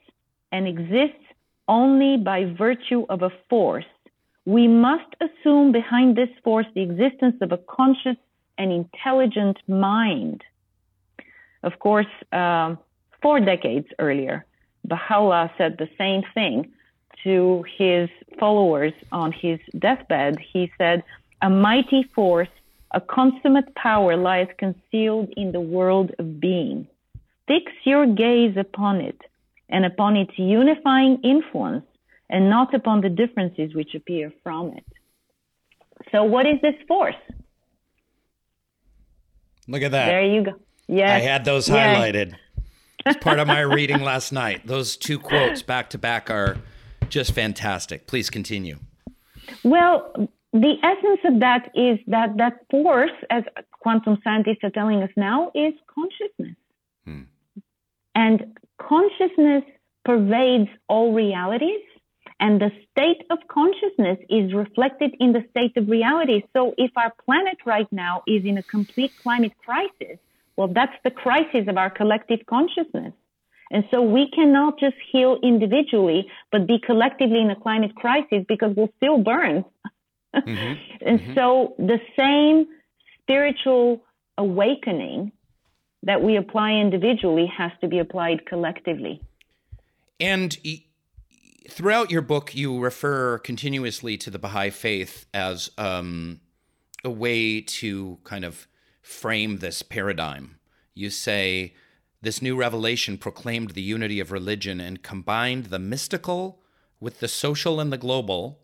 and 0.51 0.68
exists 0.68 1.24
only 1.68 2.18
by 2.18 2.45
virtue 2.45 3.05
of 3.09 3.22
a 3.22 3.32
force. 3.49 3.86
We 4.45 4.68
must 4.68 5.13
assume 5.20 5.72
behind 5.72 6.15
this 6.15 6.30
force 6.43 6.68
the 6.74 6.82
existence 6.82 7.36
of 7.41 7.51
a 7.51 7.57
conscious 7.57 8.15
and 8.57 8.72
intelligent 8.72 9.57
mind. 9.68 10.43
Of 11.63 11.80
course, 11.80 12.07
uh, 12.32 12.76
four 13.22 13.39
decades 13.39 13.88
earlier, 13.99 14.45
Baha'u'llah 14.86 15.51
said 15.57 15.78
the 15.78 15.89
same 15.97 16.24
thing 16.34 16.72
to 17.24 17.63
his 17.78 18.09
followers 18.39 18.93
on 19.11 19.32
his 19.32 19.59
deathbed. 19.78 20.39
He 20.53 20.72
said, 20.78 21.03
A 21.41 21.49
mighty 21.49 22.03
force, 22.15 22.49
a 22.91 23.01
consummate 23.01 23.74
power 23.76 24.15
lies 24.15 24.47
concealed 24.57 25.34
in 25.36 25.51
the 25.51 25.59
world 25.59 26.11
of 26.20 26.39
being. 26.39 26.88
Fix 27.47 27.72
your 27.84 28.05
gaze 28.05 28.55
upon 28.57 29.01
it 29.01 29.20
and 29.70 29.86
upon 29.86 30.15
its 30.15 30.32
unifying 30.38 31.20
influence 31.24 31.86
and 32.30 32.49
not 32.49 32.74
upon 32.74 33.01
the 33.01 33.09
differences 33.09 33.74
which 33.74 33.95
appear 33.95 34.32
from 34.43 34.74
it. 34.74 34.86
So, 36.11 36.24
what 36.24 36.45
is 36.45 36.59
this 36.61 36.76
force? 36.88 37.15
Look 39.68 39.82
at 39.82 39.91
that. 39.91 40.05
There 40.05 40.26
you 40.26 40.43
go. 40.43 40.53
Yeah. 40.88 41.13
I 41.13 41.20
had 41.20 41.43
those 41.43 41.68
highlighted. 41.68 42.34
It's 43.05 43.18
part 43.18 43.39
of 43.39 43.47
my 43.47 43.59
reading 43.61 44.01
last 44.01 44.32
night. 44.32 44.65
Those 44.65 44.97
two 44.97 45.20
quotes 45.20 45.61
back 45.61 45.89
to 45.91 45.97
back 45.97 46.30
are 46.30 46.57
just 47.10 47.34
fantastic. 47.34 48.08
Please 48.08 48.30
continue. 48.30 48.78
Well, 49.64 50.12
the 50.53 50.76
essence 50.84 51.20
of 51.26 51.39
that 51.41 51.72
is 51.76 51.99
that 52.08 52.38
that 52.38 52.60
force, 52.72 53.12
as 53.30 53.43
quantum 53.72 54.18
scientists 54.24 54.64
are 54.64 54.70
telling 54.70 55.03
us 55.03 55.10
now, 55.16 55.51
is 55.53 55.74
consciousness. 55.93 56.55
Hmm. 57.05 57.24
And 58.16 58.58
consciousness 58.82 59.64
pervades 60.05 60.70
all 60.88 61.14
realities, 61.14 61.82
and 62.39 62.62
the 62.62 62.72
state 62.91 63.24
of 63.30 63.39
consciousness 63.47 64.20
is 64.30 64.53
reflected 64.53 65.16
in 65.20 65.34
the 65.34 65.43
state 65.49 65.76
of 65.76 65.89
reality. 65.89 66.43
So, 66.53 66.74
if 66.78 66.91
our 66.95 67.12
planet 67.26 67.58
right 67.66 67.91
now 67.91 68.24
is 68.26 68.45
in 68.45 68.58
a 68.58 68.64
complete 68.64 69.12
climate 69.22 69.53
crisis, 69.64 70.18
well, 70.55 70.70
that's 70.70 70.95
the 71.03 71.12
crisis 71.12 71.68
of 71.68 71.78
our 71.78 71.89
collective 71.89 72.45
consciousness. 72.47 73.14
And 73.72 73.84
so 73.91 74.01
we 74.01 74.30
cannot 74.34 74.80
just 74.80 74.95
heal 75.11 75.38
individually, 75.43 76.28
but 76.51 76.68
be 76.68 76.80
collectively 76.80 77.41
in 77.41 77.49
a 77.49 77.55
climate 77.55 77.95
crisis 77.95 78.45
because 78.47 78.74
we'll 78.76 78.93
still 78.97 79.18
burn. 79.18 79.65
Mm-hmm. 80.36 80.74
and 81.05 81.20
mm-hmm. 81.20 81.34
so 81.34 81.76
the 81.78 81.99
same 82.18 82.68
spiritual 83.22 84.03
awakening 84.38 85.32
that 86.03 86.22
we 86.22 86.38
apply 86.38 86.74
individually 86.74 87.51
has 87.57 87.72
to 87.82 87.88
be 87.88 87.99
applied 87.99 88.45
collectively. 88.45 89.22
And 90.20 90.57
throughout 91.70 92.11
your 92.11 92.22
book, 92.22 92.55
you 92.55 92.80
refer 92.80 93.38
continuously 93.39 94.18
to 94.18 94.30
the 94.30 94.39
Baha'i 94.39 94.70
faith 94.70 95.26
as 95.34 95.70
um, 95.78 96.39
a 97.03 97.09
way 97.09 97.61
to 97.61 98.20
kind 98.24 98.45
of 98.45 98.68
frame 99.01 99.57
this 99.57 99.82
paradigm. 99.82 100.59
You 100.93 101.09
say, 101.09 101.74
this 102.22 102.41
new 102.41 102.55
revelation 102.55 103.18
proclaimed 103.18 103.72
the 103.72 103.82
unity 103.82 104.20
of 104.20 104.32
religion 104.32 104.80
and 104.80 105.03
combined 105.03 105.65
the 105.65 105.80
mystical 105.80 106.61
with 106.99 107.20
the 107.20 107.28
social 107.28 107.80
and 107.80 107.93
the 107.93 107.97
global 107.97 108.59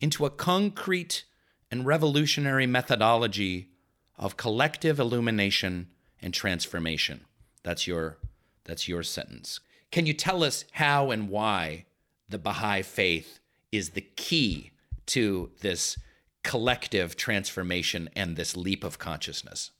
into 0.00 0.26
a 0.26 0.30
concrete 0.30 1.24
and 1.70 1.86
revolutionary 1.86 2.66
methodology 2.66 3.70
of 4.16 4.36
collective 4.36 4.98
illumination 4.98 5.88
and 6.20 6.34
transformation. 6.34 7.24
That's 7.62 7.86
your 7.86 8.18
that's 8.64 8.86
your 8.86 9.02
sentence. 9.02 9.60
Can 9.90 10.04
you 10.04 10.12
tell 10.12 10.44
us 10.44 10.66
how 10.72 11.10
and 11.10 11.30
why 11.30 11.86
the 12.28 12.38
Baha'i 12.38 12.82
faith 12.82 13.40
is 13.72 13.90
the 13.90 14.02
key 14.02 14.72
to 15.06 15.50
this 15.62 15.98
collective 16.42 17.16
transformation 17.16 18.10
and 18.14 18.36
this 18.36 18.54
leap 18.54 18.84
of 18.84 18.98
consciousness? 18.98 19.70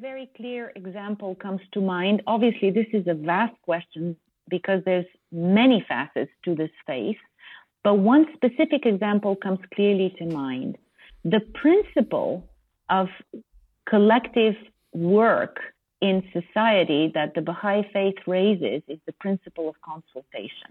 Very 0.00 0.30
clear 0.36 0.72
example 0.74 1.34
comes 1.34 1.60
to 1.72 1.80
mind. 1.80 2.22
Obviously, 2.26 2.70
this 2.70 2.86
is 2.92 3.06
a 3.06 3.14
vast 3.14 3.54
question 3.62 4.16
because 4.48 4.82
there's 4.84 5.06
many 5.32 5.84
facets 5.88 6.30
to 6.44 6.54
this 6.54 6.70
faith, 6.86 7.16
but 7.82 7.94
one 7.94 8.26
specific 8.34 8.86
example 8.86 9.36
comes 9.36 9.60
clearly 9.74 10.14
to 10.18 10.26
mind. 10.26 10.76
The 11.24 11.40
principle 11.54 12.48
of 12.90 13.08
collective 13.88 14.54
work 14.92 15.58
in 16.00 16.22
society 16.32 17.10
that 17.14 17.34
the 17.34 17.40
Baha'i 17.40 17.88
faith 17.92 18.16
raises 18.26 18.82
is 18.88 18.98
the 19.06 19.12
principle 19.20 19.68
of 19.68 19.74
consultation. 19.80 20.70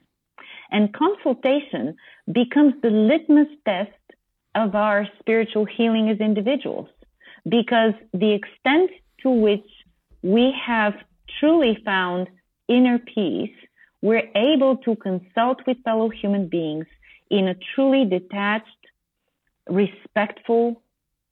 And 0.71 0.93
consultation 0.93 1.95
becomes 2.31 2.75
the 2.81 2.89
litmus 2.89 3.47
test 3.65 3.91
of 4.55 4.75
our 4.75 5.07
spiritual 5.19 5.65
healing 5.65 6.09
as 6.09 6.19
individuals 6.19 6.87
because 7.49 7.93
the 8.13 8.33
extent 8.33 8.91
to 9.23 9.29
which 9.29 9.67
we 10.21 10.53
have 10.65 10.93
truly 11.39 11.81
found 11.83 12.27
inner 12.67 12.99
peace, 12.99 13.55
we're 14.01 14.29
able 14.35 14.77
to 14.77 14.95
consult 14.97 15.59
with 15.65 15.77
fellow 15.83 16.09
human 16.09 16.47
beings 16.47 16.85
in 17.29 17.47
a 17.47 17.55
truly 17.73 18.05
detached, 18.05 18.67
respectful, 19.67 20.81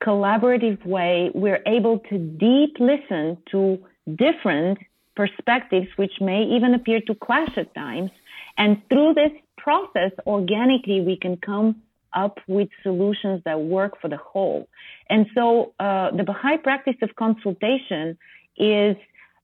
collaborative 0.02 0.84
way. 0.86 1.32
We're 1.34 1.64
able 1.66 2.00
to 2.10 2.18
deep 2.18 2.78
listen 2.80 3.38
to 3.52 3.78
different 4.16 4.80
perspectives, 5.16 5.88
which 5.98 6.14
may 6.20 6.44
even 6.44 6.74
appear 6.74 7.02
to 7.02 7.16
clash 7.16 7.58
at 7.58 7.74
times. 7.76 8.12
And 8.58 8.82
through 8.90 9.14
this 9.14 9.32
process, 9.58 10.12
organically, 10.26 11.02
we 11.02 11.18
can 11.18 11.38
come 11.38 11.82
up 12.14 12.40
with 12.48 12.70
solutions 12.84 13.42
that 13.46 13.60
work 13.60 14.00
for 14.02 14.08
the 14.08 14.18
whole. 14.18 14.68
And 15.10 15.28
so 15.36 15.74
uh, 15.80 16.12
the 16.12 16.24
Baha'i 16.24 16.58
practice 16.58 16.96
of 17.02 17.16
consultation 17.16 18.18
is 18.58 18.96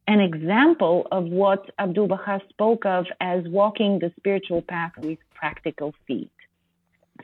an 0.07 0.19
example 0.21 1.07
of 1.11 1.25
what 1.25 1.69
Abdul 1.77 2.07
Baha 2.07 2.41
spoke 2.49 2.85
of 2.85 3.05
as 3.19 3.43
walking 3.47 3.99
the 3.99 4.11
spiritual 4.17 4.61
path 4.61 4.93
with 4.97 5.19
practical 5.33 5.93
feet. 6.07 6.31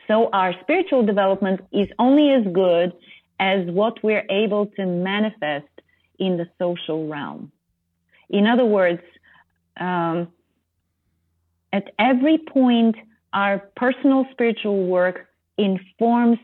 So 0.08 0.30
our 0.32 0.54
spiritual 0.62 1.06
development 1.06 1.62
is 1.72 1.88
only 1.98 2.32
as 2.32 2.46
good 2.52 2.94
as 3.40 3.66
what 3.68 4.04
we're 4.04 4.26
able 4.30 4.68
to 4.78 4.86
manifest 4.86 5.68
in 6.20 6.38
the 6.38 6.48
social 6.60 7.08
realm. 7.08 7.52
In 8.30 8.48
other 8.48 8.66
words, 8.66 9.02
um, 9.78 10.30
at 11.72 11.92
every 11.98 12.38
point, 12.38 12.96
our 13.34 13.60
personal 13.76 14.26
spiritual 14.32 14.86
work 14.86 15.28
informs 15.58 16.40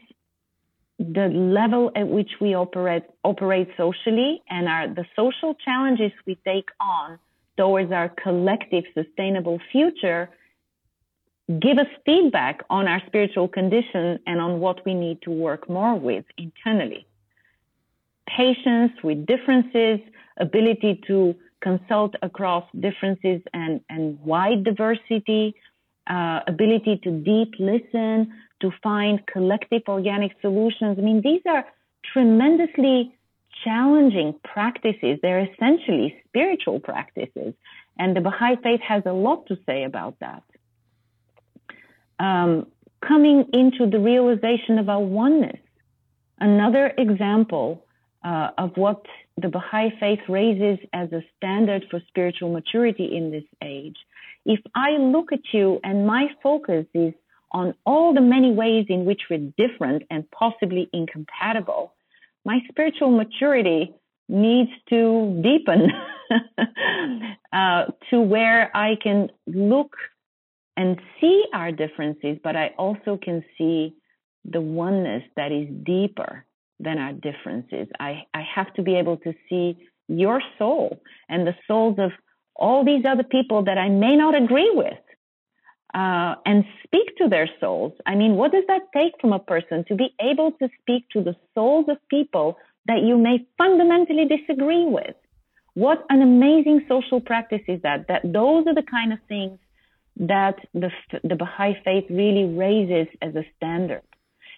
the 1.00 1.28
level 1.30 1.92
at 1.96 2.08
which 2.08 2.32
we 2.42 2.56
operate 2.56 3.04
operate 3.24 3.70
socially 3.78 4.42
and 4.50 4.68
our 4.68 4.88
the 4.88 5.06
social 5.16 5.56
challenges 5.56 6.12
we 6.26 6.36
take 6.46 6.70
on 6.82 7.18
towards 7.58 7.92
our 7.92 8.10
collective 8.10 8.84
sustainable 8.94 9.60
future 9.72 10.30
give 11.60 11.80
us 11.80 11.88
feedback 12.06 12.64
on 12.70 12.88
our 12.88 13.02
spiritual 13.08 13.48
condition 13.48 14.20
and 14.28 14.40
on 14.40 14.60
what 14.60 14.86
we 14.86 14.94
need 14.94 15.22
to 15.24 15.32
work 15.32 15.68
more 15.68 15.96
with 15.96 16.26
internally. 16.38 17.08
Patience 18.28 18.92
with 19.04 19.26
differences 19.26 20.00
ability 20.38 21.02
to 21.08 21.36
consult 21.62 22.14
across 22.22 22.64
differences 22.80 23.42
and, 23.54 23.82
and 23.90 24.20
wide 24.22 24.64
diversity 24.64 25.56
uh, 26.08 26.42
ability 26.48 27.00
to 27.04 27.12
deep 27.12 27.54
listen 27.60 28.32
to 28.62 28.72
find 28.84 29.26
collective 29.26 29.84
organic 29.88 30.32
solutions. 30.42 30.98
I 30.98 31.02
mean, 31.02 31.22
these 31.22 31.42
are 31.48 31.66
tremendously 32.14 33.14
challenging 33.64 34.36
practices. 34.44 35.20
They're 35.22 35.48
essentially 35.52 36.16
spiritual 36.28 36.80
practices. 36.80 37.54
And 37.98 38.16
the 38.16 38.22
Baha'i 38.22 38.56
faith 38.64 38.82
has 38.82 39.04
a 39.06 39.12
lot 39.12 39.48
to 39.48 39.58
say 39.66 39.84
about 39.84 40.16
that. 40.20 40.44
Um, 42.20 42.68
coming 43.06 43.46
into 43.54 43.90
the 43.90 44.00
realization 44.00 44.78
of 44.78 44.90
our 44.90 45.02
oneness, 45.02 45.60
another 46.40 46.94
example 46.98 47.86
uh, 48.24 48.50
of 48.58 48.72
what 48.76 49.06
the 49.38 49.50
Baha'i 49.50 49.92
faith 50.00 50.20
raises 50.28 50.80
as 50.94 51.12
a 51.12 51.22
standard 51.38 51.86
for 51.90 52.02
spiritual 52.08 52.52
maturity 52.52 53.16
in 53.16 53.32
this 53.32 53.46
age. 53.62 53.98
If 54.46 54.60
I 54.76 54.92
look 54.98 55.32
at 55.32 55.42
you 55.54 55.80
and 55.84 56.06
my 56.06 56.28
focus 56.42 56.86
is 56.94 57.14
on 57.52 57.74
all 57.86 58.14
the 58.14 58.22
many 58.22 58.52
ways 58.52 58.86
in 58.90 59.06
which 59.06 59.22
we're 59.30 59.52
different 59.58 60.04
and 60.10 60.30
possibly 60.32 60.90
incompatible, 60.94 61.94
my 62.46 62.60
spiritual 62.70 63.12
maturity 63.12 63.94
needs 64.28 64.70
to 64.90 65.42
deepen 65.44 65.90
uh, 67.54 67.86
to 68.10 68.22
where 68.22 68.76
I 68.76 68.96
can 69.02 69.30
look 69.48 69.96
and 70.78 71.00
see 71.20 71.44
our 71.54 71.72
differences, 71.72 72.38
but 72.44 72.56
I 72.56 72.74
also 72.78 73.20
can 73.22 73.44
see 73.58 73.96
the 74.46 74.62
oneness 74.62 75.24
that 75.36 75.52
is 75.52 75.68
deeper 75.84 76.46
than 76.80 76.98
our 76.98 77.12
differences. 77.12 77.88
I, 78.00 78.24
I 78.34 78.44
have 78.56 78.74
to 78.76 78.84
be 78.84 78.96
able 78.96 79.18
to 79.18 79.34
see 79.50 79.78
your 80.08 80.42
soul 80.58 81.02
and 81.28 81.46
the 81.46 81.56
souls 81.68 81.96
of 82.00 82.12
all 82.56 82.86
these 82.86 83.04
other 83.06 83.24
people 83.24 83.64
that 83.66 83.78
I 83.78 83.90
may 83.90 84.16
not 84.16 84.36
agree 84.36 84.72
with 84.74 84.98
uh, 85.94 86.36
and 86.46 86.66
speak 86.84 87.18
to 87.18 87.28
their 87.28 87.50
souls. 87.60 87.94
I 88.06 88.16
mean, 88.16 88.36
what 88.36 88.52
does 88.52 88.64
that 88.68 88.84
take 88.94 89.14
from 89.20 89.34
a 89.34 89.40
person 89.40 89.86
to 89.86 89.96
be 89.96 90.14
able 90.22 90.52
to 90.54 90.70
speak 90.82 91.10
to 91.14 91.24
the 91.24 91.36
souls 91.56 91.86
of 91.90 91.98
people 92.10 92.58
that 92.88 93.02
you 93.02 93.18
may 93.18 93.46
fundamentally 93.58 94.26
disagree 94.26 94.86
with? 94.86 95.16
What 95.74 96.06
an 96.10 96.22
amazing 96.22 96.86
social 96.88 97.22
practice 97.22 97.62
is 97.68 97.82
that? 97.82 98.08
That 98.08 98.22
those 98.24 98.68
are 98.68 98.76
the 98.76 98.84
kind 98.84 99.14
of 99.14 99.20
things 99.28 99.60
that 100.18 100.60
the, 100.74 100.92
the 101.24 101.36
Baha'i 101.36 101.76
faith 101.84 102.06
really 102.10 102.46
raises 102.46 103.08
as 103.22 103.36
a 103.36 103.44
standard. 103.56 104.02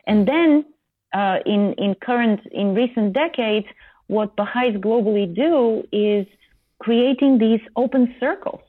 And 0.08 0.28
then 0.28 0.66
uh, 1.14 1.38
in, 1.46 1.74
in 1.78 1.96
current, 1.96 2.42
in 2.52 2.74
recent 2.74 3.14
decades, 3.14 3.68
what 4.08 4.36
Baha'is 4.36 4.76
globally 4.78 5.34
do 5.34 5.88
is 5.92 6.26
creating 6.80 7.38
these 7.38 7.62
open 7.76 8.16
circles 8.20 8.62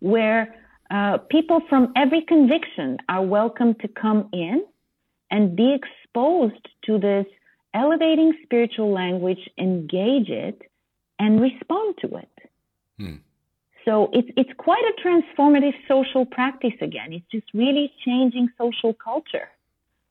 where 0.00 0.54
uh, 0.90 1.18
people 1.30 1.60
from 1.68 1.92
every 1.96 2.22
conviction 2.22 2.98
are 3.08 3.22
welcome 3.22 3.74
to 3.76 3.88
come 3.88 4.28
in 4.32 4.64
and 5.30 5.56
be 5.56 5.74
exposed 5.74 6.68
to 6.84 6.98
this 6.98 7.26
elevating 7.72 8.34
spiritual 8.44 8.92
language, 8.92 9.50
engage 9.58 10.28
it, 10.28 10.62
and 11.18 11.40
respond 11.40 11.96
to 12.00 12.16
it. 12.16 12.50
Hmm. 12.98 13.16
So 13.84 14.10
it's 14.12 14.28
it's 14.36 14.52
quite 14.56 14.84
a 14.84 15.06
transformative 15.06 15.74
social 15.88 16.24
practice 16.24 16.78
again. 16.80 17.12
It's 17.12 17.26
just 17.30 17.46
really 17.52 17.92
changing 18.04 18.48
social 18.56 18.94
culture 18.94 19.48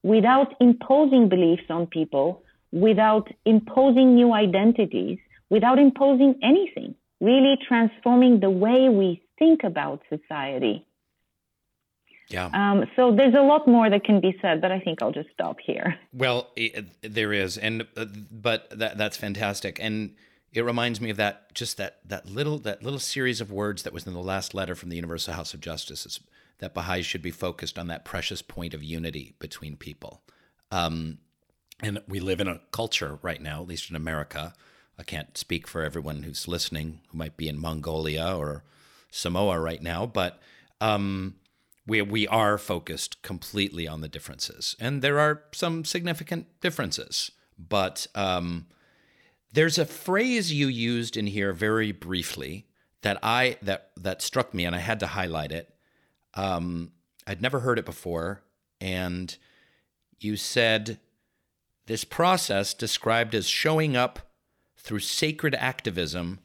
without 0.04 0.54
imposing 0.60 1.30
beliefs 1.30 1.64
on 1.70 1.88
people, 1.88 2.44
without 2.72 3.30
imposing 3.46 4.16
new 4.16 4.34
identities, 4.34 5.18
without 5.50 5.80
imposing 5.80 6.36
anything. 6.44 6.96
Really 7.22 7.58
transforming 7.68 8.42
the 8.42 8.50
way 8.50 8.90
we 8.90 9.24
think 9.38 9.64
about 9.64 10.02
society. 10.10 10.86
Yeah. 12.30 12.50
Um, 12.54 12.86
so 12.96 13.14
there's 13.14 13.36
a 13.36 13.42
lot 13.42 13.68
more 13.68 13.90
that 13.90 14.04
can 14.04 14.22
be 14.22 14.36
said, 14.42 14.62
but 14.62 14.72
I 14.72 14.80
think 14.80 15.02
I'll 15.02 15.12
just 15.12 15.30
stop 15.34 15.58
here. 15.64 15.98
Well, 16.14 16.52
it, 16.56 16.86
there 17.02 17.34
is, 17.34 17.58
and 17.58 17.88
uh, 17.98 18.06
but 18.32 18.70
that 18.70 18.98
that's 18.98 19.18
fantastic, 19.18 19.80
and 19.82 20.16
it 20.54 20.62
reminds 20.62 21.02
me 21.02 21.10
of 21.10 21.18
that 21.18 21.54
just 21.54 21.78
that 21.78 22.00
that 22.06 22.30
little 22.30 22.60
that 22.60 22.84
little 22.84 23.00
series 23.00 23.42
of 23.42 23.52
words 23.52 23.84
that 23.84 23.94
was 23.94 24.06
in 24.06 24.14
the 24.14 24.20
last 24.20 24.54
letter 24.54 24.76
from 24.76 24.90
the 24.90 24.96
Universal 24.96 25.34
House 25.34 25.54
of 25.54 25.60
Justice. 25.60 26.06
It's, 26.06 26.20
that 26.60 26.74
Baha'is 26.74 27.06
should 27.06 27.22
be 27.22 27.32
focused 27.32 27.78
on 27.78 27.88
that 27.88 28.06
precious 28.06 28.42
point 28.42 28.74
of 28.74 28.82
unity 28.82 29.34
between 29.40 29.76
people. 29.76 30.22
Um, 30.72 31.18
and 31.82 32.02
we 32.08 32.22
live 32.22 32.40
in 32.40 32.48
a 32.48 32.62
culture 32.72 33.20
right 33.22 33.42
now, 33.42 33.62
at 33.62 33.68
least 33.68 33.90
in 33.90 33.96
America. 33.98 34.54
I 34.98 35.04
can't 35.04 35.38
speak 35.38 35.68
for 35.68 35.84
everyone 35.84 36.24
who's 36.24 36.48
listening 36.48 37.02
who 37.10 37.18
might 37.18 37.36
be 37.36 37.50
in 37.50 37.60
Mongolia 37.60 38.38
or 38.38 38.64
Samoa 39.14 39.60
right 39.60 39.82
now, 39.82 40.08
but 40.08 40.42
um, 40.82 41.36
we 41.86 42.02
we 42.02 42.28
are 42.28 42.58
focused 42.58 43.22
completely 43.22 43.88
on 43.88 44.02
the 44.02 44.08
differences, 44.08 44.76
and 44.80 45.02
there 45.02 45.20
are 45.20 45.44
some 45.54 45.86
significant 45.86 46.48
differences. 46.62 47.32
But 47.58 48.08
um, 48.16 48.66
there's 49.52 49.78
a 49.78 49.86
phrase 49.86 50.52
you 50.52 50.68
used 50.68 51.16
in 51.16 51.28
here 51.28 51.54
very 51.54 51.92
briefly 51.92 52.66
that 53.04 53.20
I 53.22 53.58
that 53.62 53.92
that 53.98 54.24
struck 54.24 54.52
me, 54.52 54.66
and 54.66 54.76
I 54.76 54.80
had 54.80 55.00
to 55.02 55.08
highlight 55.08 55.52
it. 55.52 55.76
Um, 56.34 56.94
I'd 57.28 57.42
never 57.42 57.60
heard 57.60 57.78
it 57.78 57.86
before, 57.86 58.42
and 58.82 59.38
you 60.20 60.38
said 60.38 61.00
this 61.86 62.04
process 62.04 62.74
described 62.74 63.36
as 63.36 63.48
showing 63.48 63.96
up 63.96 64.32
through 64.76 65.00
sacred 65.00 65.54
activism 65.54 66.40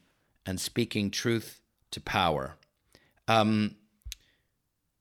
and 0.44 0.60
speaking 0.60 1.10
truth 1.10 1.62
to 1.90 2.00
power. 2.00 2.56
Um, 3.26 3.76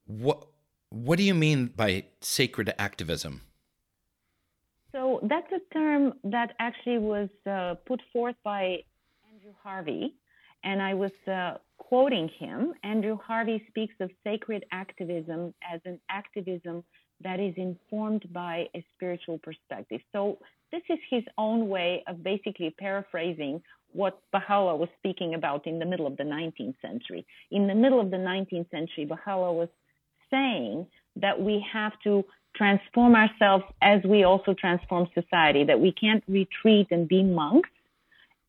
what 0.05 0.47
what 0.89 1.17
do 1.17 1.23
you 1.23 1.33
mean 1.33 1.67
by 1.67 2.05
sacred 2.21 2.73
activism? 2.79 3.41
So 4.93 5.19
that's 5.23 5.51
a 5.51 5.59
term 5.73 6.13
that 6.23 6.55
actually 6.59 6.97
was 6.97 7.29
uh, 7.45 7.75
put 7.85 8.01
forth 8.13 8.35
by 8.43 8.83
Andrew 9.31 9.53
Harvey, 9.61 10.15
and 10.63 10.81
I 10.81 10.93
was 10.93 11.11
uh, 11.27 11.57
quoting 11.77 12.29
him. 12.39 12.73
Andrew 12.83 13.17
Harvey 13.17 13.63
speaks 13.67 13.95
of 13.99 14.09
sacred 14.23 14.65
activism 14.71 15.53
as 15.61 15.81
an 15.85 15.99
activism 16.09 16.83
that 17.21 17.39
is 17.39 17.53
informed 17.57 18.31
by 18.31 18.67
a 18.75 18.85
spiritual 18.95 19.39
perspective. 19.39 20.01
So 20.13 20.39
this 20.71 20.83
is 20.89 20.99
his 21.09 21.23
own 21.37 21.69
way 21.69 22.03
of 22.07 22.23
basically 22.23 22.73
paraphrasing 22.77 23.61
what 23.93 24.19
Baha'u'llah 24.31 24.75
was 24.75 24.89
speaking 24.99 25.33
about 25.33 25.65
in 25.65 25.79
the 25.79 25.85
middle 25.85 26.07
of 26.07 26.17
the 26.17 26.23
19th 26.23 26.75
century. 26.81 27.25
In 27.51 27.67
the 27.67 27.75
middle 27.75 27.99
of 27.99 28.11
the 28.11 28.17
19th 28.17 28.69
century, 28.69 29.05
Baha'u'llah 29.05 29.53
was 29.53 29.69
saying 30.29 30.87
that 31.15 31.41
we 31.41 31.65
have 31.71 31.93
to 32.03 32.23
transform 32.55 33.15
ourselves 33.15 33.63
as 33.81 34.03
we 34.03 34.23
also 34.23 34.53
transform 34.53 35.07
society, 35.13 35.63
that 35.63 35.79
we 35.79 35.91
can't 35.91 36.23
retreat 36.27 36.87
and 36.91 37.07
be 37.07 37.23
monks 37.23 37.69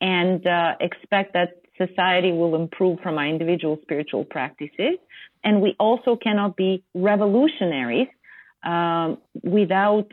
and 0.01 0.47
uh, 0.47 0.75
expect 0.81 1.35
that 1.35 1.61
society 1.77 2.33
will 2.33 2.55
improve 2.55 2.99
from 3.01 3.19
our 3.19 3.27
individual 3.27 3.79
spiritual 3.83 4.25
practices. 4.25 4.99
And 5.45 5.61
we 5.61 5.77
also 5.79 6.17
cannot 6.17 6.57
be 6.57 6.83
revolutionaries 6.95 8.09
um, 8.65 9.19
without 9.43 10.11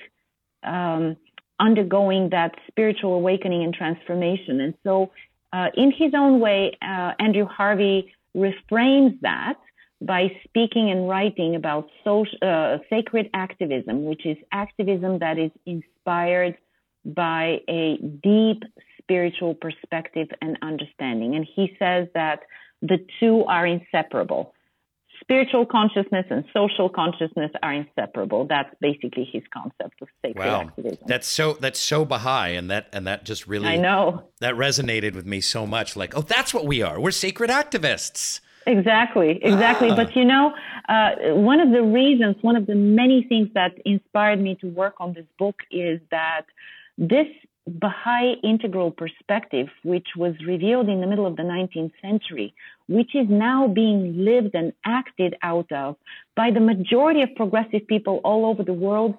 um, 0.64 1.18
undergoing 1.60 2.30
that 2.30 2.56
spiritual 2.68 3.14
awakening 3.14 3.64
and 3.64 3.74
transformation. 3.74 4.62
And 4.62 4.74
so, 4.84 5.12
uh, 5.54 5.68
in 5.76 5.92
his 5.92 6.14
own 6.14 6.40
way, 6.40 6.78
uh, 6.82 7.14
Andrew 7.20 7.46
Harvey 7.46 8.14
reframes 8.36 9.20
that 9.22 9.56
by 10.02 10.30
speaking 10.44 10.92
and 10.92 11.08
writing 11.08 11.56
about 11.56 11.88
social, 12.04 12.38
uh, 12.42 12.78
sacred 12.90 13.30
activism, 13.34 14.06
which 14.06 14.26
is 14.26 14.38
activism 14.52 15.20
that 15.20 15.38
is 15.38 15.52
inspired 15.66 16.58
by 17.06 17.62
a 17.70 17.98
deep 17.98 18.64
spiritual 18.98 19.54
perspective 19.54 20.28
and 20.42 20.58
understanding. 20.62 21.36
And 21.36 21.46
he 21.46 21.76
says 21.80 22.08
that 22.14 22.42
the 22.82 23.06
two 23.20 23.46
are 23.46 23.66
inseparable. 23.66 24.55
Spiritual 25.22 25.66
consciousness 25.66 26.26
and 26.30 26.44
social 26.54 26.90
consciousness 26.90 27.52
are 27.64 27.74
inseparable. 27.74 28.46
That's 28.46 28.74
basically 28.80 29.28
his 29.32 29.44
concept 29.52 30.02
of 30.02 30.08
sacred 30.24 30.46
wow. 30.46 30.62
activism. 30.62 31.00
That's 31.08 31.28
so 31.28 31.54
that's 31.54 31.80
so 31.80 32.06
Baha'i, 32.06 32.56
and 32.56 32.70
that 32.70 32.88
and 32.94 33.08
that 33.08 33.26
just 33.26 33.48
really 33.48 33.68
I 33.68 33.78
know 33.78 34.24
that 34.40 34.56
resonated 34.56 35.16
with 35.16 35.26
me 35.26 35.42
so 35.42 35.66
much. 35.66 35.96
Like, 35.96 36.16
oh, 36.16 36.22
that's 36.22 36.54
what 36.54 36.66
we 36.66 36.82
are. 36.82 37.00
We're 37.00 37.12
sacred 37.12 37.50
activists. 37.50 38.42
Exactly, 38.68 39.40
exactly. 39.44 39.90
Ah. 39.92 39.96
But 39.96 40.16
you 40.16 40.26
know, 40.26 40.54
uh, 40.90 41.36
one 41.36 41.60
of 41.60 41.72
the 41.72 41.84
reasons, 41.84 42.36
one 42.42 42.56
of 42.56 42.66
the 42.66 42.76
many 42.76 43.24
things 43.24 43.50
that 43.54 43.74
inspired 43.86 44.42
me 44.42 44.56
to 44.62 44.68
work 44.68 44.96
on 45.00 45.14
this 45.14 45.26
book 45.38 45.62
is 45.72 46.00
that 46.12 46.46
this 46.98 47.28
Baha'i 47.68 48.36
integral 48.44 48.92
perspective, 48.92 49.68
which 49.84 50.10
was 50.16 50.34
revealed 50.46 50.88
in 50.88 51.02
the 51.02 51.08
middle 51.08 51.26
of 51.26 51.36
the 51.36 51.44
19th 51.44 51.94
century, 52.00 52.54
which 52.88 53.16
is 53.16 53.26
now 53.28 53.68
being 53.68 54.24
lived 54.24 54.54
and 54.54 54.72
acted 54.86 55.36
out 55.42 55.72
of 55.72 55.96
by 56.36 56.52
the 56.52 56.60
majority 56.60 57.24
of 57.24 57.30
progressive 57.36 57.88
people 57.88 58.22
all 58.24 58.46
over 58.46 58.64
the 58.64 58.74
world, 58.74 59.16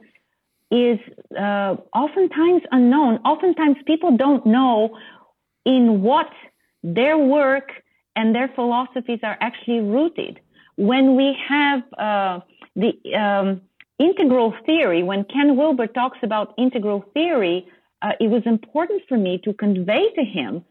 is 0.70 0.98
uh, 1.38 1.76
oftentimes 1.94 2.62
unknown. 2.70 3.16
Oftentimes, 3.24 3.76
people 3.86 4.16
don't 4.16 4.46
know 4.46 4.96
in 5.64 6.02
what 6.02 6.30
their 6.82 7.18
work 7.18 7.70
and 8.14 8.34
their 8.34 8.48
philosophies 8.54 9.20
are 9.22 9.36
actually 9.40 9.80
rooted. 9.80 10.40
When 10.76 11.16
we 11.16 11.36
have 11.48 11.82
uh, 11.98 12.40
the 12.76 12.92
um, 13.14 13.62
integral 13.98 14.54
theory, 14.64 15.02
when 15.02 15.24
Ken 15.24 15.56
Wilber 15.56 15.86
talks 15.86 16.18
about 16.22 16.54
integral 16.58 17.04
theory, 17.14 17.66
uh, 18.06 18.12
it 18.20 18.28
was 18.28 18.42
important 18.46 19.02
for 19.08 19.18
me 19.18 19.38
to 19.44 19.52
convey 19.52 20.04
to 20.14 20.24
him 20.24 20.64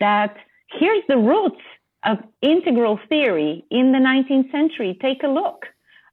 that 0.00 0.36
here's 0.78 1.04
the 1.08 1.16
roots 1.16 1.62
of 2.04 2.18
integral 2.42 2.98
theory 3.08 3.64
in 3.70 3.92
the 3.92 3.98
19th 3.98 4.50
century. 4.50 4.98
Take 5.00 5.22
a 5.22 5.28
look. 5.28 5.66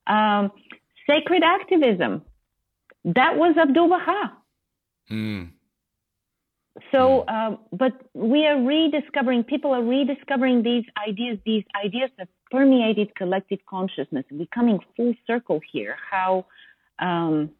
Um, 0.05 0.51
sacred 1.09 1.41
activism. 1.43 2.21
That 3.05 3.37
was 3.37 3.55
Abdu'l 3.57 3.89
Baha. 3.89 4.33
Mm. 5.11 5.51
So, 6.91 7.25
mm. 7.27 7.33
um, 7.33 7.59
but 7.71 7.93
we 8.13 8.45
are 8.45 8.61
rediscovering, 8.61 9.43
people 9.45 9.73
are 9.73 9.83
rediscovering 9.83 10.63
these 10.63 10.85
ideas, 11.07 11.39
these 11.45 11.63
ideas 11.83 12.11
that 12.17 12.27
permeated 12.51 13.15
collective 13.15 13.59
consciousness. 13.67 14.25
We're 14.29 14.53
coming 14.53 14.79
full 14.95 15.13
circle 15.25 15.59
here, 15.71 15.95
how 16.11 16.45
um, 16.99 17.51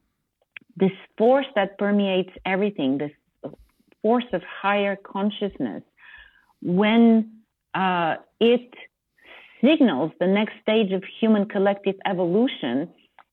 this 0.78 0.92
force 1.18 1.48
that 1.56 1.78
permeates 1.78 2.32
everything, 2.46 3.00
this 3.00 3.12
force 4.02 4.26
of 4.32 4.42
higher 4.44 4.96
consciousness, 4.96 5.84
when 6.62 7.32
uh, 7.74 8.16
it 8.40 8.74
signals 9.62 10.12
the 10.20 10.28
next 10.28 10.54
stage 10.62 10.92
of 10.92 11.04
human 11.20 11.48
collective 11.48 11.96
evolution 12.06 12.90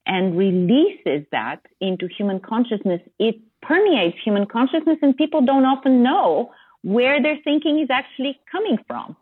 and 0.07 0.37
releases 0.37 1.27
that 1.33 1.61
into 1.81 2.09
human 2.09 2.41
consciousness, 2.41 3.01
it 3.19 3.37
permeates 3.63 4.17
human 4.23 4.47
consciousness, 4.47 4.99
and 5.03 5.17
people 5.17 5.43
don't 5.45 5.65
often 5.65 6.03
know 6.03 6.51
where 6.83 7.23
their 7.23 7.39
thinking 7.45 7.81
is 7.81 7.89
actually 7.91 8.39
coming 8.51 8.79
from. 8.87 9.17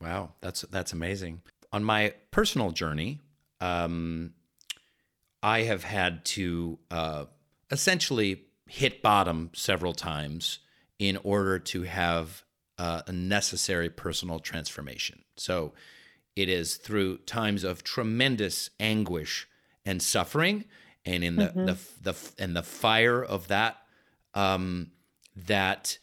Wow, 0.00 0.32
that's 0.40 0.62
that's 0.62 0.92
amazing. 0.92 1.42
On 1.72 1.84
my 1.84 2.14
personal 2.30 2.70
journey, 2.70 3.20
um, 3.60 4.32
I 5.42 5.62
have 5.62 5.84
had 5.84 6.24
to 6.26 6.78
uh, 6.90 7.24
essentially 7.70 8.44
hit 8.68 9.02
bottom 9.02 9.50
several 9.54 9.92
times 9.92 10.60
in 10.98 11.18
order 11.24 11.58
to 11.58 11.82
have 11.82 12.44
uh, 12.78 13.02
a 13.06 13.12
necessary 13.12 13.90
personal 13.90 14.38
transformation. 14.38 15.22
So 15.36 15.72
it 16.36 16.48
is 16.48 16.76
through 16.76 17.18
times 17.18 17.64
of 17.64 17.84
tremendous 17.84 18.70
anguish 18.80 19.48
and 19.84 20.00
suffering, 20.00 20.64
and 21.04 21.24
in 21.24 21.36
the 21.36 21.48
mm-hmm. 21.48 21.66
the, 21.66 21.76
the 22.00 22.16
and 22.38 22.56
the 22.56 22.62
fire 22.62 23.22
of 23.22 23.48
that, 23.48 23.78
um, 24.34 24.92
that 25.34 25.98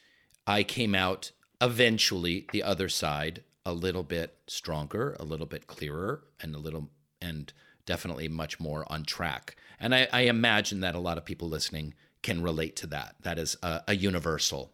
I 0.46 0.64
came 0.64 0.94
out 0.94 1.32
eventually 1.62 2.48
the 2.52 2.64
other 2.64 2.90
side 2.90 3.44
a 3.66 3.74
little 3.74 4.04
bit 4.04 4.38
stronger, 4.48 5.16
a 5.20 5.24
little 5.24 5.46
bit 5.46 5.68
clearer, 5.68 6.24
and 6.42 6.56
a 6.56 6.60
little 6.60 6.90
and 7.22 7.52
definitely 7.90 8.28
much 8.28 8.60
more 8.60 8.86
on 8.88 9.04
track. 9.04 9.56
And 9.80 9.96
I, 9.96 10.08
I 10.14 10.22
imagine 10.22 10.82
that 10.82 10.94
a 10.94 11.00
lot 11.00 11.18
of 11.18 11.26
people 11.26 11.50
listening 11.50 11.96
can 12.22 12.44
relate 12.44 12.76
to 12.78 12.88
that. 12.88 13.16
That 13.24 13.40
is 13.40 13.58
a, 13.64 13.82
a 13.88 13.96
universal. 13.96 14.72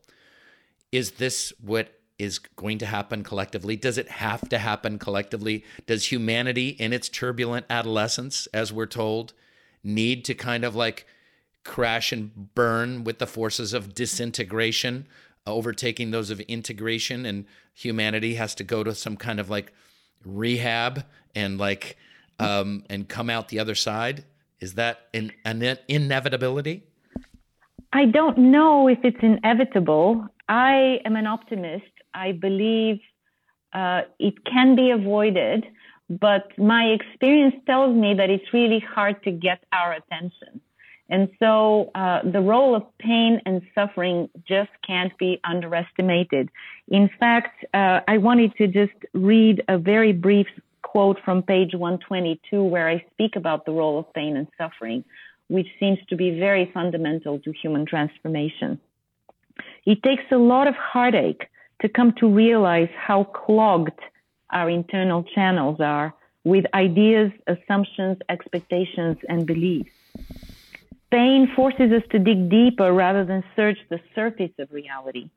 Is 0.91 1.11
this 1.11 1.53
what 1.61 1.87
is 2.19 2.39
going 2.39 2.77
to 2.79 2.85
happen 2.85 3.23
collectively? 3.23 3.77
Does 3.77 3.97
it 3.97 4.09
have 4.09 4.49
to 4.49 4.57
happen 4.57 4.99
collectively? 4.99 5.63
Does 5.85 6.11
humanity 6.11 6.69
in 6.69 6.91
its 6.91 7.07
turbulent 7.07 7.65
adolescence, 7.69 8.47
as 8.53 8.73
we're 8.73 8.85
told, 8.85 9.33
need 9.81 10.25
to 10.25 10.33
kind 10.33 10.65
of 10.65 10.75
like 10.75 11.07
crash 11.63 12.11
and 12.11 12.53
burn 12.53 13.05
with 13.05 13.19
the 13.19 13.27
forces 13.27 13.73
of 13.73 13.93
disintegration, 13.93 15.07
overtaking 15.47 16.11
those 16.11 16.29
of 16.29 16.41
integration, 16.41 17.25
and 17.25 17.45
humanity 17.73 18.35
has 18.35 18.53
to 18.55 18.63
go 18.63 18.83
to 18.83 18.93
some 18.93 19.15
kind 19.15 19.39
of 19.39 19.49
like 19.49 19.71
rehab 20.25 21.05
and 21.33 21.57
like 21.57 21.97
um, 22.39 22.83
and 22.89 23.07
come 23.07 23.29
out 23.29 23.49
the 23.49 23.59
other 23.59 23.75
side? 23.75 24.25
Is 24.59 24.75
that 24.75 25.07
an, 25.13 25.31
an 25.43 25.77
inevitability? 25.87 26.83
I 27.93 28.05
don't 28.05 28.37
know 28.37 28.87
if 28.87 28.99
it's 29.03 29.17
inevitable. 29.21 30.27
I 30.49 30.99
am 31.05 31.15
an 31.15 31.27
optimist. 31.27 31.85
I 32.13 32.31
believe 32.31 32.99
uh, 33.73 34.01
it 34.19 34.45
can 34.45 34.75
be 34.75 34.91
avoided, 34.91 35.65
but 36.09 36.57
my 36.57 36.85
experience 36.85 37.55
tells 37.65 37.95
me 37.95 38.13
that 38.15 38.29
it's 38.29 38.53
really 38.53 38.79
hard 38.79 39.21
to 39.23 39.31
get 39.31 39.63
our 39.71 39.93
attention. 39.93 40.61
And 41.09 41.29
so 41.39 41.91
uh, 41.93 42.21
the 42.23 42.41
role 42.41 42.75
of 42.75 42.83
pain 42.97 43.39
and 43.45 43.61
suffering 43.75 44.29
just 44.47 44.71
can't 44.85 45.15
be 45.19 45.39
underestimated. 45.43 46.49
In 46.87 47.09
fact, 47.19 47.63
uh, 47.73 47.99
I 48.07 48.17
wanted 48.17 48.55
to 48.57 48.67
just 48.67 48.93
read 49.13 49.63
a 49.67 49.77
very 49.77 50.13
brief 50.13 50.47
quote 50.95 51.19
from 51.25 51.43
page 51.43 51.73
122 51.73 52.63
where 52.63 52.87
I 52.87 53.03
speak 53.11 53.35
about 53.35 53.65
the 53.65 53.73
role 53.73 53.99
of 53.99 54.13
pain 54.13 54.37
and 54.37 54.47
suffering, 54.57 55.03
which 55.49 55.67
seems 55.77 55.99
to 56.07 56.15
be 56.15 56.39
very 56.39 56.71
fundamental 56.73 57.37
to 57.39 57.51
human 57.51 57.85
transformation. 57.85 58.79
It 59.85 60.01
takes 60.03 60.23
a 60.31 60.37
lot 60.37 60.69
of 60.69 60.75
heartache 60.75 61.49
to 61.81 61.89
come 61.89 62.13
to 62.21 62.29
realize 62.29 62.87
how 62.95 63.25
clogged 63.25 63.99
our 64.53 64.69
internal 64.69 65.25
channels 65.35 65.81
are 65.81 66.13
with 66.45 66.63
ideas, 66.73 67.29
assumptions, 67.45 68.19
expectations, 68.29 69.17
and 69.27 69.45
beliefs. 69.45 69.91
Pain 71.11 71.51
forces 71.57 71.91
us 71.91 72.03
to 72.11 72.19
dig 72.19 72.49
deeper 72.49 72.93
rather 72.93 73.25
than 73.25 73.43
search 73.57 73.79
the 73.89 73.99
surface 74.15 74.55
of 74.59 74.71
reality. 74.71 75.29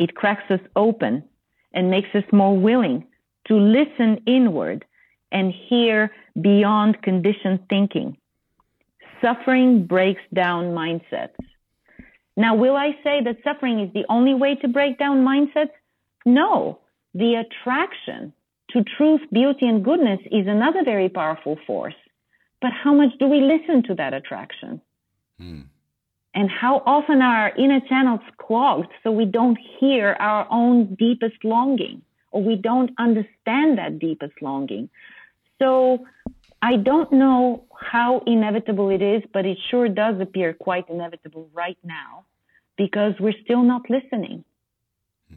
It 0.00 0.16
cracks 0.16 0.50
us 0.50 0.64
open 0.74 1.22
and 1.72 1.88
makes 1.88 2.12
us 2.16 2.24
more 2.32 2.58
willing 2.58 3.06
to 3.48 3.56
listen 3.56 4.22
inward 4.26 4.84
and 5.32 5.52
hear 5.68 6.12
beyond 6.40 7.02
conditioned 7.02 7.60
thinking. 7.68 8.16
Suffering 9.20 9.86
breaks 9.86 10.22
down 10.34 10.66
mindsets. 10.66 11.34
Now, 12.36 12.54
will 12.54 12.76
I 12.76 12.90
say 13.02 13.22
that 13.24 13.38
suffering 13.42 13.80
is 13.80 13.92
the 13.94 14.04
only 14.08 14.34
way 14.34 14.56
to 14.56 14.68
break 14.68 14.98
down 14.98 15.24
mindsets? 15.24 15.70
No, 16.26 16.80
the 17.14 17.34
attraction 17.34 18.32
to 18.70 18.84
truth, 18.96 19.22
beauty, 19.32 19.66
and 19.66 19.84
goodness 19.84 20.20
is 20.30 20.46
another 20.46 20.84
very 20.84 21.08
powerful 21.08 21.56
force. 21.66 21.94
But 22.60 22.72
how 22.72 22.92
much 22.92 23.10
do 23.18 23.26
we 23.26 23.40
listen 23.40 23.82
to 23.84 23.94
that 23.94 24.12
attraction? 24.12 24.80
Mm. 25.40 25.66
And 26.34 26.50
how 26.50 26.82
often 26.84 27.22
are 27.22 27.36
our 27.48 27.56
inner 27.56 27.80
channels 27.88 28.20
clogged 28.38 28.92
so 29.02 29.10
we 29.10 29.24
don't 29.24 29.58
hear 29.80 30.16
our 30.20 30.46
own 30.50 30.94
deepest 30.94 31.42
longing 31.42 32.02
or 32.36 32.42
we 32.42 32.56
don't 32.56 32.90
understand 32.98 33.78
that 33.78 33.98
deepest 33.98 34.34
longing? 34.42 34.90
So 35.58 36.06
I 36.60 36.76
don't 36.76 37.10
know 37.12 37.64
how 37.92 38.22
inevitable 38.26 38.90
it 38.90 39.02
is, 39.02 39.22
but 39.32 39.46
it 39.46 39.58
sure 39.70 39.88
does 39.88 40.20
appear 40.20 40.52
quite 40.52 40.88
inevitable 40.90 41.48
right 41.54 41.78
now 41.82 42.26
because 42.76 43.14
we're 43.18 43.40
still 43.44 43.62
not 43.62 43.82
listening. 43.88 44.44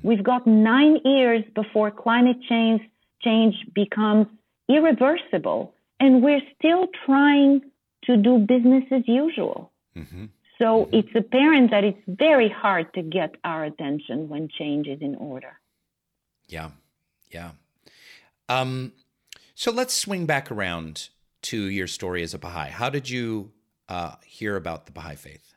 We've 0.04 0.24
got 0.24 0.46
nine 0.46 1.00
years 1.04 1.44
before 1.56 1.90
climate 1.92 2.38
change, 2.48 2.82
change 3.22 3.56
becomes 3.74 4.28
irreversible, 4.68 5.74
and 6.00 6.22
we're 6.22 6.42
still 6.58 6.88
trying 7.06 7.62
to 8.06 8.18
do 8.18 8.40
business 8.40 8.84
as 8.92 9.04
usual. 9.08 9.72
Mm-hmm. 9.96 10.26
So 10.58 10.66
mm-hmm. 10.66 10.96
it's 10.98 11.16
apparent 11.16 11.72
that 11.72 11.84
it's 11.84 12.02
very 12.08 12.50
hard 12.50 12.94
to 12.94 13.02
get 13.02 13.36
our 13.44 13.64
attention 13.66 14.30
when 14.30 14.50
change 14.50 14.88
is 14.88 15.02
in 15.02 15.16
order. 15.16 15.60
Yeah, 16.48 16.70
yeah. 17.30 17.52
Um, 18.48 18.94
so 19.56 19.72
let's 19.72 19.94
swing 19.94 20.26
back 20.26 20.52
around 20.52 21.10
to 21.44 21.58
your 21.58 21.88
story 21.88 22.24
as 22.24 22.34
a 22.34 22.40
Baha'i. 22.40 22.70
How 22.70 22.90
did 22.90 23.10
you 23.10 23.52
uh, 23.88 24.16
hear 24.26 24.56
about 24.56 24.86
the 24.86 24.92
Baha'i 24.92 25.16
faith? 25.16 25.54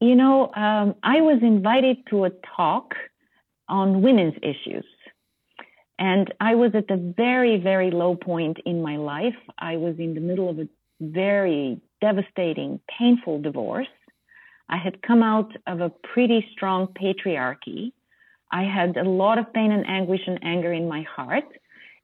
You 0.00 0.16
know, 0.16 0.52
um, 0.54 0.96
I 1.02 1.20
was 1.20 1.38
invited 1.42 1.98
to 2.10 2.24
a 2.24 2.30
talk 2.56 2.94
on 3.68 4.02
women's 4.02 4.34
issues. 4.42 4.84
And 5.98 6.34
I 6.40 6.56
was 6.56 6.72
at 6.74 6.90
a 6.90 6.96
very, 6.96 7.58
very 7.58 7.92
low 7.92 8.16
point 8.16 8.58
in 8.66 8.82
my 8.82 8.96
life. 8.96 9.36
I 9.58 9.76
was 9.76 9.94
in 9.98 10.14
the 10.14 10.20
middle 10.20 10.50
of 10.50 10.58
a 10.58 10.68
very 11.00 11.80
devastating, 12.00 12.80
painful 12.98 13.40
divorce. 13.40 13.86
I 14.68 14.78
had 14.78 15.02
come 15.02 15.22
out 15.22 15.52
of 15.66 15.80
a 15.80 15.90
pretty 15.90 16.44
strong 16.52 16.88
patriarchy. 16.88 17.92
I 18.52 18.64
had 18.64 18.96
a 18.96 19.08
lot 19.08 19.38
of 19.38 19.52
pain 19.52 19.72
and 19.72 19.86
anguish 19.88 20.20
and 20.26 20.38
anger 20.42 20.72
in 20.72 20.88
my 20.88 21.02
heart. 21.02 21.44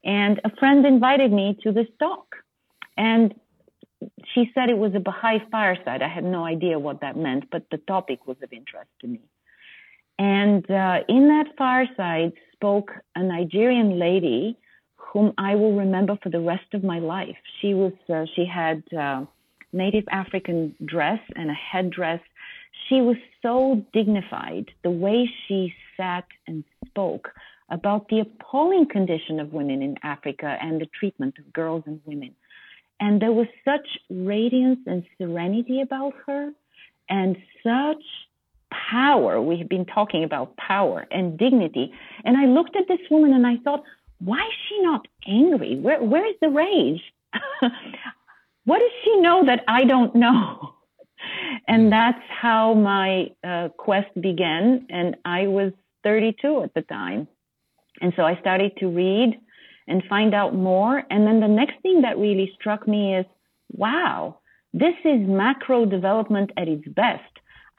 And 0.03 0.41
a 0.43 0.55
friend 0.57 0.85
invited 0.85 1.31
me 1.31 1.57
to 1.63 1.71
this 1.71 1.87
talk. 1.99 2.35
And 2.97 3.33
she 4.33 4.49
said 4.53 4.69
it 4.69 4.77
was 4.77 4.93
a 4.95 4.99
Baha'i 4.99 5.39
fireside. 5.51 6.01
I 6.01 6.07
had 6.07 6.23
no 6.23 6.45
idea 6.45 6.79
what 6.79 7.01
that 7.01 7.17
meant, 7.17 7.49
but 7.51 7.63
the 7.69 7.77
topic 7.77 8.25
was 8.25 8.37
of 8.41 8.51
interest 8.51 8.89
to 9.01 9.07
me. 9.07 9.21
And 10.17 10.69
uh, 10.69 10.99
in 11.07 11.27
that 11.29 11.47
fireside 11.57 12.33
spoke 12.53 12.91
a 13.15 13.23
Nigerian 13.23 13.99
lady 13.99 14.57
whom 14.95 15.33
I 15.37 15.55
will 15.55 15.75
remember 15.75 16.17
for 16.21 16.29
the 16.29 16.39
rest 16.39 16.73
of 16.73 16.83
my 16.83 16.99
life. 16.99 17.37
She 17.61 17.73
was 17.73 17.93
uh, 18.09 18.25
she 18.35 18.45
had 18.45 18.83
uh, 18.93 19.25
native 19.73 20.03
African 20.11 20.75
dress 20.85 21.19
and 21.35 21.49
a 21.49 21.53
headdress. 21.53 22.21
She 22.89 23.01
was 23.01 23.17
so 23.41 23.85
dignified. 23.93 24.71
The 24.83 24.89
way 24.89 25.29
she 25.47 25.73
sat 25.95 26.25
and 26.47 26.63
spoke 26.87 27.29
about 27.69 28.09
the 28.09 28.19
appalling 28.19 28.87
condition 28.87 29.39
of 29.39 29.53
women 29.53 29.81
in 29.83 29.95
Africa 30.01 30.57
and 30.59 30.81
the 30.81 30.89
treatment 30.99 31.37
of 31.37 31.53
girls 31.53 31.83
and 31.85 32.01
women. 32.05 32.33
And 32.99 33.21
there 33.21 33.31
was 33.31 33.47
such 33.63 33.87
radiance 34.09 34.79
and 34.87 35.05
serenity 35.17 35.81
about 35.81 36.13
her 36.25 36.51
and 37.07 37.37
such 37.63 38.03
power. 38.71 39.39
We 39.41 39.57
have 39.59 39.69
been 39.69 39.85
talking 39.85 40.23
about 40.23 40.57
power 40.57 41.07
and 41.11 41.37
dignity. 41.37 41.93
And 42.23 42.35
I 42.35 42.45
looked 42.45 42.75
at 42.75 42.87
this 42.87 42.99
woman 43.09 43.33
and 43.33 43.45
I 43.45 43.57
thought, 43.57 43.83
why 44.19 44.39
is 44.39 44.53
she 44.67 44.81
not 44.81 45.07
angry? 45.27 45.79
Where, 45.79 46.03
where 46.03 46.27
is 46.27 46.35
the 46.41 46.49
rage? 46.49 47.01
what 48.65 48.79
does 48.79 48.91
she 49.03 49.21
know 49.21 49.45
that 49.45 49.63
I 49.67 49.85
don't 49.85 50.15
know? 50.15 50.73
And 51.67 51.83
hmm. 51.83 51.89
that's 51.89 52.23
how 52.29 52.73
my 52.73 53.27
uh, 53.43 53.69
quest 53.77 54.09
began. 54.19 54.87
And 54.89 55.17
I 55.25 55.47
was 55.47 55.71
32 56.03 56.63
at 56.63 56.73
the 56.73 56.81
time. 56.81 57.27
And 58.01 58.13
so 58.15 58.23
I 58.23 58.39
started 58.39 58.71
to 58.77 58.87
read 58.87 59.39
and 59.87 60.03
find 60.07 60.33
out 60.33 60.55
more. 60.55 61.03
And 61.09 61.27
then 61.27 61.39
the 61.39 61.47
next 61.47 61.81
thing 61.81 62.01
that 62.01 62.17
really 62.17 62.51
struck 62.59 62.87
me 62.87 63.15
is 63.15 63.25
wow, 63.71 64.39
this 64.73 64.95
is 65.03 65.27
macro 65.27 65.85
development 65.85 66.51
at 66.57 66.67
its 66.67 66.87
best. 66.87 67.23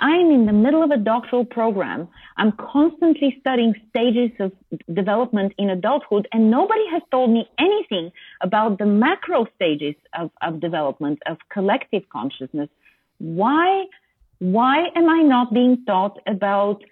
I'm 0.01 0.30
in 0.30 0.47
the 0.47 0.53
middle 0.53 0.82
of 0.82 0.91
a 0.91 0.97
doctoral 0.97 1.45
program. 1.45 2.09
I'm 2.38 2.53
constantly 2.53 3.36
studying 3.41 3.74
stages 3.91 4.30
of 4.41 4.53
development 4.93 5.53
in 5.59 5.68
adulthood, 5.68 6.26
and 6.32 6.51
nobody 6.51 6.84
has 6.91 7.03
told 7.11 7.30
me 7.30 7.47
anything 7.59 8.11
about 8.41 8.78
the 8.78 8.86
macro 8.86 9.47
stages 9.57 9.95
of, 10.18 10.30
of 10.41 10.61
development 10.61 11.18
of 11.26 11.36
collective 11.53 12.03
consciousness. 12.11 12.70
Why, 13.21 13.85
why 14.39 14.87
am 14.97 15.09
I 15.09 15.23
not 15.23 15.53
being 15.53 15.85
taught 15.87 16.18
about 16.27 16.83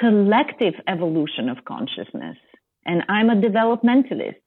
collective 0.00 0.74
evolution 0.86 1.48
of 1.48 1.64
consciousness? 1.64 2.36
And 2.84 3.02
I'm 3.08 3.30
a 3.30 3.34
developmentalist. 3.34 4.40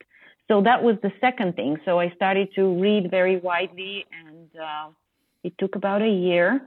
So 0.48 0.62
that 0.64 0.82
was 0.82 0.96
the 1.04 1.12
second 1.20 1.56
thing. 1.56 1.78
So 1.84 2.00
I 2.00 2.10
started 2.16 2.50
to 2.56 2.82
read 2.82 3.12
very 3.12 3.38
widely, 3.38 4.06
and 4.12 4.50
uh, 4.60 4.90
it 5.44 5.54
took 5.60 5.76
about 5.76 6.02
a 6.02 6.10
year. 6.10 6.62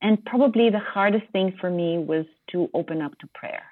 And 0.00 0.24
probably 0.24 0.70
the 0.70 0.78
hardest 0.78 1.26
thing 1.32 1.54
for 1.60 1.68
me 1.68 1.98
was 1.98 2.26
to 2.52 2.70
open 2.74 3.02
up 3.02 3.18
to 3.18 3.26
prayer. 3.34 3.64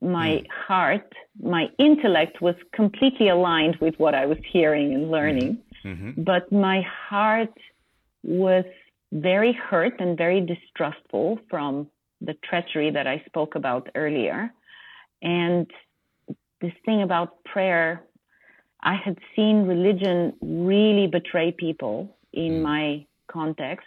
My 0.00 0.28
mm. 0.28 0.46
heart, 0.48 1.12
my 1.42 1.66
intellect 1.78 2.40
was 2.40 2.54
completely 2.72 3.28
aligned 3.28 3.76
with 3.80 3.94
what 3.98 4.14
I 4.14 4.26
was 4.26 4.38
hearing 4.52 4.94
and 4.94 5.10
learning, 5.10 5.58
mm-hmm. 5.84 5.88
mm-hmm. 5.88 6.22
but 6.22 6.50
my 6.52 6.82
heart 6.82 7.52
was 8.22 8.64
very 9.12 9.52
hurt 9.52 10.00
and 10.00 10.16
very 10.16 10.40
distrustful 10.40 11.38
from 11.50 11.88
the 12.20 12.34
treachery 12.48 12.90
that 12.90 13.06
I 13.06 13.22
spoke 13.26 13.54
about 13.54 13.88
earlier. 13.94 14.52
And 15.20 15.70
this 16.60 16.72
thing 16.84 17.02
about 17.02 17.44
prayer, 17.44 18.02
I 18.82 18.96
had 18.96 19.18
seen 19.36 19.66
religion 19.66 20.34
really 20.40 21.06
betray 21.06 21.52
people 21.52 22.16
in 22.32 22.52
mm. 22.52 22.62
my 22.62 23.06
context. 23.30 23.86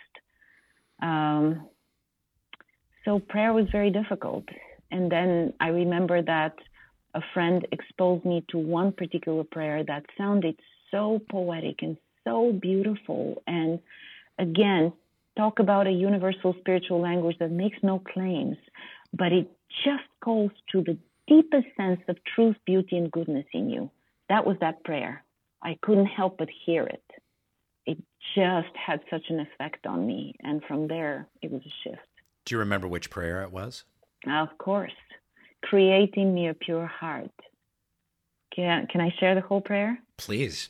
Um, 1.02 1.68
so 3.04 3.20
prayer 3.20 3.54
was 3.54 3.66
very 3.72 3.92
difficult. 3.92 4.46
And 4.92 5.12
then 5.12 5.54
I 5.60 5.70
remember 5.70 6.22
that 6.22 6.56
a 7.14 7.22
friend 7.34 7.66
exposed 7.72 8.26
me 8.26 8.46
to 8.50 8.58
one 8.58 8.92
particular 8.92 9.44
prayer 9.44 9.84
that 9.86 10.06
sounded 10.18 10.60
so 10.92 11.22
poetic 11.30 11.82
and 11.82 11.98
so 12.24 12.52
beautiful. 12.52 13.42
And 13.48 13.80
again, 14.38 14.94
talk 15.38 15.60
about 15.60 15.88
a 15.88 15.92
universal 15.92 16.56
spiritual 16.60 17.02
language 17.02 17.38
that 17.40 17.52
makes 17.52 17.78
no 17.84 18.00
claims, 18.00 18.58
but 19.14 19.32
it 19.32 19.52
just 19.84 20.04
calls 20.24 20.52
to 20.72 20.82
the 20.82 20.98
deepest 21.28 21.68
sense 21.78 22.02
of 22.08 22.18
truth, 22.36 22.56
beauty, 22.66 22.98
and 22.98 23.12
goodness 23.12 23.46
in 23.54 23.70
you. 23.70 23.90
That 24.30 24.46
was 24.46 24.58
that 24.62 24.84
prayer. 24.84 25.24
I 25.64 25.78
couldn't 25.82 26.08
help 26.08 26.38
but 26.38 26.50
hear 26.66 26.84
it. 26.84 27.04
It 27.86 27.98
just 28.36 28.76
had 28.76 29.02
such 29.10 29.24
an 29.30 29.40
effect 29.40 29.86
on 29.86 30.06
me. 30.06 30.36
And 30.42 30.62
from 30.68 30.88
there, 30.88 31.28
it 31.42 31.52
was 31.52 31.62
a 31.62 31.74
shift. 31.84 32.02
Do 32.46 32.56
you 32.56 32.60
remember 32.60 32.88
which 32.88 33.10
prayer 33.10 33.42
it 33.44 33.52
was? 33.52 33.84
Of 34.28 34.58
course. 34.58 34.92
Creating 35.64 36.34
me 36.34 36.48
a 36.50 36.54
pure 36.54 36.86
heart. 36.86 37.32
Can, 38.56 38.88
can 38.88 39.02
I 39.02 39.14
share 39.20 39.36
the 39.36 39.42
whole 39.42 39.62
prayer? 39.62 40.00
Please. 40.18 40.70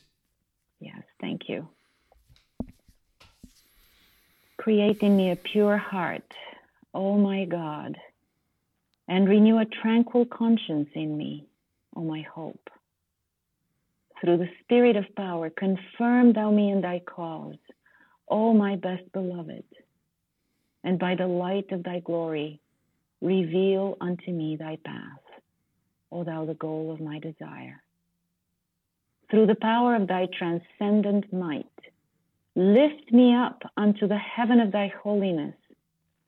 Yes, 0.80 1.02
thank 1.20 1.42
you. 1.48 1.68
Creating 4.66 5.12
in 5.12 5.16
me 5.16 5.30
a 5.30 5.36
pure 5.36 5.76
heart. 5.76 6.34
Oh 6.92 7.16
my 7.16 7.44
God 7.44 7.96
and 9.08 9.28
renew 9.28 9.58
a 9.58 9.64
tranquil 9.64 10.26
conscience 10.26 10.88
in 10.94 11.16
me, 11.16 11.46
O 11.94 12.02
my 12.02 12.22
hope. 12.22 12.70
Through 14.20 14.38
the 14.38 14.50
Spirit 14.62 14.96
of 14.96 15.14
power, 15.14 15.50
confirm 15.50 16.32
thou 16.32 16.50
me 16.50 16.70
in 16.70 16.80
thy 16.80 17.00
cause, 17.00 17.58
O 18.28 18.52
my 18.52 18.76
best 18.76 19.12
beloved, 19.12 19.64
and 20.82 20.98
by 20.98 21.14
the 21.14 21.28
light 21.28 21.70
of 21.70 21.84
thy 21.84 22.00
glory, 22.00 22.60
reveal 23.20 23.96
unto 24.00 24.32
me 24.32 24.56
thy 24.56 24.78
path, 24.84 25.22
O 26.10 26.24
thou 26.24 26.44
the 26.44 26.54
goal 26.54 26.90
of 26.90 27.00
my 27.00 27.20
desire. 27.20 27.82
Through 29.30 29.46
the 29.46 29.54
power 29.54 29.94
of 29.94 30.08
thy 30.08 30.26
transcendent 30.26 31.32
might, 31.32 31.66
lift 32.56 33.12
me 33.12 33.34
up 33.34 33.62
unto 33.76 34.08
the 34.08 34.18
heaven 34.18 34.58
of 34.60 34.72
thy 34.72 34.92
holiness, 35.02 35.54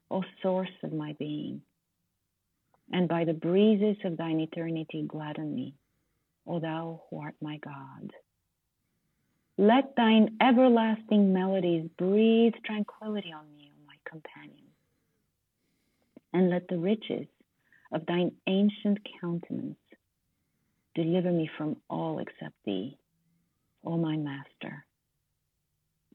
O 0.09 0.23
source 0.41 0.69
of 0.83 0.93
my 0.93 1.13
being 1.19 1.61
and 2.91 3.07
by 3.07 3.25
the 3.25 3.33
breezes 3.33 3.97
of 4.03 4.17
thine 4.17 4.39
eternity 4.39 5.05
gladden 5.07 5.53
me, 5.53 5.75
O 6.47 6.59
thou 6.59 7.01
who 7.09 7.19
art 7.21 7.35
my 7.41 7.57
God. 7.57 8.11
Let 9.57 9.95
thine 9.95 10.37
everlasting 10.41 11.33
melodies 11.33 11.89
breathe 11.97 12.53
tranquility 12.65 13.33
on 13.33 13.45
me, 13.55 13.71
O 13.75 13.85
my 13.85 13.95
companion. 14.09 14.65
And 16.33 16.49
let 16.49 16.67
the 16.67 16.77
riches 16.77 17.27
of 17.91 18.05
thine 18.05 18.31
ancient 18.47 18.99
countenance. 19.19 19.77
Deliver 20.95 21.31
me 21.31 21.49
from 21.57 21.77
all 21.89 22.19
except 22.19 22.55
thee, 22.65 22.97
O 23.83 23.97
my 23.97 24.15
Master. 24.15 24.85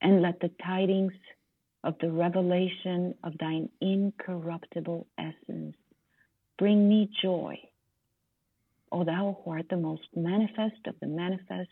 And 0.00 0.22
let 0.22 0.40
the 0.40 0.50
tidings 0.64 1.12
of 1.82 1.94
the 2.00 2.10
revelation 2.10 3.14
of 3.22 3.36
thine 3.38 3.68
incorruptible 3.80 5.06
essence 5.18 5.76
bring 6.58 6.88
me 6.88 7.10
joy, 7.22 7.56
O 8.92 9.04
thou 9.04 9.38
who 9.44 9.50
art 9.50 9.66
the 9.68 9.76
most 9.76 10.08
manifest 10.14 10.86
of 10.86 10.94
the 11.00 11.06
manifest 11.06 11.68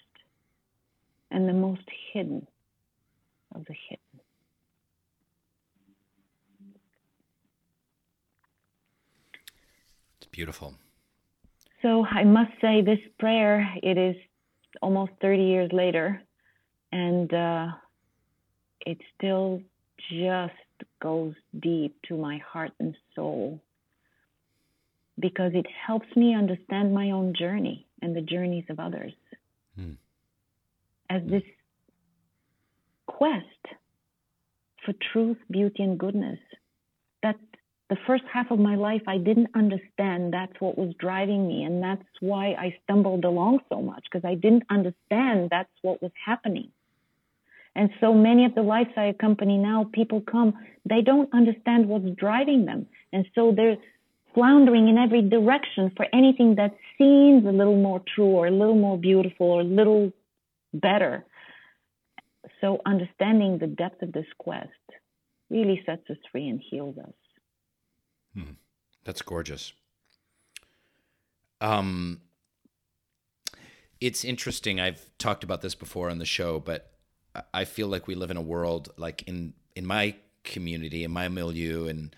and 1.30 1.48
the 1.48 1.52
most 1.52 1.82
hidden 2.12 2.46
of 3.54 3.64
the 3.64 3.74
hidden. 3.88 4.20
It's 10.18 10.26
beautiful. 10.30 10.74
So 11.80 12.06
I 12.06 12.24
must 12.24 12.52
say, 12.60 12.82
this 12.82 13.00
prayer, 13.18 13.68
it 13.82 13.98
is 13.98 14.16
almost 14.80 15.12
30 15.20 15.42
years 15.42 15.70
later, 15.72 16.22
and 16.92 17.32
uh, 17.32 17.66
it 18.86 18.98
still 19.16 19.62
just 20.10 20.52
goes 21.00 21.34
deep 21.58 21.96
to 22.08 22.16
my 22.16 22.38
heart 22.38 22.72
and 22.80 22.96
soul 23.14 23.60
because 25.18 25.52
it 25.54 25.66
helps 25.86 26.08
me 26.16 26.34
understand 26.34 26.94
my 26.94 27.10
own 27.10 27.34
journey 27.38 27.86
and 28.00 28.16
the 28.16 28.20
journeys 28.20 28.64
of 28.68 28.80
others. 28.80 29.12
Hmm. 29.76 29.92
As 31.08 31.22
this 31.26 31.42
quest 33.06 33.44
for 34.84 34.94
truth, 35.12 35.36
beauty, 35.50 35.82
and 35.82 35.98
goodness, 35.98 36.38
that 37.22 37.36
the 37.90 37.96
first 38.06 38.24
half 38.32 38.50
of 38.50 38.58
my 38.58 38.74
life 38.74 39.02
I 39.06 39.18
didn't 39.18 39.50
understand 39.54 40.32
that's 40.32 40.58
what 40.60 40.78
was 40.78 40.94
driving 40.98 41.46
me. 41.46 41.64
And 41.64 41.82
that's 41.82 42.02
why 42.20 42.54
I 42.54 42.74
stumbled 42.82 43.24
along 43.24 43.60
so 43.68 43.82
much 43.82 44.04
because 44.10 44.26
I 44.26 44.34
didn't 44.34 44.64
understand 44.70 45.50
that's 45.50 45.70
what 45.82 46.02
was 46.02 46.12
happening. 46.24 46.70
And 47.74 47.90
so 48.00 48.12
many 48.12 48.44
of 48.44 48.54
the 48.54 48.62
lives 48.62 48.90
I 48.96 49.04
accompany 49.04 49.56
now, 49.56 49.88
people 49.92 50.20
come, 50.20 50.54
they 50.88 51.00
don't 51.00 51.32
understand 51.32 51.88
what's 51.88 52.10
driving 52.16 52.66
them. 52.66 52.86
And 53.12 53.26
so 53.34 53.52
they're 53.56 53.76
floundering 54.34 54.88
in 54.88 54.98
every 54.98 55.22
direction 55.22 55.92
for 55.96 56.06
anything 56.12 56.56
that 56.56 56.74
seems 56.98 57.46
a 57.46 57.52
little 57.52 57.76
more 57.76 58.02
true 58.14 58.26
or 58.26 58.46
a 58.46 58.50
little 58.50 58.74
more 58.74 58.98
beautiful 58.98 59.46
or 59.46 59.60
a 59.62 59.64
little 59.64 60.12
better. 60.74 61.24
So 62.60 62.80
understanding 62.86 63.58
the 63.58 63.66
depth 63.66 64.02
of 64.02 64.12
this 64.12 64.26
quest 64.38 64.68
really 65.50 65.82
sets 65.84 66.08
us 66.10 66.16
free 66.30 66.48
and 66.48 66.60
heals 66.70 66.96
us. 66.98 67.12
Hmm. 68.34 68.52
That's 69.04 69.22
gorgeous. 69.22 69.72
Um, 71.60 72.20
it's 74.00 74.24
interesting. 74.24 74.80
I've 74.80 75.06
talked 75.18 75.44
about 75.44 75.60
this 75.60 75.74
before 75.74 76.10
on 76.10 76.18
the 76.18 76.24
show, 76.24 76.58
but 76.58 76.91
I 77.52 77.64
feel 77.64 77.88
like 77.88 78.06
we 78.06 78.14
live 78.14 78.30
in 78.30 78.36
a 78.36 78.42
world 78.42 78.90
like 78.96 79.22
in 79.26 79.54
in 79.74 79.86
my 79.86 80.16
community, 80.44 81.04
in 81.04 81.10
my 81.10 81.28
milieu, 81.28 81.86
and 81.86 82.14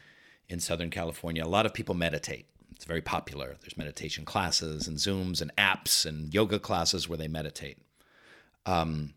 in, 0.48 0.54
in 0.54 0.60
Southern 0.60 0.90
California, 0.90 1.44
a 1.44 1.46
lot 1.46 1.66
of 1.66 1.74
people 1.74 1.94
meditate. 1.94 2.46
It's 2.74 2.84
very 2.84 3.00
popular. 3.00 3.56
There's 3.60 3.76
meditation 3.76 4.24
classes 4.24 4.88
and 4.88 4.96
Zooms 4.96 5.40
and 5.40 5.54
apps 5.56 6.04
and 6.04 6.34
yoga 6.34 6.58
classes 6.58 7.08
where 7.08 7.18
they 7.18 7.28
meditate. 7.28 7.78
Um, 8.66 9.14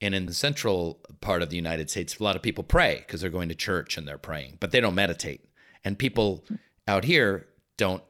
and 0.00 0.14
in 0.14 0.26
the 0.26 0.34
central 0.34 1.00
part 1.20 1.40
of 1.40 1.48
the 1.48 1.56
United 1.56 1.88
States, 1.88 2.18
a 2.18 2.22
lot 2.22 2.36
of 2.36 2.42
people 2.42 2.64
pray 2.64 2.98
because 2.98 3.20
they're 3.20 3.30
going 3.30 3.48
to 3.48 3.54
church 3.54 3.96
and 3.96 4.06
they're 4.06 4.18
praying, 4.18 4.58
but 4.60 4.70
they 4.70 4.80
don't 4.80 4.94
meditate. 4.94 5.44
And 5.84 5.98
people 5.98 6.44
out 6.86 7.04
here 7.04 7.46
don't 7.78 8.02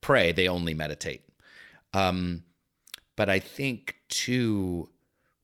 pray; 0.00 0.30
they 0.30 0.46
only 0.46 0.74
meditate. 0.74 1.24
Um, 1.92 2.44
but 3.16 3.28
I 3.28 3.40
think 3.40 3.96
too 4.08 4.88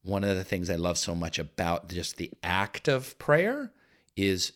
one 0.09 0.25
of 0.25 0.37
the 0.37 0.45
things 0.45 0.71
I 0.71 0.77
love 0.77 0.97
so 0.97 1.15
much 1.15 1.39
about 1.39 1.89
just 1.89 2.17
the 2.17 2.31
act 2.43 2.89
of 2.89 3.19
prayer 3.19 3.73
is 4.17 4.53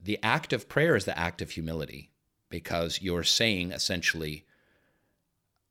the 0.00 0.18
act 0.22 0.52
of 0.52 0.68
prayer 0.68 0.94
is 0.94 1.04
the 1.04 1.18
act 1.18 1.42
of 1.42 1.50
humility 1.50 2.10
because 2.48 3.02
you're 3.02 3.24
saying 3.24 3.72
essentially, 3.72 4.46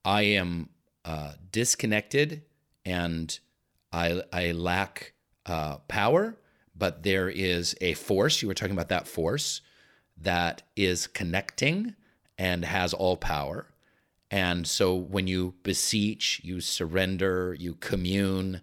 I 0.04 0.24
am 0.24 0.70
uh, 1.06 1.34
disconnected 1.52 2.44
and 2.86 3.40
I, 3.92 4.22
I 4.34 4.52
lack 4.52 5.14
uh, 5.46 5.78
power, 5.88 6.38
but 6.76 7.04
there 7.04 7.30
is 7.30 7.76
a 7.82 7.94
force. 7.94 8.42
You 8.42 8.50
were 8.50 8.54
talking 8.54 8.76
about 8.76 8.90
that 8.90 9.08
force 9.08 9.62
that 10.22 10.62
is 10.76 11.08
connecting 11.08 11.96
and 12.38 12.66
has 12.66 12.94
all 12.94 13.16
power. 13.16 13.68
And 14.30 14.68
so 14.68 14.94
when 14.94 15.28
you 15.28 15.56
beseech, 15.64 16.42
you 16.44 16.60
surrender, 16.62 17.56
you 17.58 17.76
commune, 17.76 18.62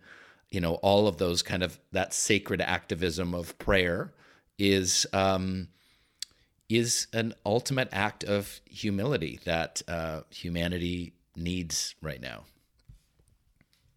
you 0.57 0.63
know, 0.63 0.77
all 0.77 1.07
of 1.07 1.19
those 1.19 1.43
kind 1.43 1.63
of 1.63 1.79
that 1.93 2.15
sacred 2.15 2.63
activism 2.63 3.35
of 3.35 3.59
prayer 3.59 4.15
is 4.59 5.07
um, 5.13 5.69
is 6.71 7.09
an 7.13 7.35
ultimate 7.45 7.91
act 7.93 8.25
of 8.25 8.63
humility 8.65 9.39
that 9.45 9.83
uh, 9.87 10.23
humanity 10.31 11.13
needs 11.37 11.95
right 12.01 12.23
now. 12.23 12.45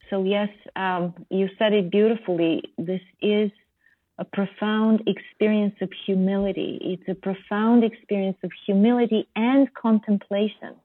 So 0.09 0.25
yes, 0.25 0.49
um, 0.75 1.13
you 1.29 1.47
said 1.57 1.71
it 1.71 1.89
beautifully. 1.89 2.63
This 2.77 3.01
is 3.21 3.51
a 4.17 4.25
profound 4.25 5.03
experience 5.07 5.75
of 5.79 5.89
humility. 6.05 6.77
It's 6.81 7.07
a 7.07 7.15
profound 7.15 7.85
experience 7.85 8.37
of 8.43 8.51
humility 8.65 9.29
and 9.33 9.73
contemplation 9.75 10.75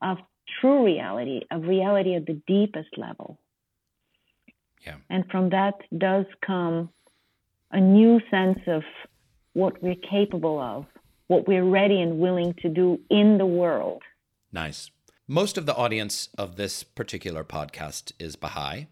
of 0.00 0.16
true 0.58 0.86
reality, 0.86 1.42
of 1.50 1.64
reality 1.64 2.14
at 2.14 2.24
the 2.24 2.40
deepest 2.46 2.96
level. 2.96 3.38
Yeah. 4.84 4.96
And 5.10 5.24
from 5.30 5.50
that 5.50 5.74
does 5.96 6.26
come 6.44 6.90
a 7.70 7.80
new 7.80 8.20
sense 8.30 8.58
of 8.66 8.82
what 9.54 9.82
we're 9.82 9.94
capable 9.94 10.60
of, 10.60 10.86
what 11.26 11.46
we're 11.46 11.64
ready 11.64 12.00
and 12.00 12.18
willing 12.18 12.54
to 12.62 12.68
do 12.68 13.00
in 13.10 13.38
the 13.38 13.46
world. 13.46 14.02
Nice. 14.52 14.90
Most 15.28 15.56
of 15.56 15.66
the 15.66 15.74
audience 15.74 16.28
of 16.36 16.56
this 16.56 16.82
particular 16.82 17.44
podcast 17.44 18.12
is 18.18 18.36
Baha'i. 18.36 18.86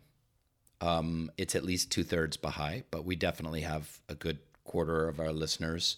Um, 0.80 1.30
it's 1.36 1.54
at 1.54 1.64
least 1.64 1.90
two 1.90 2.04
thirds 2.04 2.36
Baha'i, 2.36 2.82
but 2.90 3.04
we 3.04 3.16
definitely 3.16 3.60
have 3.62 4.00
a 4.08 4.14
good 4.14 4.38
quarter 4.64 5.08
of 5.08 5.20
our 5.20 5.32
listeners 5.32 5.96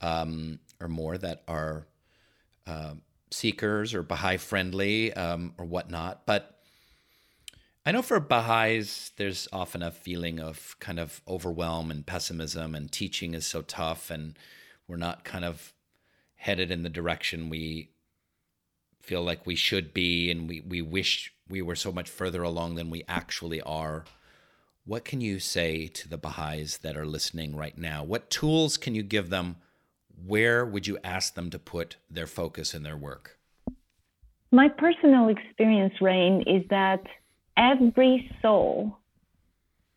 um, 0.00 0.58
or 0.80 0.88
more 0.88 1.16
that 1.16 1.42
are 1.48 1.86
uh, 2.66 2.94
seekers 3.30 3.94
or 3.94 4.02
Baha'i 4.02 4.36
friendly 4.36 5.12
um, 5.14 5.54
or 5.56 5.64
whatnot. 5.64 6.26
But 6.26 6.59
I 7.86 7.92
know 7.92 8.02
for 8.02 8.20
Baha'is, 8.20 9.12
there's 9.16 9.48
often 9.52 9.82
a 9.82 9.90
feeling 9.90 10.38
of 10.38 10.76
kind 10.80 11.00
of 11.00 11.22
overwhelm 11.26 11.90
and 11.90 12.06
pessimism, 12.06 12.74
and 12.74 12.92
teaching 12.92 13.32
is 13.32 13.46
so 13.46 13.62
tough, 13.62 14.10
and 14.10 14.38
we're 14.86 14.96
not 14.96 15.24
kind 15.24 15.46
of 15.46 15.72
headed 16.36 16.70
in 16.70 16.82
the 16.82 16.90
direction 16.90 17.48
we 17.48 17.90
feel 19.00 19.22
like 19.22 19.46
we 19.46 19.54
should 19.54 19.94
be, 19.94 20.30
and 20.30 20.46
we, 20.46 20.60
we 20.60 20.82
wish 20.82 21.32
we 21.48 21.62
were 21.62 21.74
so 21.74 21.90
much 21.90 22.08
further 22.08 22.42
along 22.42 22.74
than 22.74 22.90
we 22.90 23.02
actually 23.08 23.62
are. 23.62 24.04
What 24.84 25.04
can 25.04 25.22
you 25.22 25.38
say 25.38 25.86
to 25.88 26.08
the 26.08 26.18
Baha'is 26.18 26.78
that 26.78 26.98
are 26.98 27.06
listening 27.06 27.56
right 27.56 27.76
now? 27.76 28.04
What 28.04 28.28
tools 28.28 28.76
can 28.76 28.94
you 28.94 29.02
give 29.02 29.30
them? 29.30 29.56
Where 30.26 30.66
would 30.66 30.86
you 30.86 30.98
ask 31.02 31.34
them 31.34 31.48
to 31.50 31.58
put 31.58 31.96
their 32.10 32.26
focus 32.26 32.74
in 32.74 32.82
their 32.82 32.96
work? 32.96 33.38
My 34.52 34.68
personal 34.68 35.28
experience, 35.28 35.94
Rainn, 36.00 36.42
is 36.46 36.68
that 36.68 37.02
Every 37.60 38.30
soul 38.40 38.96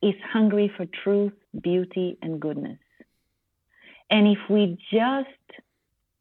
is 0.02 0.16
hungry 0.34 0.70
for 0.76 0.86
truth, 0.86 1.32
beauty, 1.62 2.18
and 2.22 2.38
goodness. 2.38 2.78
And 4.10 4.28
if 4.28 4.50
we 4.50 4.78
just 4.92 5.62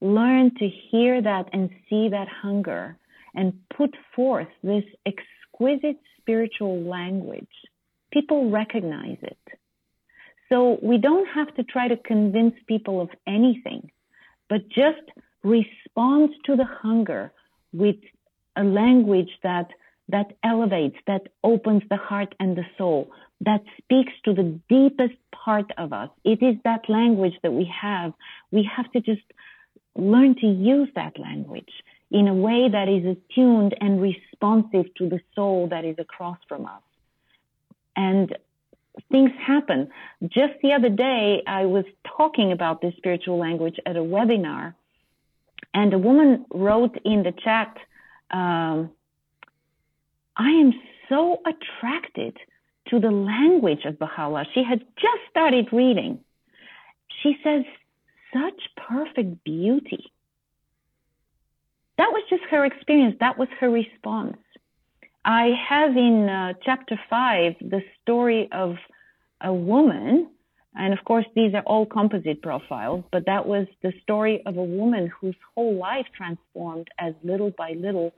learn 0.01 0.55
to 0.61 0.69
hear 0.69 1.21
that 1.21 1.49
and 1.53 1.69
see 1.91 2.11
that 2.11 2.29
hunger 2.29 2.97
and 3.35 3.55
put 3.77 3.93
forth 4.15 4.47
this 4.63 4.85
exquisite 5.05 5.99
spiritual 6.21 6.81
language, 6.83 7.55
people 8.13 8.49
recognize 8.49 9.19
it. 9.23 9.45
So 10.49 10.79
we 10.81 10.97
don't 10.97 11.27
have 11.27 11.53
to 11.57 11.65
try 11.65 11.89
to 11.89 11.97
convince 11.97 12.55
people 12.69 13.01
of 13.01 13.09
anything, 13.27 13.91
but 14.49 14.69
just 14.69 15.03
respond 15.43 16.31
to 16.47 16.55
the 16.55 16.67
hunger 16.83 17.33
with 17.73 17.97
a 18.55 18.63
language 18.63 19.31
that 19.43 19.71
that 20.09 20.37
elevates, 20.43 20.97
that 21.07 21.29
opens 21.43 21.83
the 21.89 21.97
heart 21.97 22.35
and 22.41 22.57
the 22.57 22.67
soul, 22.77 23.11
that 23.41 23.63
speaks 23.79 24.13
to 24.25 24.35
the 24.35 24.59
deepest 24.69 25.15
part 25.33 25.71
of 25.79 25.93
us. 25.93 26.11
It 26.25 26.43
is 26.43 26.57
that 26.65 26.89
language 26.89 27.35
that 27.43 27.53
we 27.53 27.65
have. 27.81 28.13
We 28.51 28.69
have 28.77 28.91
to 28.93 29.01
just 29.01 29.23
learn 29.97 30.35
to 30.37 30.47
use 30.47 30.89
that 30.95 31.19
language 31.19 31.71
in 32.11 32.29
a 32.29 32.35
way 32.35 32.69
that 32.69 32.89
is 32.89 33.05
attuned 33.05 33.75
and 33.81 34.01
responsive 34.01 34.93
to 34.97 35.09
the 35.09 35.21
soul 35.35 35.69
that 35.69 35.85
is 35.85 35.97
across 35.99 36.39
from 36.49 36.67
us. 36.67 36.83
And 37.97 38.37
things 39.11 39.31
happen. 39.39 39.89
Just 40.23 40.55
the 40.63 40.73
other 40.73 40.91
day, 40.91 41.43
I 41.47 41.65
was 41.65 41.85
talking 42.17 42.53
about 42.53 42.81
this 42.83 42.95
spiritual 42.97 43.39
language 43.39 43.79
at 43.87 43.97
a 43.97 44.01
webinar, 44.01 44.75
And 45.75 45.95
a 45.95 45.99
woman 45.99 46.45
wrote 46.53 46.99
in 47.05 47.23
the 47.23 47.33
chat, 47.33 47.77
um, 48.31 48.91
I 50.37 50.49
am 50.49 50.73
so 51.09 51.41
attracted 51.47 52.37
to 52.89 52.99
the 52.99 53.11
language 53.11 53.85
of 53.85 53.99
Baha'u'llah. 53.99 54.47
She 54.55 54.63
had 54.63 54.81
just 54.97 55.23
started 55.31 55.69
reading. 55.73 56.21
She 57.23 57.37
says, 57.45 57.65
such 58.33 58.61
perfect 58.77 59.45
beauty. 59.45 60.13
That 61.99 62.09
was 62.13 62.23
just 62.31 62.43
her 62.51 62.65
experience. 62.65 63.17
That 63.21 63.39
was 63.39 63.49
her 63.61 63.71
response. 63.71 64.39
I 65.25 65.51
have 65.69 65.97
in 65.97 66.29
uh, 66.29 66.55
chapter 66.65 66.99
five 67.09 67.55
the 67.61 67.83
story 68.03 68.49
of 68.51 68.77
a 69.41 69.53
woman, 69.53 70.29
and 70.75 70.93
of 70.93 71.05
course, 71.05 71.27
these 71.37 71.55
are 71.55 71.63
all 71.63 71.87
composite 71.87 72.43
profiles, 72.43 73.05
but 73.13 73.27
that 73.27 73.47
was 73.47 73.67
the 73.83 73.93
story 74.03 74.43
of 74.47 74.57
a 74.57 74.65
woman 74.65 75.13
whose 75.21 75.37
whole 75.55 75.77
life 75.77 76.07
transformed 76.17 76.89
as 76.99 77.15
little 77.23 77.51
by 77.51 77.73
little 77.73 78.13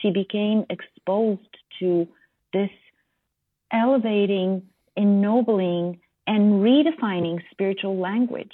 she 0.00 0.10
became 0.10 0.64
exposed 0.70 1.56
to 1.80 2.08
this 2.52 2.70
elevating, 3.72 4.62
ennobling, 4.96 6.00
and 6.26 6.62
redefining 6.62 7.40
spiritual 7.50 7.98
language. 7.98 8.52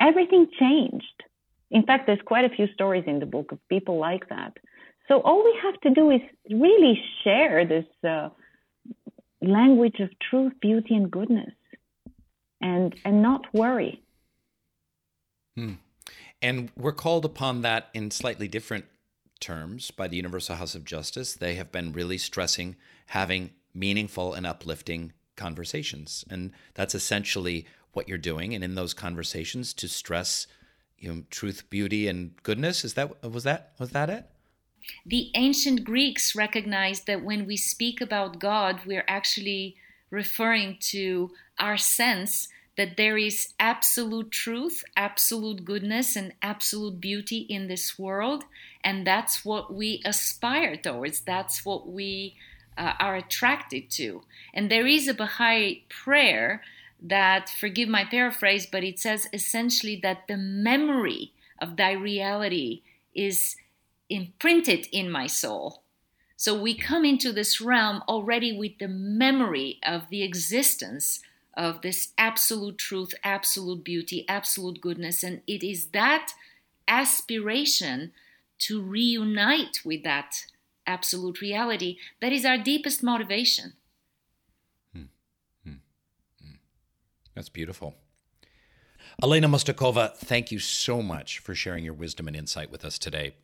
Everything 0.00 0.48
changed. 0.58 1.22
In 1.70 1.84
fact, 1.84 2.06
there's 2.06 2.20
quite 2.24 2.44
a 2.44 2.54
few 2.54 2.66
stories 2.74 3.04
in 3.06 3.18
the 3.18 3.26
book 3.26 3.52
of 3.52 3.58
people 3.68 3.98
like 3.98 4.28
that. 4.28 4.58
So 5.08 5.20
all 5.20 5.44
we 5.44 5.58
have 5.62 5.80
to 5.82 5.90
do 5.90 6.10
is 6.10 6.20
really 6.50 7.00
share 7.24 7.66
this 7.66 7.86
uh, 8.08 8.28
language 9.40 10.00
of 10.00 10.10
truth, 10.18 10.52
beauty, 10.60 10.94
and 10.94 11.10
goodness, 11.10 11.54
and 12.60 12.94
and 13.04 13.22
not 13.22 13.42
worry. 13.52 14.02
Hmm. 15.56 15.74
And 16.40 16.70
we're 16.76 16.92
called 16.92 17.24
upon 17.24 17.62
that 17.62 17.88
in 17.94 18.10
slightly 18.10 18.48
different 18.48 18.86
terms 19.42 19.90
by 19.90 20.08
the 20.08 20.16
Universal 20.16 20.56
House 20.56 20.74
of 20.74 20.86
Justice. 20.86 21.34
They 21.34 21.56
have 21.56 21.70
been 21.70 21.92
really 21.92 22.16
stressing 22.16 22.76
having 23.06 23.50
meaningful 23.74 24.32
and 24.32 24.46
uplifting 24.46 25.12
conversations. 25.36 26.24
And 26.30 26.52
that's 26.74 26.94
essentially 26.94 27.66
what 27.92 28.08
you're 28.08 28.18
doing. 28.18 28.54
And 28.54 28.64
in 28.64 28.74
those 28.74 28.94
conversations 28.94 29.74
to 29.74 29.88
stress, 29.88 30.46
you 30.98 31.12
know, 31.12 31.22
truth, 31.30 31.68
beauty, 31.68 32.08
and 32.08 32.40
goodness. 32.42 32.84
Is 32.84 32.94
that 32.94 33.22
was 33.22 33.44
that 33.44 33.72
was 33.78 33.90
that 33.90 34.08
it? 34.08 34.26
The 35.04 35.30
ancient 35.34 35.84
Greeks 35.84 36.34
recognized 36.34 37.06
that 37.06 37.24
when 37.24 37.46
we 37.46 37.56
speak 37.56 38.00
about 38.00 38.38
God, 38.38 38.80
we're 38.86 39.04
actually 39.06 39.76
referring 40.10 40.76
to 40.80 41.30
our 41.58 41.76
sense 41.76 42.48
that 42.76 42.96
there 42.96 43.18
is 43.18 43.52
absolute 43.60 44.30
truth, 44.30 44.82
absolute 44.96 45.64
goodness, 45.64 46.16
and 46.16 46.32
absolute 46.42 47.00
beauty 47.00 47.38
in 47.48 47.68
this 47.68 47.98
world. 47.98 48.44
And 48.84 49.06
that's 49.06 49.44
what 49.44 49.72
we 49.72 50.02
aspire 50.04 50.76
towards. 50.76 51.20
That's 51.20 51.64
what 51.64 51.88
we 51.88 52.36
uh, 52.76 52.94
are 52.98 53.16
attracted 53.16 53.90
to. 53.90 54.22
And 54.52 54.70
there 54.70 54.86
is 54.86 55.08
a 55.08 55.14
Baha'i 55.14 55.84
prayer 55.88 56.62
that, 57.00 57.48
forgive 57.48 57.88
my 57.88 58.04
paraphrase, 58.04 58.66
but 58.66 58.84
it 58.84 58.98
says 58.98 59.28
essentially 59.32 59.98
that 60.02 60.26
the 60.28 60.36
memory 60.36 61.32
of 61.60 61.76
thy 61.76 61.92
reality 61.92 62.82
is 63.14 63.56
imprinted 64.08 64.86
in 64.92 65.10
my 65.10 65.26
soul. 65.26 65.82
So 66.36 66.60
we 66.60 66.74
come 66.74 67.04
into 67.04 67.32
this 67.32 67.60
realm 67.60 68.02
already 68.08 68.56
with 68.56 68.78
the 68.78 68.88
memory 68.88 69.78
of 69.86 70.08
the 70.10 70.22
existence 70.22 71.20
of 71.54 71.82
this 71.82 72.08
absolute 72.18 72.78
truth, 72.78 73.14
absolute 73.22 73.84
beauty, 73.84 74.24
absolute 74.28 74.80
goodness. 74.80 75.22
And 75.22 75.42
it 75.46 75.62
is 75.62 75.86
that 75.88 76.32
aspiration 76.88 78.12
to 78.66 78.82
reunite 78.82 79.80
with 79.84 80.02
that 80.04 80.44
absolute 80.86 81.40
reality 81.40 81.96
that 82.20 82.32
is 82.32 82.44
our 82.44 82.58
deepest 82.58 83.02
motivation. 83.02 83.74
Hmm. 84.92 85.04
Hmm. 85.64 85.74
Hmm. 86.40 86.56
That's 87.34 87.48
beautiful. 87.48 87.94
Elena 89.22 89.48
Mustakova, 89.48 90.16
thank 90.16 90.50
you 90.50 90.58
so 90.58 91.02
much 91.02 91.38
for 91.38 91.54
sharing 91.54 91.84
your 91.84 91.94
wisdom 91.94 92.26
and 92.26 92.36
insight 92.36 92.70
with 92.70 92.84
us 92.84 92.98
today. 92.98 93.34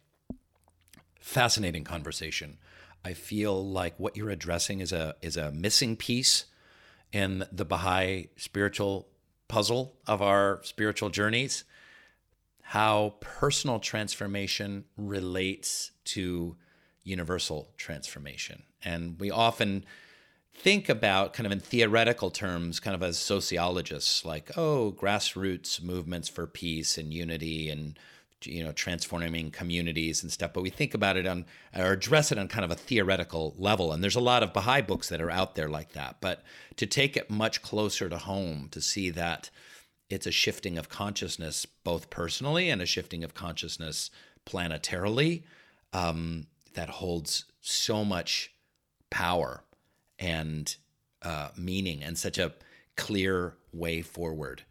Fascinating 1.21 1.85
conversation. 1.85 2.59
I 3.05 3.13
feel 3.13 3.65
like 3.65 3.95
what 3.99 4.17
you're 4.17 4.31
addressing 4.31 4.81
is 4.81 4.93
a 4.93 5.15
is 5.23 5.37
a 5.37 5.53
missing 5.53 5.97
piece 5.97 6.47
in 7.13 7.45
the 7.53 7.65
Baha'i 7.65 8.29
spiritual 8.37 9.09
puzzle 9.47 9.97
of 10.07 10.21
our 10.21 10.61
spiritual 10.63 11.11
journeys. 11.11 11.65
How 12.69 13.15
personal 13.21 13.79
transformation 13.79 14.85
relates 14.99 15.91
to 16.05 16.57
universal 17.03 17.71
transformation. 17.79 18.63
And 18.85 19.19
we 19.19 19.31
often 19.31 19.87
think 20.53 20.91
about 20.91 21.33
kind 21.33 21.47
of 21.47 21.53
in 21.53 21.61
theoretical 21.61 22.31
terms, 22.31 22.79
kind 22.79 22.95
of 22.95 23.03
as 23.03 23.17
sociologists, 23.17 24.23
like, 24.25 24.51
oh, 24.59 24.93
grassroots 24.93 25.83
movements 25.83 26.29
for 26.29 26.47
peace 26.47 26.99
and 26.99 27.11
unity 27.13 27.71
and 27.71 27.99
you 28.45 28.63
know 28.63 28.73
transforming 28.73 29.51
communities 29.51 30.23
and 30.23 30.31
stuff. 30.31 30.53
But 30.53 30.63
we 30.63 30.69
think 30.69 30.93
about 30.93 31.17
it 31.17 31.27
on 31.27 31.47
or 31.75 31.93
address 31.93 32.31
it 32.31 32.39
on 32.39 32.49
kind 32.49 32.67
of 32.67 32.71
a 32.71 32.77
theoretical 32.77 33.55
level. 33.57 33.93
And 33.93 34.03
there's 34.03 34.15
a 34.15 34.21
lot 34.21 34.43
of 34.43 34.53
baha'i 34.53 34.83
books 34.83 35.09
that 35.09 35.23
are 35.23 35.31
out 35.31 35.55
there 35.55 35.71
like 35.71 35.93
that. 35.93 36.21
But 36.21 36.43
to 36.77 36.87
take 36.87 37.17
it 37.17 37.31
much 37.31 37.63
closer 37.63 38.11
to 38.11 38.19
home 38.19 38.69
to 38.73 38.83
see 38.83 39.09
that 39.11 39.49
it's 40.11 40.27
a 40.27 40.33
shifting 40.33 40.79
of 40.79 40.89
consciousness 40.89 41.67
both 41.67 42.11
personally 42.11 42.71
and 42.71 42.81
a 42.81 42.87
shifting 42.87 43.23
of 43.25 43.35
consciousness 43.35 44.11
planetarily 44.47 45.43
um, 45.93 46.47
that 46.75 46.89
holds 46.89 47.45
so 47.61 48.05
much 48.05 48.53
power 49.11 49.65
and 50.19 50.77
uh, 51.23 51.49
meaning 51.57 52.03
and 52.03 52.19
such 52.19 52.39
a 52.39 52.53
clear 52.97 53.55
way 53.73 54.03
forward. 54.03 54.63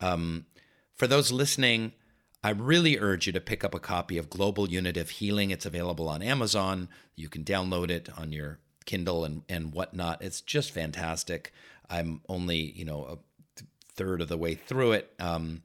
Um, 0.00 0.46
for 0.94 1.06
those 1.06 1.32
listening, 1.32 1.92
I 2.42 2.50
really 2.50 2.98
urge 2.98 3.26
you 3.26 3.32
to 3.32 3.40
pick 3.40 3.64
up 3.64 3.74
a 3.74 3.80
copy 3.80 4.18
of 4.18 4.30
Global 4.30 4.68
Unitive 4.68 5.10
Healing. 5.10 5.50
It's 5.50 5.66
available 5.66 6.08
on 6.08 6.22
Amazon. 6.22 6.88
You 7.14 7.28
can 7.28 7.44
download 7.44 7.90
it 7.90 8.08
on 8.16 8.32
your 8.32 8.58
Kindle 8.84 9.24
and, 9.24 9.42
and 9.48 9.72
whatnot. 9.72 10.22
It's 10.22 10.40
just 10.40 10.70
fantastic. 10.70 11.52
I'm 11.90 12.20
only, 12.28 12.72
you 12.72 12.84
know, 12.84 13.04
a 13.04 13.18
third 13.96 14.20
of 14.20 14.28
the 14.28 14.36
way 14.36 14.54
through 14.54 14.92
it. 14.92 15.12
Um, 15.18 15.62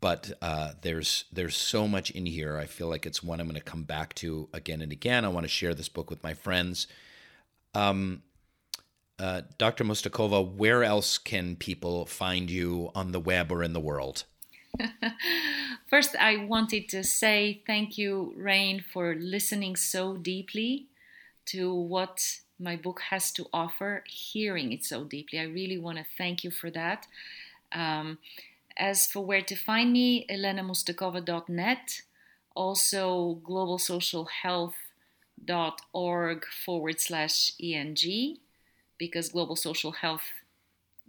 but 0.00 0.32
uh, 0.42 0.72
there's 0.82 1.24
there's 1.32 1.56
so 1.56 1.88
much 1.88 2.10
in 2.10 2.26
here. 2.26 2.58
I 2.58 2.66
feel 2.66 2.88
like 2.88 3.06
it's 3.06 3.22
one 3.22 3.40
I'm 3.40 3.46
going 3.46 3.58
to 3.58 3.64
come 3.64 3.84
back 3.84 4.14
to 4.16 4.48
again 4.52 4.82
and 4.82 4.92
again. 4.92 5.24
I 5.24 5.28
want 5.28 5.44
to 5.44 5.48
share 5.48 5.74
this 5.74 5.88
book 5.88 6.10
with 6.10 6.22
my 6.22 6.34
friends. 6.34 6.86
Um, 7.74 8.22
uh, 9.18 9.42
Dr. 9.56 9.84
Mustakova, 9.84 10.46
where 10.46 10.84
else 10.84 11.16
can 11.16 11.56
people 11.56 12.04
find 12.04 12.50
you 12.50 12.90
on 12.94 13.12
the 13.12 13.20
web 13.20 13.50
or 13.50 13.62
in 13.62 13.72
the 13.72 13.80
world? 13.80 14.24
First, 15.88 16.14
I 16.16 16.36
wanted 16.36 16.88
to 16.90 17.02
say 17.02 17.62
thank 17.66 17.96
you, 17.96 18.34
Rain, 18.36 18.84
for 18.92 19.14
listening 19.14 19.76
so 19.76 20.16
deeply 20.16 20.88
to 21.46 21.72
what 21.72 22.40
my 22.58 22.74
book 22.76 23.00
has 23.10 23.30
to 23.32 23.46
offer, 23.52 24.02
hearing 24.06 24.72
it 24.72 24.82
so 24.84 25.04
deeply. 25.04 25.38
I 25.38 25.44
really 25.44 25.78
want 25.78 25.98
to 25.98 26.04
thank 26.16 26.42
you 26.44 26.50
for 26.50 26.70
that. 26.70 27.06
Um, 27.72 28.18
as 28.76 29.06
for 29.06 29.24
where 29.24 29.42
to 29.42 29.54
find 29.54 29.92
me, 29.92 30.26
elenamustakova.net, 30.30 32.02
also 32.54 33.40
globalsocialhealth.org 33.44 36.44
forward 36.64 37.00
slash 37.00 37.52
ENG, 37.62 38.38
because 38.98 39.28
Global 39.30 39.56
Social 39.56 39.92
Health 39.92 40.32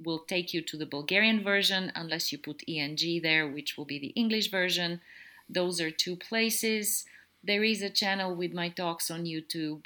will 0.03 0.19
take 0.19 0.53
you 0.53 0.61
to 0.61 0.77
the 0.77 0.85
Bulgarian 0.85 1.43
version 1.43 1.91
unless 1.95 2.31
you 2.31 2.37
put 2.37 2.63
ENG 2.67 3.21
there, 3.23 3.47
which 3.47 3.77
will 3.77 3.85
be 3.85 3.99
the 3.99 4.13
English 4.15 4.51
version. 4.51 5.01
Those 5.49 5.81
are 5.81 5.91
two 5.91 6.15
places. 6.15 7.05
There 7.43 7.63
is 7.63 7.81
a 7.81 7.89
channel 7.89 8.35
with 8.35 8.53
my 8.53 8.69
talks 8.69 9.09
on 9.09 9.23
YouTube, 9.23 9.85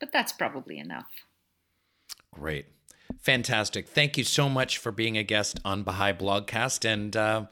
but 0.00 0.12
that's 0.12 0.32
probably 0.32 0.78
enough. 0.78 1.06
Great. 2.32 2.66
Fantastic. 3.20 3.88
Thank 3.88 4.18
you 4.18 4.24
so 4.24 4.48
much 4.48 4.78
for 4.78 4.92
being 4.92 5.16
a 5.16 5.22
guest 5.22 5.60
on 5.64 5.82
Baha'i 5.82 6.12
Blogcast. 6.12 6.84
And 6.84 7.16
uh, 7.16 7.46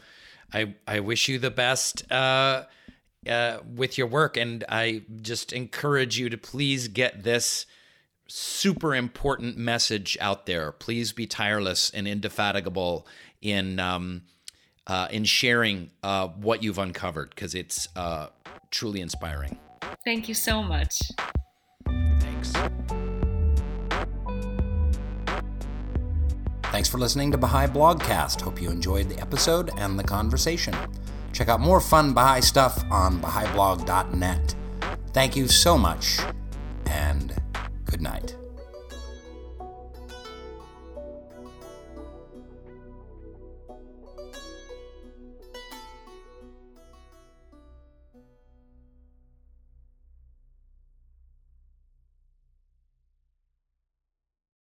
I, 0.52 0.74
I 0.86 1.00
wish 1.00 1.28
you 1.28 1.38
the 1.38 1.50
best 1.50 2.10
uh, 2.12 2.64
uh, 3.28 3.58
with 3.74 3.96
your 3.96 4.06
work. 4.06 4.36
And 4.36 4.64
I 4.68 5.02
just 5.22 5.52
encourage 5.52 6.18
you 6.18 6.28
to 6.28 6.36
please 6.36 6.88
get 6.88 7.22
this 7.22 7.66
super 8.28 8.94
important 8.94 9.56
message 9.56 10.16
out 10.20 10.46
there. 10.46 10.72
Please 10.72 11.12
be 11.12 11.26
tireless 11.26 11.90
and 11.90 12.06
indefatigable 12.06 13.06
in 13.40 13.78
um, 13.78 14.22
uh, 14.86 15.08
in 15.10 15.24
sharing 15.24 15.90
uh, 16.02 16.28
what 16.28 16.62
you've 16.62 16.78
uncovered 16.78 17.30
because 17.30 17.54
it's 17.54 17.88
uh, 17.96 18.28
truly 18.70 19.00
inspiring. 19.00 19.58
Thank 20.04 20.28
you 20.28 20.34
so 20.34 20.62
much. 20.62 21.00
Thanks 26.74 26.88
for 26.88 26.98
listening 26.98 27.30
to 27.30 27.38
Baha'i 27.38 27.68
Blogcast. 27.68 28.40
Hope 28.40 28.60
you 28.60 28.68
enjoyed 28.68 29.08
the 29.08 29.16
episode 29.20 29.70
and 29.76 29.96
the 29.96 30.02
conversation. 30.02 30.74
Check 31.32 31.48
out 31.48 31.60
more 31.60 31.80
fun 31.80 32.12
Baha'i 32.12 32.40
stuff 32.40 32.82
on 32.90 33.20
Baha'iBlog.net. 33.22 34.56
Thank 35.12 35.36
you 35.36 35.46
so 35.46 35.78
much, 35.78 36.18
and 36.86 37.32
good 37.84 38.02
night. 38.02 38.34